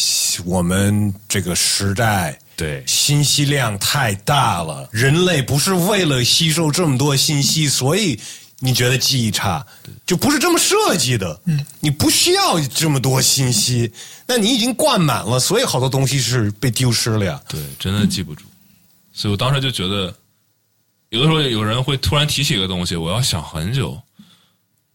[0.45, 8.19] 我们这个时代对信息量太大了，人类不是为了吸收这么多信息，所以
[8.61, 9.67] 你觉得记忆差，
[10.07, 11.41] 就不是这么设计的。
[11.47, 13.93] 嗯，你不需要这么多信息，
[14.27, 17.43] 那你已经灌满了，所以好多东西是被丢失了呀。
[17.49, 18.45] 对，真的记不住。
[19.13, 20.15] 所以我当时就觉得，
[21.11, 24.01] 有的时候有人会突然提起一个东西，我要想很久，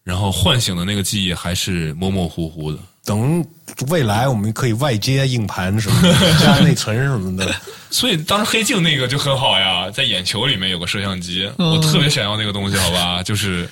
[0.03, 2.79] 然后唤醒的那个记忆还是模模糊糊的。
[3.09, 3.43] 等
[3.87, 7.55] 未来我们可以外接硬盘什么的，加内存什么的。
[7.89, 13.21] 所以当时黑镜那个就很好呀，在眼球里面有个摄像机，嗯我特别想要那个东西，好吧？
[13.25, 13.67] 就是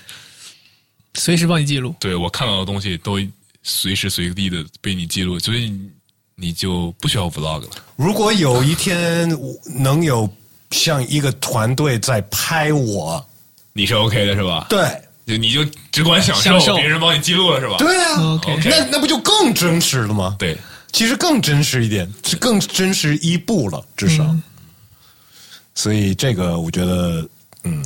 [1.14, 1.94] 随时帮你记录。
[2.00, 3.20] 对我看到的东西都
[3.62, 5.72] 随时随地的被你记录，所以
[6.34, 7.70] 你就不需要 vlog 了。
[7.96, 9.30] 如果有一天
[9.76, 10.28] 能有
[10.72, 13.24] 像一个团队在拍我，
[13.74, 14.66] 你是 OK 的是吧？
[14.68, 14.80] 对
[15.28, 16.76] 就你就只管享享受。
[16.78, 17.76] 别人帮你记录了是吧？
[17.78, 18.40] 对啊。
[18.48, 20.36] OK 那那不就更真实了吗？
[20.40, 20.58] 对，
[20.94, 24.36] 其实更真实一点，是更真实一步了，至少。
[25.76, 27.30] 所以这个我觉得，
[27.64, 27.84] 嗯，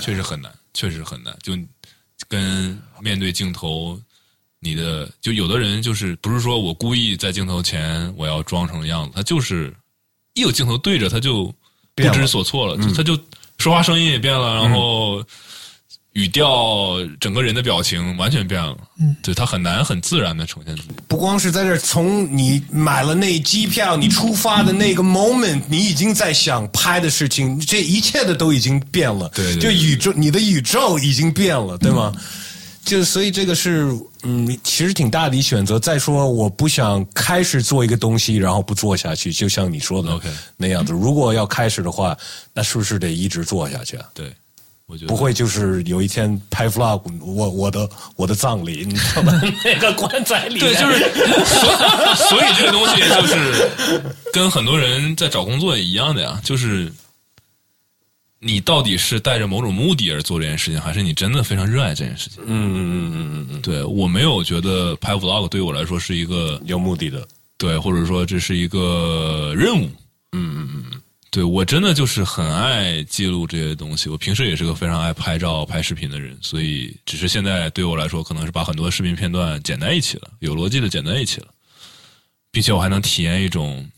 [0.00, 1.34] 确实很难，确实很难。
[1.42, 1.56] 就
[2.28, 3.98] 跟面对镜头，
[4.58, 9.74] 你的就有的人就是不是说我故意在镜头前我要装成样子，他就是
[10.34, 11.44] 一有镜头对着他就
[11.94, 13.18] 不知所措了，就他就
[13.62, 15.22] 说话声音也变了，然后
[16.14, 18.76] 语调、整个人的表情完全变了。
[18.98, 20.88] 嗯，对他很难很自然的呈现自己。
[21.06, 29.30] 不光是在这儿，从你买了那机票，你出发的那个 moment，你已经在想拍的事情，这一切的都已经变了。
[29.32, 32.12] 对对就宇宙，你的宇宙已经变了，对吗？
[32.84, 35.78] 就所以这个是嗯，其实挺大的一选择。
[35.78, 40.92] 再说，我不想开始做一个东西，然后不做下去，就像你说的 OK 那样子。
[40.92, 42.16] 如果要开始的话，
[42.52, 44.04] 那是不是得一直做下去啊？
[44.14, 44.32] 对，
[44.86, 49.40] 我觉得不会就是有一天拍 vlog，我我的我的葬礼，你知道吗？
[49.64, 50.98] 那个棺材里，对，就是
[51.46, 53.70] 所 所以这个东西就是
[54.32, 56.92] 跟很多人在找工作也一样的呀，就是
[58.44, 62.42] 你到底是带着某种目的而做这件事情，还是你真的非常热爱这件事情？
[62.44, 67.26] 嗯嗯嗯嗯嗯嗯，对我没有觉得拍 vlog 对我来说是一个有目的的。
[67.56, 69.84] 对，或者说这是一个任务。
[70.32, 71.00] 嗯嗯嗯嗯，
[71.30, 74.08] 对我真的就是很爱记录这些东西。
[74.08, 81.46] 我平时也是个非常爱拍照、拍视频的人，所以只是现在对我来说，可能是把很多视频片段剪在一起了，有逻辑的剪在一起了，
[82.50, 83.88] 并且我还能体验一种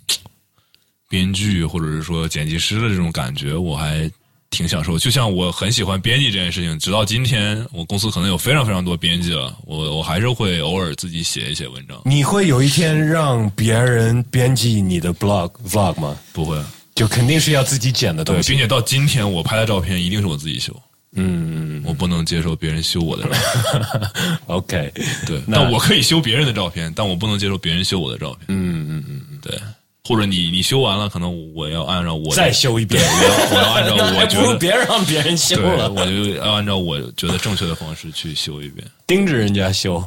[1.08, 4.10] 编剧或者是说剪辑师的这种感觉，我还。
[4.54, 16.16] 挺享受，就像我很喜欢编辑这件事情，直到今天，我公司可能有非常非常多编辑了，我我还是会偶尔自己写一写文章，你会有一天让别人编辑你的 blog vlog 吗？
[16.32, 16.56] 不会，
[16.94, 18.52] 就肯定是要自己剪的对东，西。
[18.52, 20.74] 并且到今天我拍的照片一定是我自己修，
[21.16, 24.38] 嗯，我不能接受别人修我的照片。
[24.46, 24.92] OK，
[25.26, 28.44] 对，那但我可以修别人的照片，但我不能接受别人修我的照片。
[28.48, 29.58] 嗯嗯嗯嗯，对，
[30.06, 38.86] 或者你你修完了，可能我要按照我再修一遍，我要我要按照 我觉得别让别人修对，了，我就要按照我觉得正确的方式去修一遍。
[39.06, 40.02] 盯着人家修。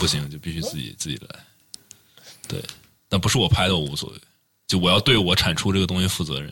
[0.00, 1.38] 不行，就必须自己自己来。
[2.48, 2.58] 对，
[3.06, 4.16] 但不是我拍的，我无所谓。
[4.66, 6.50] 就我要对我产出这个东西负责任。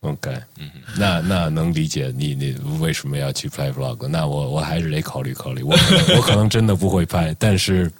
[0.00, 4.06] OK，嗯，那那能理解你你为什么要去拍 vlog？
[4.06, 5.72] 那我我还是得考虑考虑，我
[6.16, 7.90] 我可能真的不会拍，但是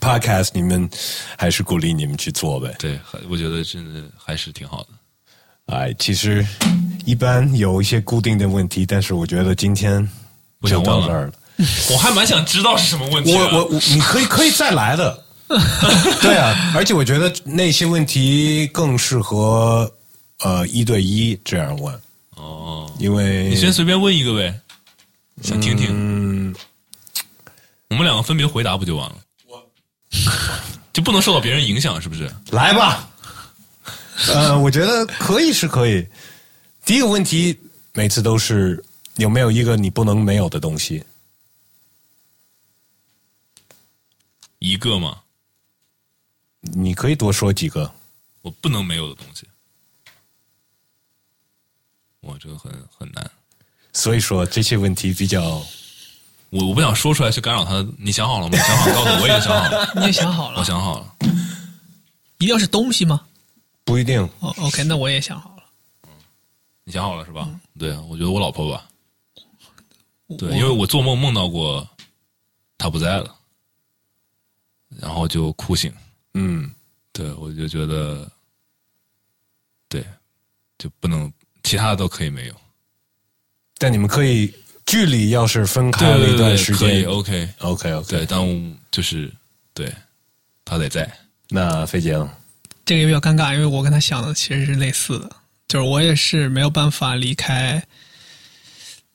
[0.00, 0.88] podcast 你们
[1.36, 2.74] 还是鼓励你们去做呗。
[2.78, 4.88] 对，还我觉得真的还是挺好的。
[5.66, 6.44] 哎，其实
[7.04, 10.08] 一般有一些固定的问题，但是我觉得今天
[10.64, 11.32] 就到这儿了。
[11.92, 13.38] 我还蛮想知道是什么问题的。
[13.38, 15.24] 我我我，你可以可以再来的。
[16.22, 19.92] 对啊，而且我觉得那些问题更适合
[20.38, 21.92] 呃一对一这样问，
[22.36, 24.54] 哦，因为你先随便问一个呗，
[25.42, 25.88] 想听听。
[25.90, 26.54] 嗯，
[27.90, 29.16] 我们两个分别回答不就完了？
[30.92, 32.30] 就不能受到别人影响，是不是？
[32.50, 33.08] 来吧。
[34.28, 36.06] 呃，我觉得可以是可以。
[36.84, 37.58] 第一个问题
[37.94, 38.84] 每次都是
[39.16, 41.04] 有没有一个你不能没有的东西？
[44.58, 45.22] 一个吗，
[46.60, 47.90] 你可以多说几个。
[48.42, 49.46] 我不能没有的东西。
[52.20, 53.30] 我，这个很很难。
[53.92, 55.64] 所以说这些问题比较
[56.50, 57.86] 我我不想说出来去干扰他。
[57.98, 58.58] 你想好了吗？
[58.58, 59.92] 想好，告诉我，我已经想好了。
[59.96, 61.16] 你也想好了我，想好了。
[62.38, 63.20] 一定要是东西吗？
[63.84, 64.20] 不一定。
[64.40, 65.62] 哦，OK，那我也想好了。
[66.84, 67.48] 你想好了是吧？
[67.78, 68.86] 对啊，我觉得我老婆吧。
[70.38, 71.86] 对，因为我做梦梦到过
[72.78, 73.34] 她不在了，
[74.98, 75.92] 然后就哭醒。
[76.34, 76.72] 嗯，
[77.12, 78.30] 对，我就觉得，
[79.88, 80.04] 对，
[80.78, 81.32] 就不能
[81.62, 82.54] 其他的都可以没有。
[83.76, 84.52] 但你们可以
[84.90, 87.48] 距离要是分开了一对对对，段时可以间 OK。
[87.58, 88.08] ，OK OK。
[88.08, 89.32] 对，但就是
[89.72, 89.88] 对，
[90.64, 91.08] 他得在。
[91.48, 92.28] 那飞姐呢？
[92.84, 95.30] 这个也比较尴尬，因为我跟他想的其实是类似的，
[95.68, 97.80] 就是我也是没有办法离开。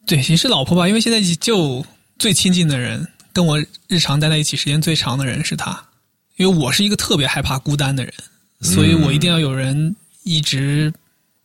[0.06, 1.85] 对，也是老婆吧，因为现在就
[2.18, 5.88] 最亲近的人，跟我日常待在一起时间最长的人是他，
[6.38, 8.14] 因为我是一个特别害怕孤单的人，
[8.61, 9.93] 所以我一定要有人
[10.23, 10.93] 一直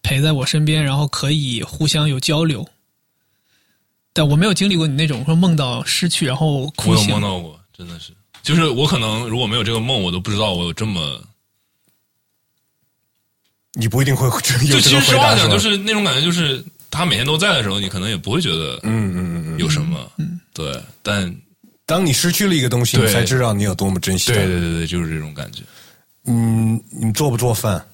[0.02, 2.68] 陪在我身边，然后可以互相有交流。
[4.12, 8.12] 但我没有经历过你那种说梦到失去然后哭我有醒梦到过，真的是，
[8.42, 11.22] 就是我可能如果没有这个梦，我都不知道我有这么。
[13.74, 19.58] 你不一定会有就这个其实实话讲，吧就是那种感觉，就是他每天都在的时候，你可能也不会觉得嗯嗯嗯嗯。
[19.58, 20.10] 有什么。
[20.52, 21.32] 对，但
[21.86, 24.38] 当你失去了一个东西，你对才知道你有多么珍惜它。
[24.38, 25.62] 对对对对，就是这种感觉。
[26.24, 27.86] 嗯，你做不做饭？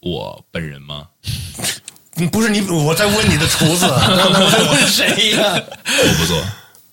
[0.00, 1.06] 我本人吗？
[2.18, 6.44] 嗯不是你，我在问你的厨子，那 我在问 谁呀、我不做，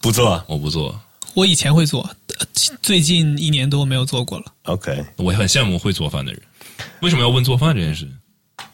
[0.01, 0.43] 不做。
[0.47, 0.99] 我不做。
[1.33, 2.01] 我以前会做，
[2.39, 2.45] 呃
[2.81, 4.45] 最近一年多没有做过了。
[4.63, 6.41] OK，我很羡慕会做饭的人。
[7.01, 8.07] 为什么要问做饭这件事？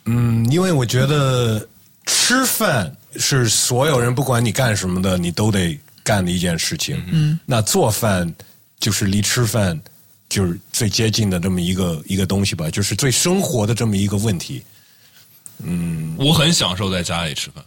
[0.06, 1.66] 嗯，因为我觉得
[2.06, 7.02] 吃饭是所有人不管你干什么的，你都得干的一件事情。
[7.12, 8.34] 嗯，那做饭
[8.80, 9.80] 就是离吃饭
[10.28, 14.64] 就是最接近的这么一个一个东西吧，就是最生活的这么一个问题。
[16.18, 17.64] 我很享受在家里吃饭。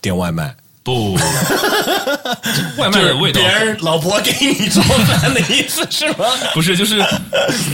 [0.00, 1.14] 点外卖，不，
[2.76, 6.24] 外卖的味道别人老婆给你做饭的意思是吗？
[6.54, 6.98] 不是，就是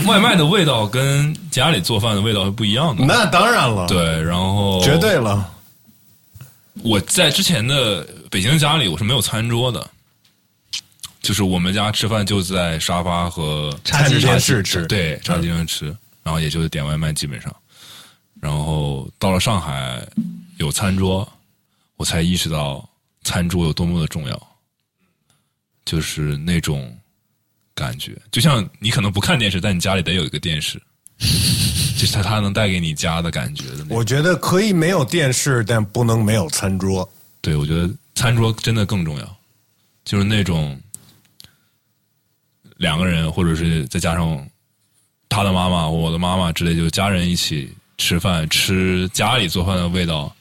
[0.05, 3.03] 外卖的味道跟家里做饭的味道是不一样的。
[3.05, 5.53] 那当然了，，对，然后绝对了。
[6.83, 9.89] 我在之前的北京家里，我是没有餐桌的，
[11.21, 15.85] 就是我们家吃饭就在沙发和茶几上吃，对茶几上吃，
[16.23, 17.53] 然后也就是点外卖基本上。
[18.39, 20.01] 然后到了上海
[20.57, 21.27] 有餐桌，
[21.97, 22.87] 我才意识到
[23.23, 24.57] 餐桌有多么的重要，
[25.85, 26.97] 就是那种
[27.73, 30.81] 感觉，就像你可能不看电视，但你家里得有一个电视，
[31.97, 33.85] 就是它它能带给你家的感觉的。
[33.89, 37.09] 我觉得可以没有电视，但不能没有餐桌。
[37.41, 39.37] 对，我觉得餐桌真的更重要，
[40.05, 40.79] 就是那种
[42.77, 44.47] 两个人，或者是再加上
[45.27, 50.33] 他的妈妈、我的妈妈之类，就家人一起吃饭，吃家里做饭的味道，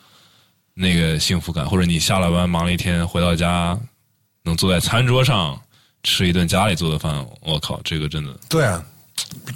[0.73, 3.79] 那个幸福感，或者你下了班忙了一天回到家，
[4.45, 5.61] 能坐在餐桌上
[6.05, 8.83] 吃一顿家里做的饭，我靠，这个真的对啊，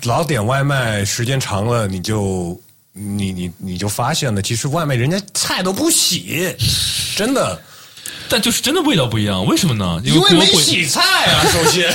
[0.03, 2.61] 老点外卖时间长了，你就
[2.93, 6.55] 你你你就发现了，其实外卖人家菜都不洗，
[7.17, 7.63] 真的，
[8.29, 10.01] 但就是真的味道不一样，为什么呢？
[10.05, 11.93] 因为洗菜啊， 首先。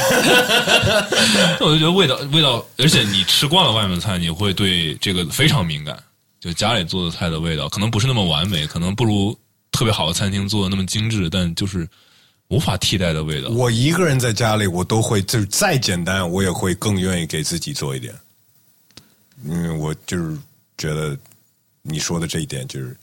[1.60, 5.98] 我就觉得味道味道，而且你吃惯了外面的菜，你会对这个非常敏感。
[6.40, 9.38] 就家里做的菜的味道，可能不是那么完美，可能不如
[9.72, 11.88] 特别好的餐厅做的那么精致，但就是
[12.50, 13.50] 无法替代的味道。
[13.50, 18.14] 我一个人在家里，我都会就是再简单，我也会更愿意给自己做一点。
[19.46, 20.38] 因为，我就是
[20.78, 21.18] 觉得
[21.82, 22.96] 你说的这一点，就是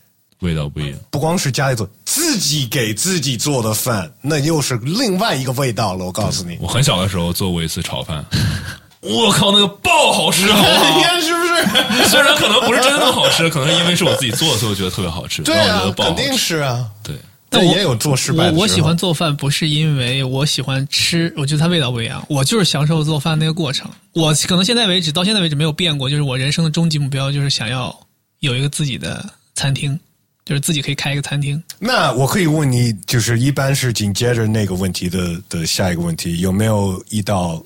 [0.44, 0.98] 味道不一样。
[1.10, 6.04] 不光是家里做，自己给自己做的饭，那又是另外一个味道了。
[6.04, 8.24] 我告诉你，我很小的时候做过一次炒饭，
[9.00, 12.08] 我靠，那个爆好吃，好不好你看是不是？
[12.08, 15.42] 虽然可能不是真的好吃，可能是因为是我自己做的，所以我觉得特别好吃。
[15.42, 16.38] 对啊我觉得，爆好肯定吃。
[16.38, 16.86] 是啊。
[17.02, 17.16] 对，
[17.48, 23.90] 但也有做失败的我我喜欢做饭，不是因为我喜欢吃，我觉得它味道不一样，我就是享受做饭那个过程。
[24.12, 27.94] 我可能现在为止，到现在为止没有变过，就是我人生的终极目标就是想要
[28.40, 29.98] 有一个自己的餐厅，
[30.44, 31.62] 就是自己可以开一个餐厅。
[31.78, 37.62] 那我可以问你，就是一般是紧接着那个问题的的下一个问题，有没有一道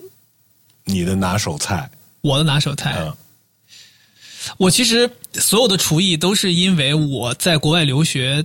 [0.84, 1.90] 你的拿手菜？
[2.20, 3.12] 我的拿手菜，嗯
[4.56, 8.42] 我其实所有的厨艺都是因为我在国外留学，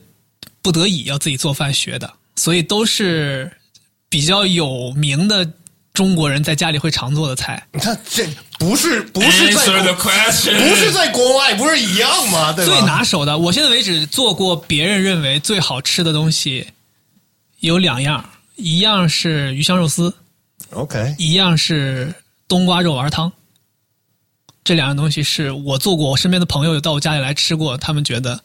[0.62, 3.50] 不得已要自己做饭学的，所以都是
[4.10, 5.50] 比较有名的
[5.94, 7.66] 中国人在家里会常做的菜。
[7.72, 8.28] 你看，这
[8.64, 12.54] 不是不是在 the question，不是在国外，不是一样吗？
[12.54, 12.72] 对吧？
[12.72, 16.68] 最拿手的，我现在为止做过别人认为最好吃的东西
[17.60, 20.16] 有两样，一样是鱼香肉丝
[20.70, 22.16] ，OK，一样是
[22.48, 23.30] 冬瓜肉丸汤。
[24.64, 28.40] 这两样东西是我做过，我身边的朋友有到我家里来吃过，他们觉得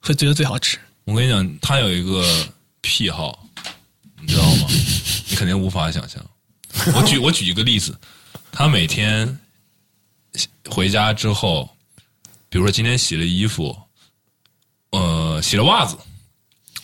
[0.00, 0.76] 会觉得最好吃。
[1.04, 2.22] 我跟你讲，他有一个
[2.82, 3.48] 癖好，
[4.20, 4.66] 你知道吗？
[5.30, 6.22] 你肯定无法想象。
[6.94, 7.98] 我举我举一个例子，
[8.52, 9.38] 他每天
[10.70, 11.68] 回家之后，
[12.48, 13.76] 比如说今天洗了衣服，
[14.90, 15.96] 呃，洗了袜子，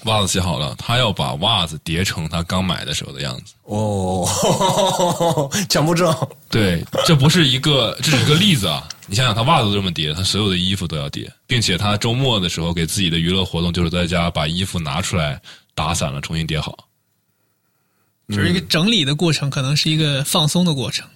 [0.04, 3.54] 袜子洗好了，他要把袜子叠成他刚买的时候的样子。
[3.64, 4.28] 哦，
[5.70, 6.14] 强迫症。
[6.50, 8.88] 对，这不是一个，这是一个例子啊。
[9.06, 15.40] 你想想，他袜子都这么叠，他所有的衣服都要叠，并且他周末的时候给自己的娱乐活动就是在家把衣服拿出来
[15.74, 16.76] 打散了，重新叠好。
[18.28, 21.06] 就是一个整理的过程，可能是一个放松的过程。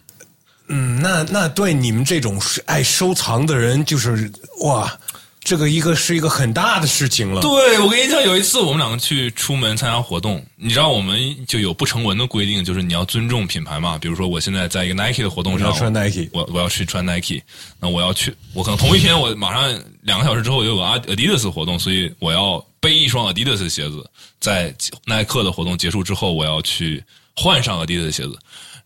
[0.96, 4.30] 嗯，那那对你们这种爱收藏的人，就是
[4.62, 4.98] 哇，
[5.40, 7.40] 这个一个是一个很大的事情了。
[7.40, 13.96] 对，我跟你讲，有一次我们两个去出门参加活动，你知道我们就有不成文的规定，就是你要尊重品牌嘛。
[13.96, 17.40] 比如说，我现在在一个 Nike 的活动上，你要穿 Nike 我我要去穿 Nike，
[17.78, 24.04] 那我要去，我可能同一天我马上两个小时之后有个 Adidas 活动，所以我要背一双 Adidas 的鞋子，
[24.40, 24.74] 在
[25.04, 27.02] 耐克的活动结束之后，我要去
[27.36, 28.36] 换上 Adidas 的鞋子。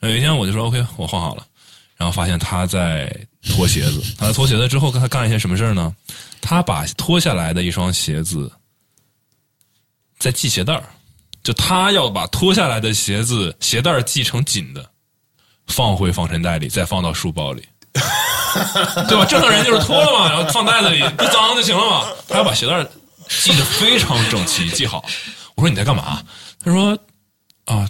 [0.01, 1.45] 有一天我就说 OK，我换好了，
[2.01, 3.15] 然后发现他在
[3.55, 5.95] 脱鞋子，他在脱鞋子之后，跟他干了一些什么事儿呢？
[6.41, 8.51] 他把脱下来的一双鞋子
[10.19, 10.83] 再系鞋带儿，
[11.43, 14.83] 就他要把脱下来的鞋子鞋带儿系成紧的，
[15.67, 19.27] 放回防尘袋里，再放到书包里， 对吧？
[19.27, 22.07] 正常人就是脱了嘛，然后放袋子里不脏就行了嘛。
[22.27, 22.91] 他要把鞋带儿
[23.29, 25.05] 系得非常整齐，系好。
[25.55, 26.25] 我说你在干嘛？
[26.65, 26.99] 他说
[27.67, 27.87] 啊，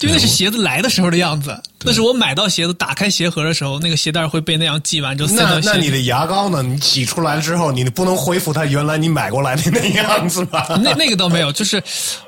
[0.00, 5.76] 就那是鞋子来的时候的样子，那是我买到鞋子打开鞋盒的时候，那个鞋带会被那样系完之后塞那到鞋里。
[5.76, 6.62] 那你的牙膏呢？
[6.62, 10.66] 你挤出来之后，你不能恢复它原来你买过来的那样子吧？
[10.82, 11.82] 那那个倒没有，就是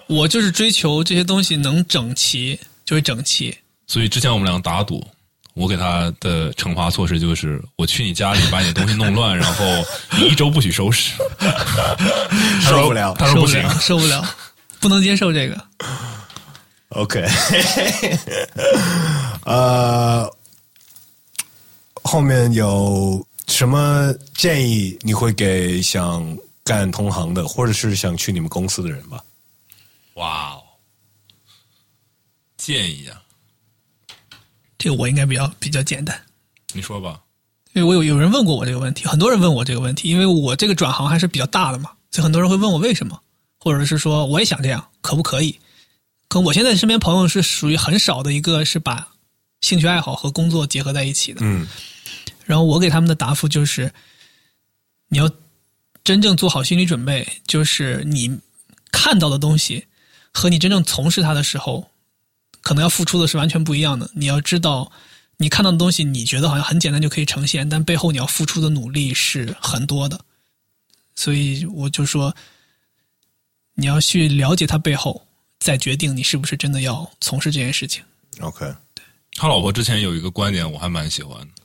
[0.07, 3.57] 我就是追求这些东西能整齐，就会整齐。
[3.86, 5.03] 所以之前我们俩打赌，
[5.55, 9.65] 我给他的惩罚措施就是，我去你家里把你的东西弄乱，然后
[10.19, 11.12] 你一周不许收拾。
[12.61, 13.15] 受不了。
[13.19, 14.36] 他说不行，受不了，受不了，
[14.78, 15.59] 不能接受这个。
[16.94, 17.27] OK，
[19.47, 20.31] 呃，
[22.02, 29.24] 后面有什么建议你会给想干同行的，或者是想去你们公司的人吧？
[30.14, 30.62] 哇哦！
[32.59, 33.23] 建议啊，
[34.77, 36.20] 这个我应该比较比较简单，
[36.74, 37.19] 你说吧。
[37.73, 43.19] 因为我有有人问过我这个问题，很多人问我这个问题，因为我这个转行还是比较大的嘛，所以很多人会问我为什么，
[43.59, 45.59] 或者是说我也想这样，可不可以？
[46.32, 49.06] 可我现在身边朋友是属于很少的一个是把
[49.60, 51.68] 兴趣爱好和工作结合在一起的，嗯
[52.46, 53.92] 然后我给他们的答复就是，
[55.09, 55.30] 你要
[56.02, 58.40] 真正做好心理准备，就是你
[58.90, 59.84] 看到的东西
[60.32, 61.90] 和你真正从事它的时候，
[62.62, 64.10] 可能要付出的是完全不一样的。
[64.14, 64.90] 你要知道，
[65.36, 70.18] 你看到的东西，你觉得好像很简单就可以呈现，但背后你要付出的努力是很多的。
[71.14, 72.34] 所以我就说，
[73.74, 75.26] 你要去了解它背后，
[75.62, 78.02] 再决定你是不是真的要从事这件事情。
[78.40, 78.66] ，OK，
[79.36, 81.62] 他老婆之前有一个观点，我还蛮喜欢的，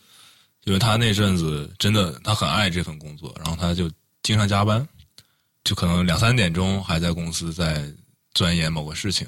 [0.65, 3.90] 因为他那阵子真的他很爱这份工作，然后他就
[4.22, 4.88] 经常加班，
[5.64, 7.84] 就可能两三点钟还在公司在
[8.36, 9.28] 钻研某个事情。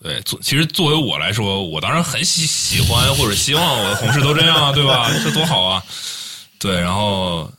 [0.00, 5.10] 对，作其实作为我来说，我当然很喜喜欢或者希望我的同事都这样啊，对吧？
[5.24, 5.82] 这多好啊！
[6.58, 7.50] 对，然后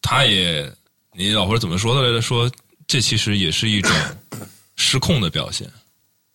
[0.00, 0.72] 他也，
[1.12, 2.22] 你老婆怎么说的来着？
[2.22, 2.50] 说
[2.86, 3.90] 这其实也是一种
[4.76, 5.68] 失控的表现。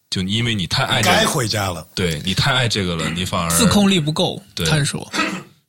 [0.09, 1.87] 就因为你太爱这该个，回家了。
[1.93, 5.07] 对你太爱这个了，你反而自控力不够，对他是说，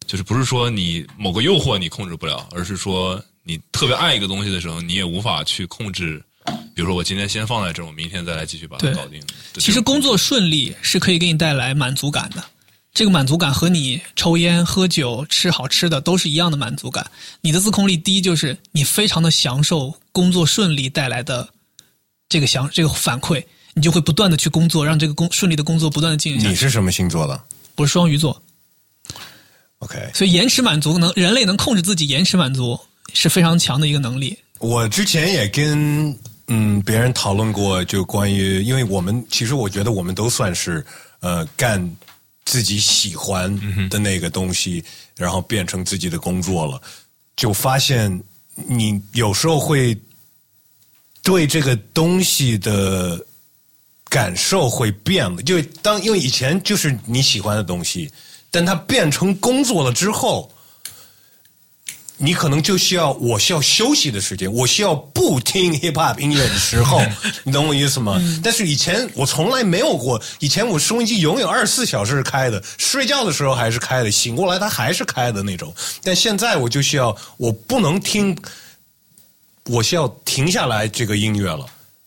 [0.07, 6.25] 就是不是说你某个诱惑你控制不了，而是说你特别爱一个东西的时候，你也无法去控制。
[6.75, 9.23] 比如说，我今天先放在这儿，我明天再来继续把它搞定。
[9.59, 12.43] 其实工作顺利是可以给你带来满足感的。
[12.95, 17.09] 这个满足感和你抽烟、喝酒、吃好吃的都是一样的满足感。
[17.43, 21.47] 你的自控力低，就是你非常的享受工作顺利带来的
[22.31, 23.45] 这个想这个反馈，
[23.75, 26.51] 你就会不断的去工作，让这个工顺利的工作不断的进行下去。
[26.51, 27.39] 你是什么星座的
[27.77, 28.41] 我是双鱼座
[29.81, 32.79] ，？OK，所以延迟满足能人类能控制自己延迟满足
[33.13, 34.39] 是非常强的一个能力。
[34.61, 36.17] 我之前也跟
[36.47, 40.85] 嗯别人讨论过，就关于，因为我们其实我觉得我们都算是
[41.19, 41.97] 呃干
[42.45, 44.85] 自己喜欢的那个东西，
[45.17, 46.81] 然后变成自己的工作了，
[47.35, 48.23] 就发现
[48.55, 49.99] 你有时候会
[51.23, 53.25] 对这个东西的
[54.09, 58.11] 感受会变了，就当因为以前就是你喜欢的东西，
[58.51, 60.51] 但它变成工作了之后。
[62.23, 67.01] 你可能就需要我需要休息的时间，我需要不听 hip hop 音乐的时候，
[67.45, 68.21] 你懂我意思吗？
[68.45, 75.75] 但是以前我从来没有过，以前我收音机永远二十四小时是开的，睡觉的时候还是开的，醒过来它还是开的那种。
[76.03, 78.37] 但现在我就需要，我不能听，
[79.71, 81.65] 我需要停下来这个音乐了，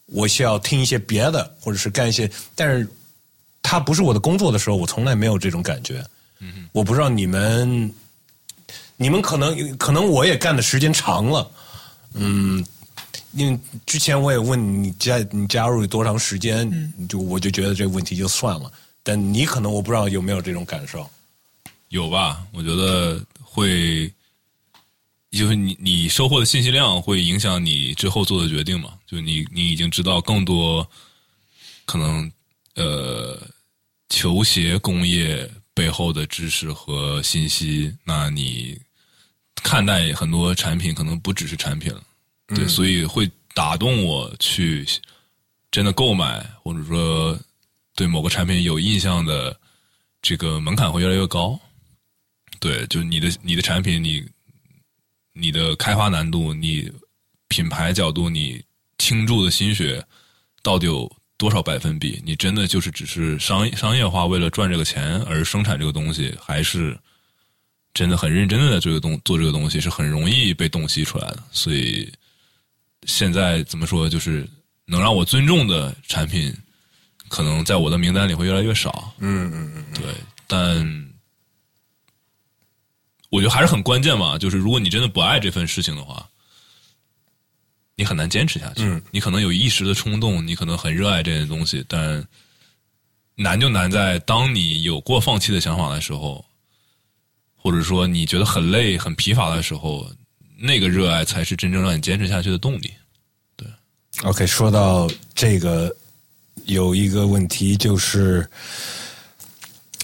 [0.07, 2.87] 我需要听一些别的，或者是干一些，但是
[3.61, 6.05] 它不是我的工作的时候，我从来没有这种感觉。
[6.39, 7.93] 嗯我不知道你们。
[8.95, 11.51] 你们可能可能我也干的时间长了，
[12.13, 12.63] 嗯，
[13.31, 18.71] 因为之前我也问你加你加入多长时间，就我就觉得这个问题就算了。
[19.01, 21.09] 但你可能我不知道有没有这种感受。
[21.89, 22.43] 有吧？
[22.53, 24.09] 我觉得会，
[25.37, 28.93] 就是你你收获的信息量会影响你之后做的决定嘛？
[29.07, 30.87] 就你你已经知道更多
[31.85, 32.31] 可能
[32.75, 33.41] 呃
[34.09, 38.79] 球鞋工业背后的知识和信息，那你
[39.63, 42.03] 看待很多产品可能不只是产品了，
[42.47, 44.85] 对，所以会打动我去
[45.71, 47.37] 真的购买，或者说
[47.95, 49.59] 对某个产品有印象的
[50.21, 51.59] 这个门槛会越来越高。
[52.59, 54.23] 对，就你的你的产品，你
[55.33, 56.91] 你的开发难度，你
[57.47, 58.63] 品牌角度，你
[58.97, 60.03] 倾注的心血
[60.61, 62.21] 到底有多少百分比？
[62.23, 66.97] 你真的就是只是商商业化为了赚这个钱而生产这个东西，还是
[67.93, 71.43] 真的很认真的在这个东做这个东西，是很容易被洞悉出来的。
[71.51, 72.11] 所以
[73.05, 74.47] 现在怎么说，就是
[74.85, 76.53] 能让我尊重的产品，
[77.27, 79.13] 可能在我的名单里会越来越少。
[79.19, 80.05] 嗯嗯嗯，对，
[80.47, 81.02] 但
[83.33, 84.37] 我觉得还是很关键嘛。
[84.37, 86.23] 就是如果你真的不爱这份事情的话，
[87.95, 88.83] 你很难坚持下去。
[88.83, 92.23] 嗯你可能有一时的冲动，你可能很热爱这件东西，但
[93.33, 96.45] 难就难在当你有过放弃的想法的时候，
[97.55, 100.07] 或者说你觉得很累、很疲乏的时候，
[100.59, 102.93] 那个热爱才是真正让你坚持下去的动力。
[103.55, 103.67] 对
[104.21, 105.91] OK，说到这个，
[106.65, 108.47] 有一个问题就是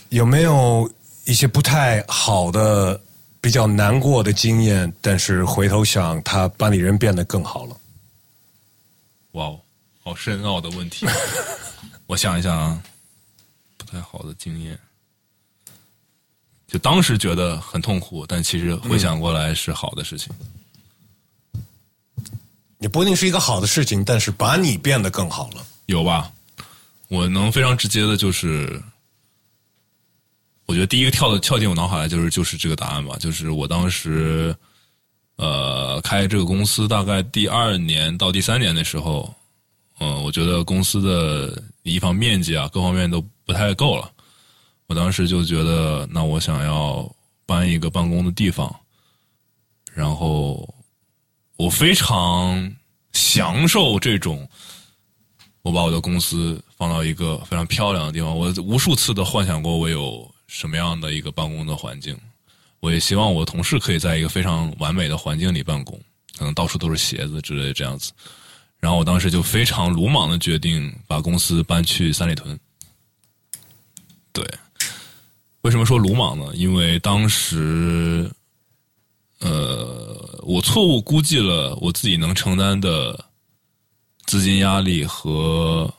[0.10, 0.92] 有没有
[1.26, 3.00] 一些不太好的、
[3.42, 7.78] 比较难过的经验，但是回头想，他把你人变得更好了。
[9.32, 9.60] 哇哦，
[10.04, 11.06] 好深奥的问题。
[12.08, 12.84] 我想一想啊，
[13.78, 14.78] 不太好的经验，
[16.68, 20.34] 就当时觉得很痛苦，但其实回想过来是好的事情。
[22.80, 25.66] 也不一定是一个好的事情，但是把你变得更好了。
[25.86, 26.32] 有吧？
[27.10, 28.82] 我能非常直接的就是，
[30.70, 34.56] 我觉得第一个跳的跳进我脑海来就是就是这个答案吧，就是我当时
[35.38, 39.34] 呃开这个公司大概第二年到第三年的时候，
[40.00, 44.12] 嗯、我觉得公司的一方面积啊各方面都不太够了，
[44.86, 47.12] 我当时就觉得那我想要
[47.48, 48.72] 搬一个办公的地方，
[49.92, 50.72] 然后
[51.58, 52.72] 我非常
[53.14, 54.48] 享受这种。
[55.64, 62.18] 我把我的公司放到一个非常漂亮的地方，我无数次的幻想过我有什么样的一个办公的环境，
[62.80, 65.98] 我也希望我同事可以在一个非常完美的环境里办公，
[66.36, 68.12] 可能到处都是鞋子之类这样子。
[68.80, 72.60] 然后我当时就非常鲁莽的决定把公司搬去三里屯。
[74.34, 74.44] 对，
[75.62, 76.50] 为什么说鲁莽呢？
[76.56, 78.32] 因为当时，
[79.40, 83.24] 呃，我错误估计了我自己能承担的
[84.26, 85.94] 资金压力和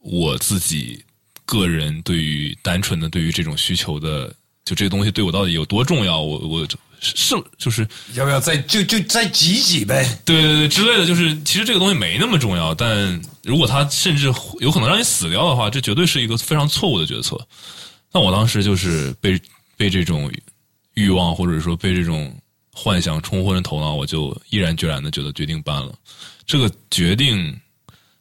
[0.00, 1.04] 我自己
[1.48, 4.30] 个人对于单纯的对于这种需求的，
[4.66, 6.68] 就这个东西对我到底有多重要，我我
[7.00, 10.04] 是就是要不要再就就再挤挤呗？
[10.26, 14.26] 对对对之类的，就是其实这个东西没那么重要，但如果它甚至
[14.60, 17.40] 有可能让你死掉的话，这绝对是一个非常错误的决策。
[18.12, 19.40] 那我当时就是被
[19.76, 20.30] 被这种
[20.94, 22.36] 欲望或者说被这种
[22.72, 25.94] 幻想冲昏了头脑，我就毅然决然的觉得决定搬了。
[26.46, 27.58] 这个决定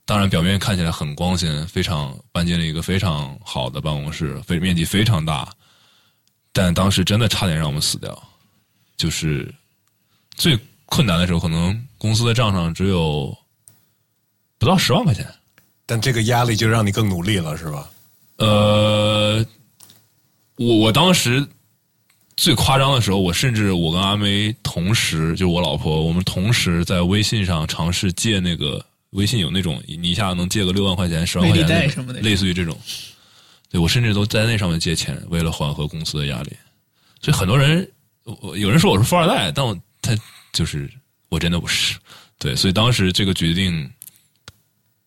[0.07, 5.51] 当然表面看起来很光鲜，非常搬进了一个非常好的办公室，非面积非常大，
[6.53, 8.17] 但当时真的差点让我们死掉。
[8.95, 9.53] 就是
[10.35, 13.37] 最困难的时候，可能公司的账上只有
[14.57, 15.27] 不到十万块钱。
[15.85, 17.89] 但这个压力就让你更努力了，是吧？
[18.37, 19.45] 呃，
[20.55, 21.45] 我我当时
[22.37, 31.67] 最夸张的时候，我甚至我跟阿梅同时，就是我老婆，我们同时在微信上尝试借那个微信有那种你一下能借个六万块钱、十万块钱
[32.05, 32.77] 的类似于这种。
[33.69, 36.51] 对我甚至都在那上面借钱，为了缓和公司的压力。
[37.21, 37.89] 所以很多人，
[38.23, 40.15] 我我有人说我是富二代，但我他
[40.53, 40.89] 就是
[41.29, 41.97] 我真的不是。
[42.39, 43.91] 对，所以当时这个决定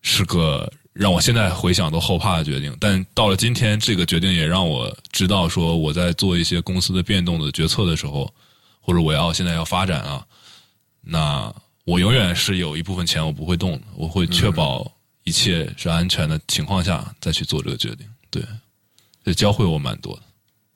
[0.01, 8.31] 是个让我现在回想都后怕的决定，但到了今天，这个决定也让我知道，说我在做一些公司的变动的决策的时候，
[8.79, 10.23] 或者我要现在要发展啊，
[11.01, 11.51] 那
[11.85, 14.91] 我永远是有一部分钱我不会动的，我会确保
[15.23, 18.07] 一切是安全的情况下再去做这个决定。
[18.29, 18.43] 对，
[19.25, 20.21] 这教会我蛮多的。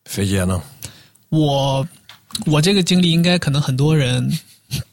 [0.06, 0.62] 肥姐呢？
[1.30, 1.88] 我
[2.46, 4.32] 我这个经历应该可能很多人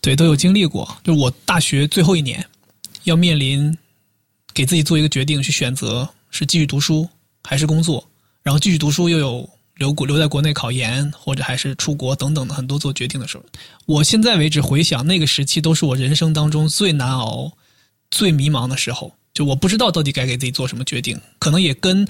[0.00, 2.44] 对都有经历过，就是我大学最后一年
[3.04, 3.76] 要面临
[4.54, 7.08] 给自己做一个决定，去选择是继续读书
[7.42, 8.06] 还是工作，
[8.42, 9.48] 然后继续读书又有
[9.82, 13.42] 留国留在国内考研，或者还是出国等等的很多做决定的时候，
[13.84, 17.50] 我现在为止回想那个时期都是我人生当中最难熬、
[18.12, 22.06] 最迷茫的时候，就我不知道到底该给自己做什么决定，可能也跟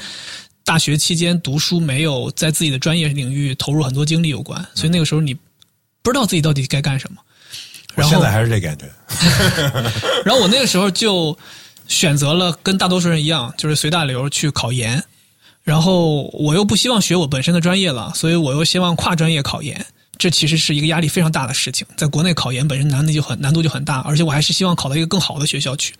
[0.64, 5.32] 大学期间读书没有在自己的专业领域投入很多精力有关，所以那个时候你
[6.02, 7.18] 不知道自己到底该干什么。
[7.94, 8.84] 然后我现在还是这感觉。
[10.26, 11.38] 然后我那个时候就
[11.88, 15.02] 选择了跟大多数人一样，就是随大流去考研。
[15.62, 19.86] 然后我又不希望学我本身的专业了，所以我又希望跨专业考研。
[20.18, 25.94] 这其实是一个压力非常大的事情，在国内考研本身难度就很难度就很大，而且我还是希望考到一个更好的学校去。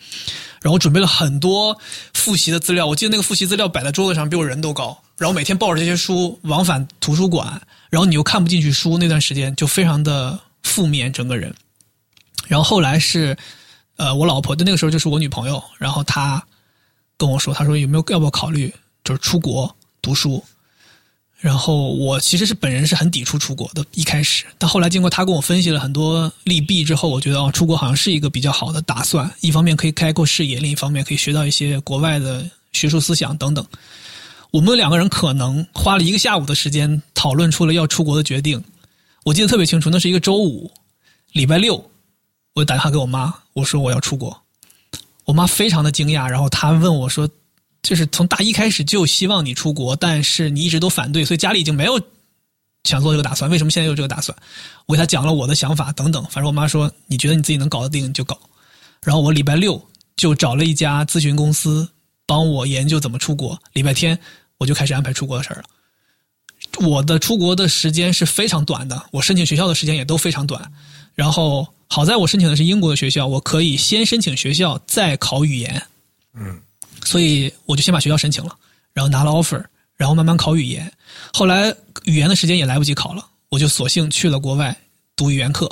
[0.61, 1.77] 然后准备了很多
[2.15, 4.97] 复习的资料，我记得那个复习资料摆在桌子上比我人都高。
[5.19, 7.61] 然后每天抱着这些书往返图书馆，
[7.91, 11.53] 然后你又看不进去书，那段时间就非常的负面，整个人。
[12.47, 13.37] 然后后来是，
[13.97, 16.45] 呃，我老婆的那个时候就是我女朋友，然后她
[17.17, 18.73] 跟我说，她说有没有要不要考虑
[19.05, 20.43] 就是出国读书。
[21.39, 29.29] 然后我其实是本人是很抵触出国的，一开始，但后来经过他跟我分析了很多利弊之后，我觉得哦，出国好像是一个比较好的打算。
[29.41, 33.66] 一方面可以开阔视野，另一方面可以学到一些国外的学术思想等等。
[34.53, 38.62] 我们两个人可能花了一个下午的时间讨论出了要出国的决定。
[39.24, 40.70] 我记得特别清楚，那是一个周五，
[41.33, 41.91] 礼拜六，
[42.55, 44.41] 我打电话给我妈，我说我要出国。
[45.24, 47.29] 我妈非常的惊讶，然后她问我说
[47.83, 52.01] ：“就是从大一开始就希望你出国，但是你一直都反对，所以家里已经没有
[52.85, 53.51] 想做这个打算。
[53.51, 54.37] 为什么现在有这个打算？”
[54.87, 56.23] 我给她讲了我的想法等等。
[56.25, 58.39] 反正我妈说：“你觉得你自己能搞得定就搞。”
[59.03, 59.85] 然后我礼拜六
[60.17, 61.89] 就找了一家咨询公司
[62.25, 63.61] 帮我研究怎么出国。
[63.73, 64.19] 礼拜天
[64.59, 65.65] 我就开始安排出国的事儿了。
[66.87, 70.73] 我的出国的时间是非常短的，我申请学校的时间也都非常短。
[71.15, 75.83] 然后好在我申请的是英国的学校，我可以先申请学校，再考语言。
[76.35, 76.61] 嗯，
[77.05, 78.57] 所以我就先把学校申请了，
[78.93, 79.62] 然后拿了 offer，
[79.97, 80.91] 然后慢慢考语言。
[81.33, 81.74] 后来
[82.05, 84.77] 语言的时间也来不及考了，我就索性去了国外
[85.16, 85.70] 读语言课。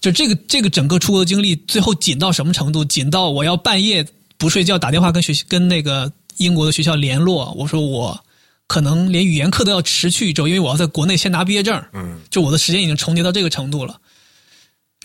[0.00, 2.84] 就这个这个整个出国的经历，最后紧到什么程度？
[2.84, 4.04] 紧到我要半夜
[4.36, 8.24] 不睡觉打电话跟学跟那个英国的学校联络，我说我
[8.66, 11.80] 可能连语言课都要持续一周，因为我要在国内先拿毕业证。
[11.92, 14.00] 嗯，就我的时间已经重叠到这个程度了。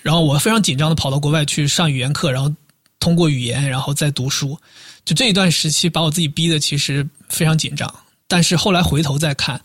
[0.01, 2.51] 然后我非常紧张的跑到国外去上语言课，然后
[2.99, 4.57] 通过语言，然后再读书。
[5.07, 7.89] 就这一段时期，把我自己逼的其实非常紧张。
[8.27, 9.61] 但是后来回头再看，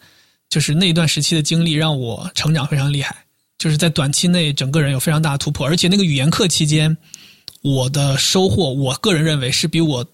[0.48, 3.24] 就是那一段时期的经历让我成长非常厉害。
[3.59, 5.66] 就是在短期内，整个人有非常大的突破。
[5.66, 6.97] 而且那个语言课期间，
[7.60, 10.06] 我的收获，我个人认为是比我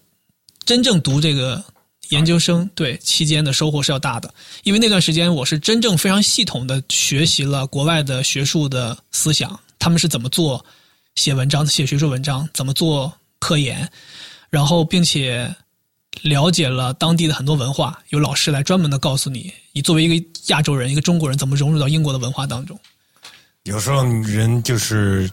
[0.65, 1.63] 真正读这个
[2.09, 4.33] 研究生对期间的收获是要大的。
[4.63, 10.65] 因为那段时间，我是真正非常系统的学习了国外的学术的思想，他们是怎么做
[11.13, 13.87] 写文章、写学术文章，怎么做科研，
[14.49, 15.53] 然后并且
[16.23, 22.77] 了解了当地的很多文化，有老师来专门的告诉你，你作为一个亚洲人、一个中国人，怎么融入到英国的文化当中。
[23.63, 25.29] 有时候人就是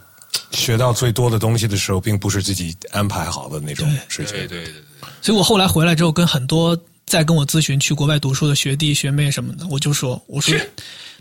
[0.51, 4.33] 学到最多的东西的时候，并不是自己安排好的那种事情。
[4.33, 4.73] 对对对，
[5.21, 10.55] 所以我后来回来之后，跟很多在跟我咨询去国外读书的学弟学妹什么的，我就说，我说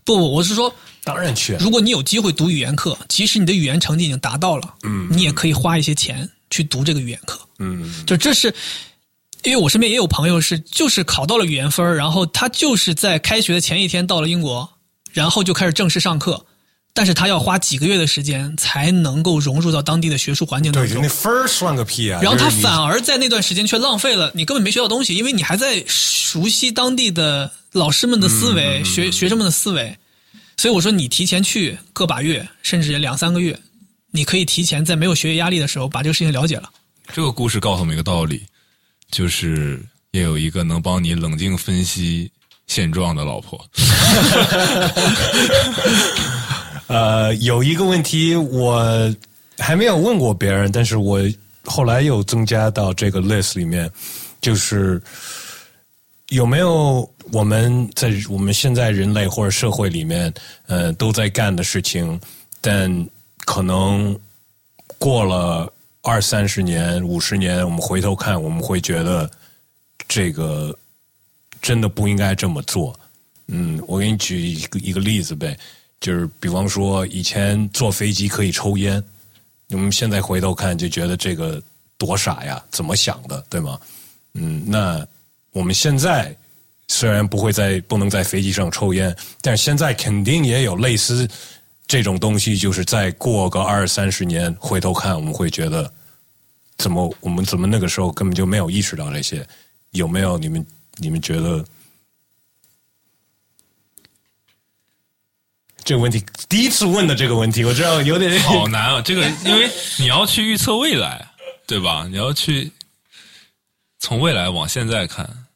[0.04, 1.54] 不，我是说，当然去。
[1.58, 8.54] 如果你有机会读语言课，即使你的语言成绩已经达到了，嗯，你也可以花一些钱去读这个语言课，嗯，就这是。
[9.42, 14.68] 因为我身边也有朋友是，就是考到了语言分然后他就是在开学的前一天到了英国，
[15.12, 16.44] 然后就开始正式上课，
[16.92, 20.94] 但是他要花几个月的时间才能够融入到当地的学术环境当中。
[20.94, 22.18] 对，那分儿算个屁啊！
[22.20, 29.96] 然后他反而在那段时间却浪费了，你根本没学到东西，因为你还在熟悉当地的老师们的思维、学学生们的思维。
[30.56, 33.56] 所以我说，你提前去个把月，甚至两三个月，
[34.10, 36.70] 你可以提前在没有学业压力的时候把这个事情了解了。
[37.12, 38.42] 这个故事告诉我们一个道理。
[39.08, 39.80] 就是
[40.10, 42.28] 也有一个能帮你冷静分析
[42.66, 43.64] 现状的老婆。
[46.88, 49.14] 呃，有一个问题我
[49.58, 51.20] 还没有问过别人，但是我
[51.64, 53.88] 后来又增加到这个 list 里面，
[54.40, 55.00] 就是
[56.30, 60.34] 有没有我们在我们现在人类或者社会里面，
[60.66, 62.20] 呃，都在干的事情，
[62.60, 62.90] 但
[63.46, 64.14] 可能
[64.98, 65.72] 过了。
[66.08, 69.28] 二三十年、五十年，我们回头看，我们会觉得
[70.06, 70.72] 这个
[71.60, 72.96] 真的不应该这么做。
[73.48, 75.58] 嗯，我给你举一个一个例子呗，
[75.98, 79.02] 就是比方说，以前坐飞机可以抽烟，
[79.70, 81.60] 我们现在回头看就觉得这个
[81.98, 83.76] 多傻呀，怎么想的，对吗？
[84.34, 85.04] 嗯，那
[85.50, 86.32] 我们现在
[86.86, 91.28] 虽然不会在不能在飞机上抽烟，但是现在肯定也有类似。
[91.86, 95.92] 这种东西就是再过个二三十年回头看，我们会觉得
[96.76, 99.46] 怎么我们怎么那个时候根本就没有意识到这些？
[99.92, 101.64] 有没有你们你们觉得
[105.84, 109.00] 这个问题第一次问的这个问题，我知道有点好难啊。
[109.00, 111.28] 这个因为你要去预测未来，
[111.66, 112.06] 对吧？
[112.10, 112.72] 你要去
[113.98, 115.46] 从未来往现在看，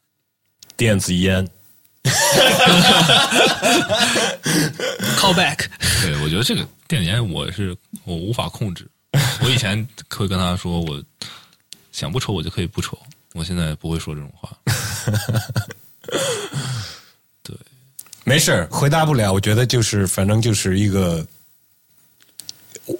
[0.76, 1.46] 电子烟。
[5.18, 5.68] Call back。
[6.00, 8.88] 对，我觉得这个电子烟我是我无法控制。
[9.42, 11.02] 我以前会跟他说，我
[11.92, 12.98] 想不抽我就可以不抽。
[13.34, 14.56] 我现在不会说这种话。
[17.42, 17.56] 对，
[18.24, 19.32] 没事回答不了。
[19.32, 21.26] 我觉得就是，反正就是一个，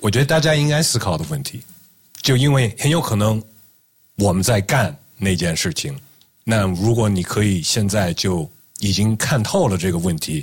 [0.00, 1.62] 我觉得大家应该思考的问题。
[2.22, 3.42] 就因为很有可能
[4.16, 5.98] 我们在干那件事情，
[6.44, 8.50] 那如果你可以现在就。
[8.82, 10.42] 已经看透了这个问题，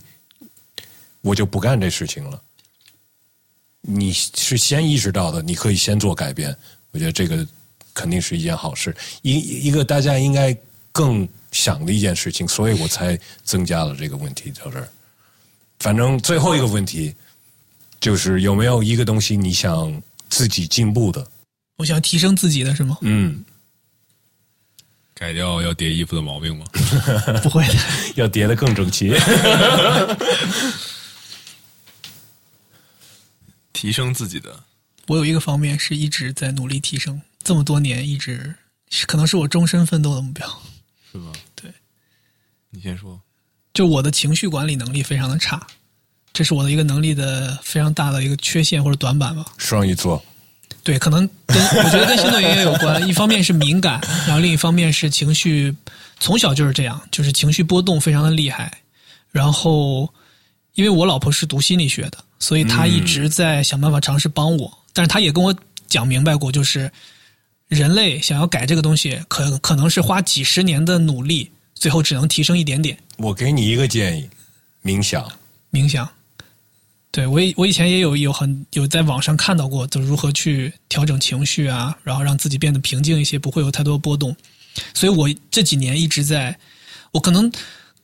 [1.22, 2.40] 我就不干这事情了。
[3.90, 6.54] 你是先意识到的，你可以先做改变。
[6.92, 7.48] 我觉得这个
[7.94, 10.56] 肯定是一件好事，一一个大家应该
[10.92, 14.90] 更想的一件事情，所以我才增加了这个问题到这儿。
[15.80, 17.16] 反正最后一个问题
[18.02, 21.26] 就是有没有一个东西你想自己进步的？
[21.78, 22.98] 我想提升自己的是吗？
[23.02, 23.46] 嗯。
[25.14, 26.66] 改掉要叠衣服的毛病吗？
[27.42, 27.74] 不会的，
[28.18, 29.12] 要叠的更整齐。
[33.78, 34.64] 提升自己的，
[35.06, 38.56] 我有一个方面是一直在努力提升，这么多年一直
[39.06, 40.48] 可能是我终身奋斗的目标。
[41.12, 41.32] 是吗？
[41.54, 41.72] 对，
[42.72, 43.22] 你先说。
[43.76, 45.68] 就我的情绪管理能力非常的差，
[46.34, 49.46] 这是我的一个能力的非常大的一个缺陷或者短板吧。
[49.60, 50.26] 双鱼座。
[50.84, 53.00] 对，可能跟我觉得跟星座原因有关。
[53.08, 55.76] 一方面是敏感，然后另一方面是情绪，
[56.20, 58.82] 从小就是这样，就是情绪波动非常的厉害。
[59.30, 60.12] 然后，
[60.74, 64.78] 因为我老婆是读心理学的，所以他一直在想办法尝试帮我。
[64.94, 65.56] 但是他也跟我
[65.88, 66.92] 讲明白过，就是
[67.68, 72.98] 人类想要改这个东西，可可能是花几十年的努力，最后只能提升一点点。
[73.18, 74.30] 我给你一个建议：
[74.84, 75.32] 冥想。
[75.72, 76.08] 冥想。
[77.10, 84.36] 对我以我以前也有有很有在网上看到过，就如何去调整情绪啊，然后让自己变得平静一些，不会有太多波动。
[84.94, 86.56] 所以我这几年一直在，
[87.12, 87.52] 我可能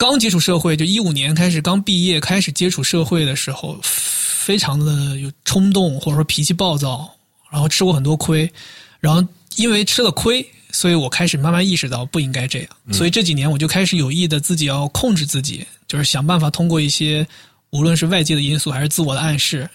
[0.04, 7.10] 刚接触社会，就一五年开始刚毕业开始接触社会的时候，非常的有冲动，或者说脾气暴躁，
[7.50, 8.52] 然后吃过很多亏，
[9.00, 9.26] 然后
[9.56, 12.68] 因为吃了亏，所以我开始慢慢意识到不应该这样。
[12.92, 17.26] 所以这几年我就开始有意的自己要控制自己，就是想办法通过一些。
[17.72, 19.70] 无论是外界的因素还是自我的暗示，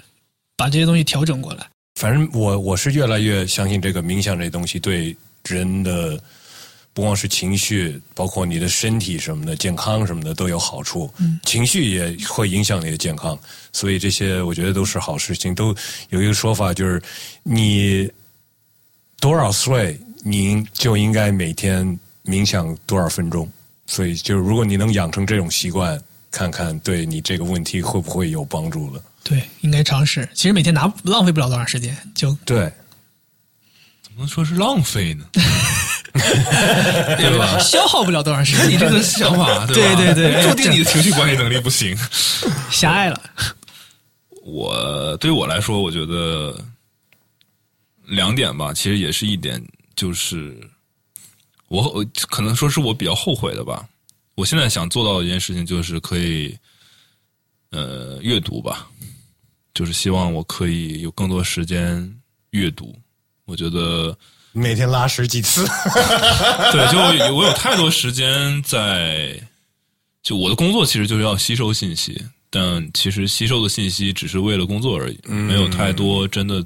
[0.58, 1.66] 把这些东西调整过来。
[1.98, 6.20] 反正我我是越来越相信这个冥想这东西对人的
[6.98, 11.08] 不光是情绪，包括你的身体什么的健康什么的都有好处。
[11.18, 13.38] 嗯，情绪也会影响你的健康，
[13.72, 15.54] 所以这些我觉得都是好事情。
[15.54, 15.72] 都
[16.08, 17.00] 有一个说法就是，
[17.44, 18.10] 你
[19.20, 23.48] 多少岁你就应该每天冥想多少分钟。
[23.86, 26.02] 所以，就是如果你能养成这种习惯。
[26.30, 29.02] 看看对你这个问题会不会有帮助了？
[29.24, 30.28] 对，应该尝试。
[30.34, 32.70] 其实每天拿浪费不了多长时间，就对。
[34.02, 35.24] 怎么能说是浪费呢？
[37.16, 37.58] 对吧？
[37.62, 38.68] 消耗不了多长时间。
[38.70, 39.94] 你这个想法，对？
[39.96, 41.96] 对对注定你的情绪管理能力不行。
[42.70, 43.20] 狭隘了。
[44.42, 46.58] 我对于我来说，我觉得
[48.06, 49.62] 两点吧，其实也是一点，
[49.94, 50.58] 就是
[51.68, 53.86] 我我可能说是我比较后悔的吧。
[54.34, 56.56] 我现在想做到的一件事情，就是可以
[57.70, 58.86] 呃阅读吧，
[59.74, 62.10] 就是希望我可以有更多时间
[62.50, 62.96] 阅读。
[63.44, 64.16] 我觉得
[64.52, 65.66] 每天拉屎几次？
[66.72, 69.38] 对，就我有太多时间在，
[70.22, 72.20] 就我的工作其实就是要吸收信息。
[72.50, 76.64] 但其实吸收的信息只是为了工作而已，没有太多真的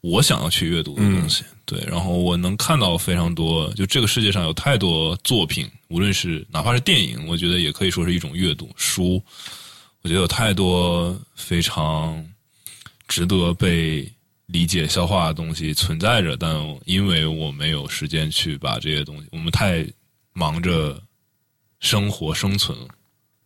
[0.00, 1.42] 我想要去阅读的东西。
[1.64, 9.20] 对，然后我能看到非常多，就这个世界上有太多作品，无论是哪怕是电影，我觉得也可以说是一种阅读书。
[10.02, 12.24] 我觉得有太多非常
[13.08, 14.08] 值得被
[14.52, 16.54] 理解、消化的东西存在着，但
[16.84, 19.84] 因为我没有时间去把这些东西，我们太
[20.32, 21.02] 忙着
[21.80, 22.88] 生活、生存了。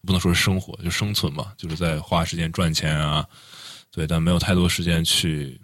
[0.05, 3.27] 不能说是生活，就生存嘛，就是在花时间赚钱啊，
[3.91, 5.61] 对，但没有太多时间去，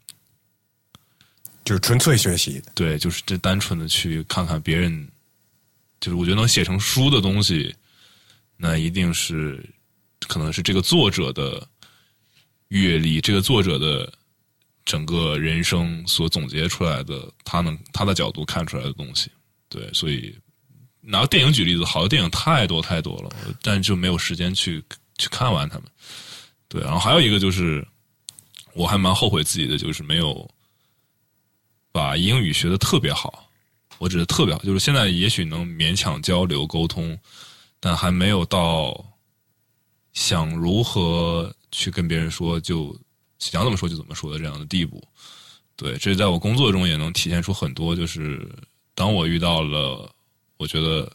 [1.64, 2.60] 就是纯粹学习。
[2.74, 5.09] 对，就是这单纯的去看看别人，
[6.01, 7.73] 就是我觉得能写成书的东西，
[8.56, 9.64] 那一定是
[10.27, 11.64] 可能是这个作者的
[12.69, 14.12] 阅历，这个作者的
[14.85, 19.31] 整个人生所总结出来的，他能他的角度看出来的东西，
[19.69, 20.35] 对，所以。
[21.05, 23.31] 拿电影举例子，好的电影太多太多了，
[23.61, 24.81] 但就没有时间去
[25.19, 25.85] 去看完他们。
[26.69, 27.85] 对，然后还有一个就是，
[28.73, 30.49] 我还蛮后悔自己的，就是没有
[31.91, 33.51] 把英语学的特别好。
[33.99, 37.19] 我指的特别好，就是现在也许能勉强交流沟通，
[37.81, 39.05] 但还没有到
[40.13, 42.97] 想如何去跟别人说就
[43.51, 45.02] 想怎么说就怎么说的这样的地步。
[45.77, 48.48] 对，这在我工作中也能体现出很多，就是
[48.94, 50.10] 当我遇到了。
[50.59, 51.10] 我觉得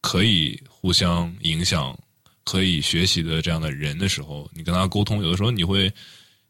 [0.00, 1.98] 可以互相影响、
[2.44, 5.92] 可以学习的这样的人的时候，你跟他沟通，有的时候你会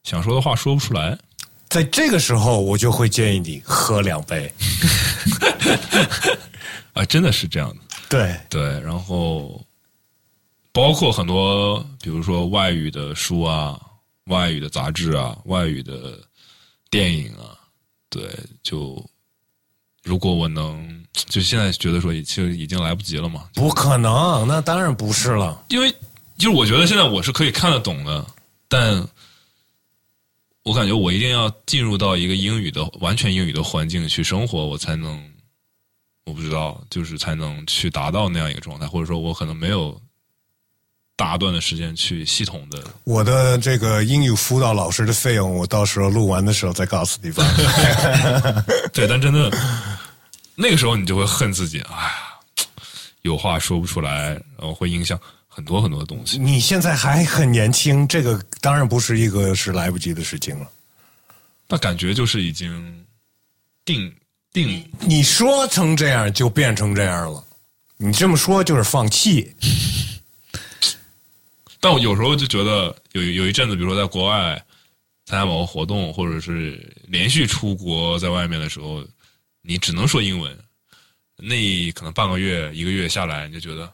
[0.03, 1.19] 想说的话说不出来。
[1.71, 4.53] 在这个时候，我就会建议你喝两杯。
[6.93, 7.77] 啊，真的是这样的。
[8.11, 9.65] 对对，然后
[10.73, 13.81] 包括很多，比如说外语的书啊、
[14.27, 16.21] 外语的杂志啊、外语的
[16.89, 17.59] 电影啊，
[18.09, 18.31] 对，
[18.63, 19.05] 就。
[20.03, 23.51] 如果我能，就现在觉得说，其实已经来不及了嘛？
[23.55, 25.65] 不可能，那当然不是了。
[25.69, 25.91] 因为
[26.39, 28.25] 就是我觉得现在我是可以看得懂的，
[28.69, 29.05] 但
[30.63, 35.21] 我感觉我一定要进入到一个英语的完全英语的环境去生活，我才能，
[36.25, 40.01] 我不知道，就是才能去达到那样一个状态，或者说我可能没有。
[41.17, 47.43] 大段的时间去系统的，我的这个英语辅导老师的费用，我到时候录完的时候再告诉你吧。
[48.93, 49.51] 对，但真的
[50.55, 52.13] 那个时候你就会恨自己，哎呀，
[53.23, 54.29] 有话说不出来，
[54.59, 55.19] 然后会影响
[55.49, 56.37] 很多很多的东西。
[56.37, 60.69] 你现在还很年轻，这个当然不是一个是来不及的事情了。
[61.67, 63.05] 那感觉就是已经
[63.87, 64.15] 定
[64.53, 67.43] 定，你说成这样就变成这样了，
[67.97, 69.57] 你这么说就是放弃。
[71.81, 74.61] 但我有时候就觉得，有有一阵子，比如说在国外
[75.27, 79.05] 参加某个活动，或者是连续出国在外面的时候，
[79.63, 80.57] 你只能说英文，
[81.37, 83.93] 那可能半个月、一个月下来，你就觉得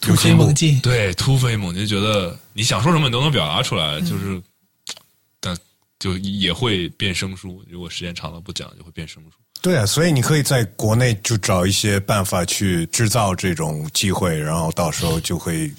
[0.00, 0.80] 突飞猛进。
[0.80, 4.42] 对，突飞猛进，觉得你想说什么你都能表达出来，就是，
[5.40, 5.56] 但
[5.98, 7.64] 就也会变生疏。
[7.68, 9.30] 如果时间长了不讲，就会变生疏。
[9.62, 15.70] 对啊，所以你可以在国内就找一些办法去制造这种机会，然后到时候就会。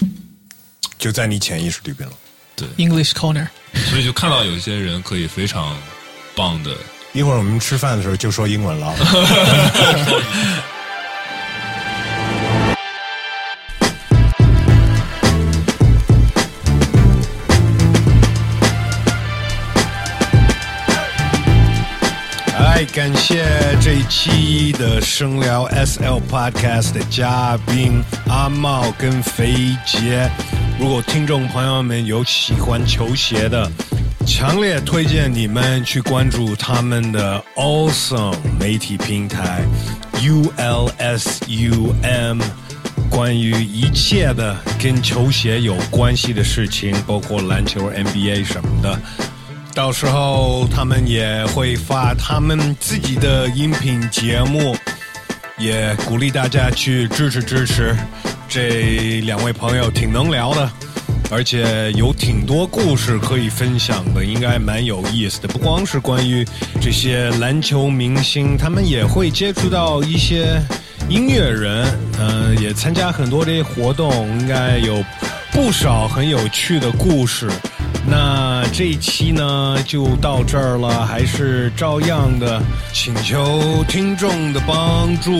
[0.97, 2.15] 就在你潜意识里边了，
[2.55, 3.47] 对，English Corner，
[3.89, 5.77] 所以就看到有些人可以非常
[6.35, 6.75] 棒的。
[7.13, 8.95] 一会儿我们吃饭的时候就说英文了。
[22.93, 23.43] 感谢
[23.81, 30.29] 这一期的声聊 SL Podcast 的嘉宾阿茂跟肥杰。
[30.79, 33.67] 如果听众朋友们有喜欢球鞋的，
[34.27, 39.63] 强烈推荐你们去关注他们的 Awesome 媒体平台
[40.21, 42.43] U L S U M，
[43.09, 49.01] 关于一切的跟球鞋有关系的事情，包括篮球 NBA 什么的，
[49.75, 54.75] 到时候他们也会发他们自己的音频节目，
[55.57, 57.95] 也鼓励大家去支持支持。
[58.47, 60.71] 这两位朋友挺能聊的，
[61.31, 65.47] 而且有挺多故事可以分享的，应该蛮有意思的。
[65.47, 66.45] 不光是关于
[66.79, 70.61] 这些篮球明星，他们也会接触到一些
[71.09, 75.03] 音乐人，嗯、也参加很多这些活动，应该有
[75.51, 77.49] 不少很有趣的故事。
[78.05, 82.61] 那这一期呢就到这儿了，还是照样的
[82.93, 85.31] 请求听众的帮助。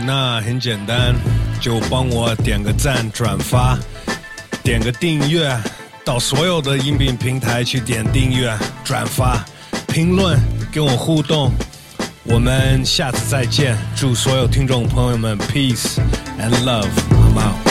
[0.00, 1.14] 那很简单，
[1.60, 3.78] 就帮我点个赞、转发、
[4.62, 5.54] 点个订阅，
[6.04, 9.44] 到所有的音频平台去点订阅、转发、
[9.88, 10.38] 评论，
[10.72, 11.52] 跟我互动。
[12.24, 15.98] 我们下次再见，祝所有听众朋友们 peace
[16.40, 17.65] and love，好吗？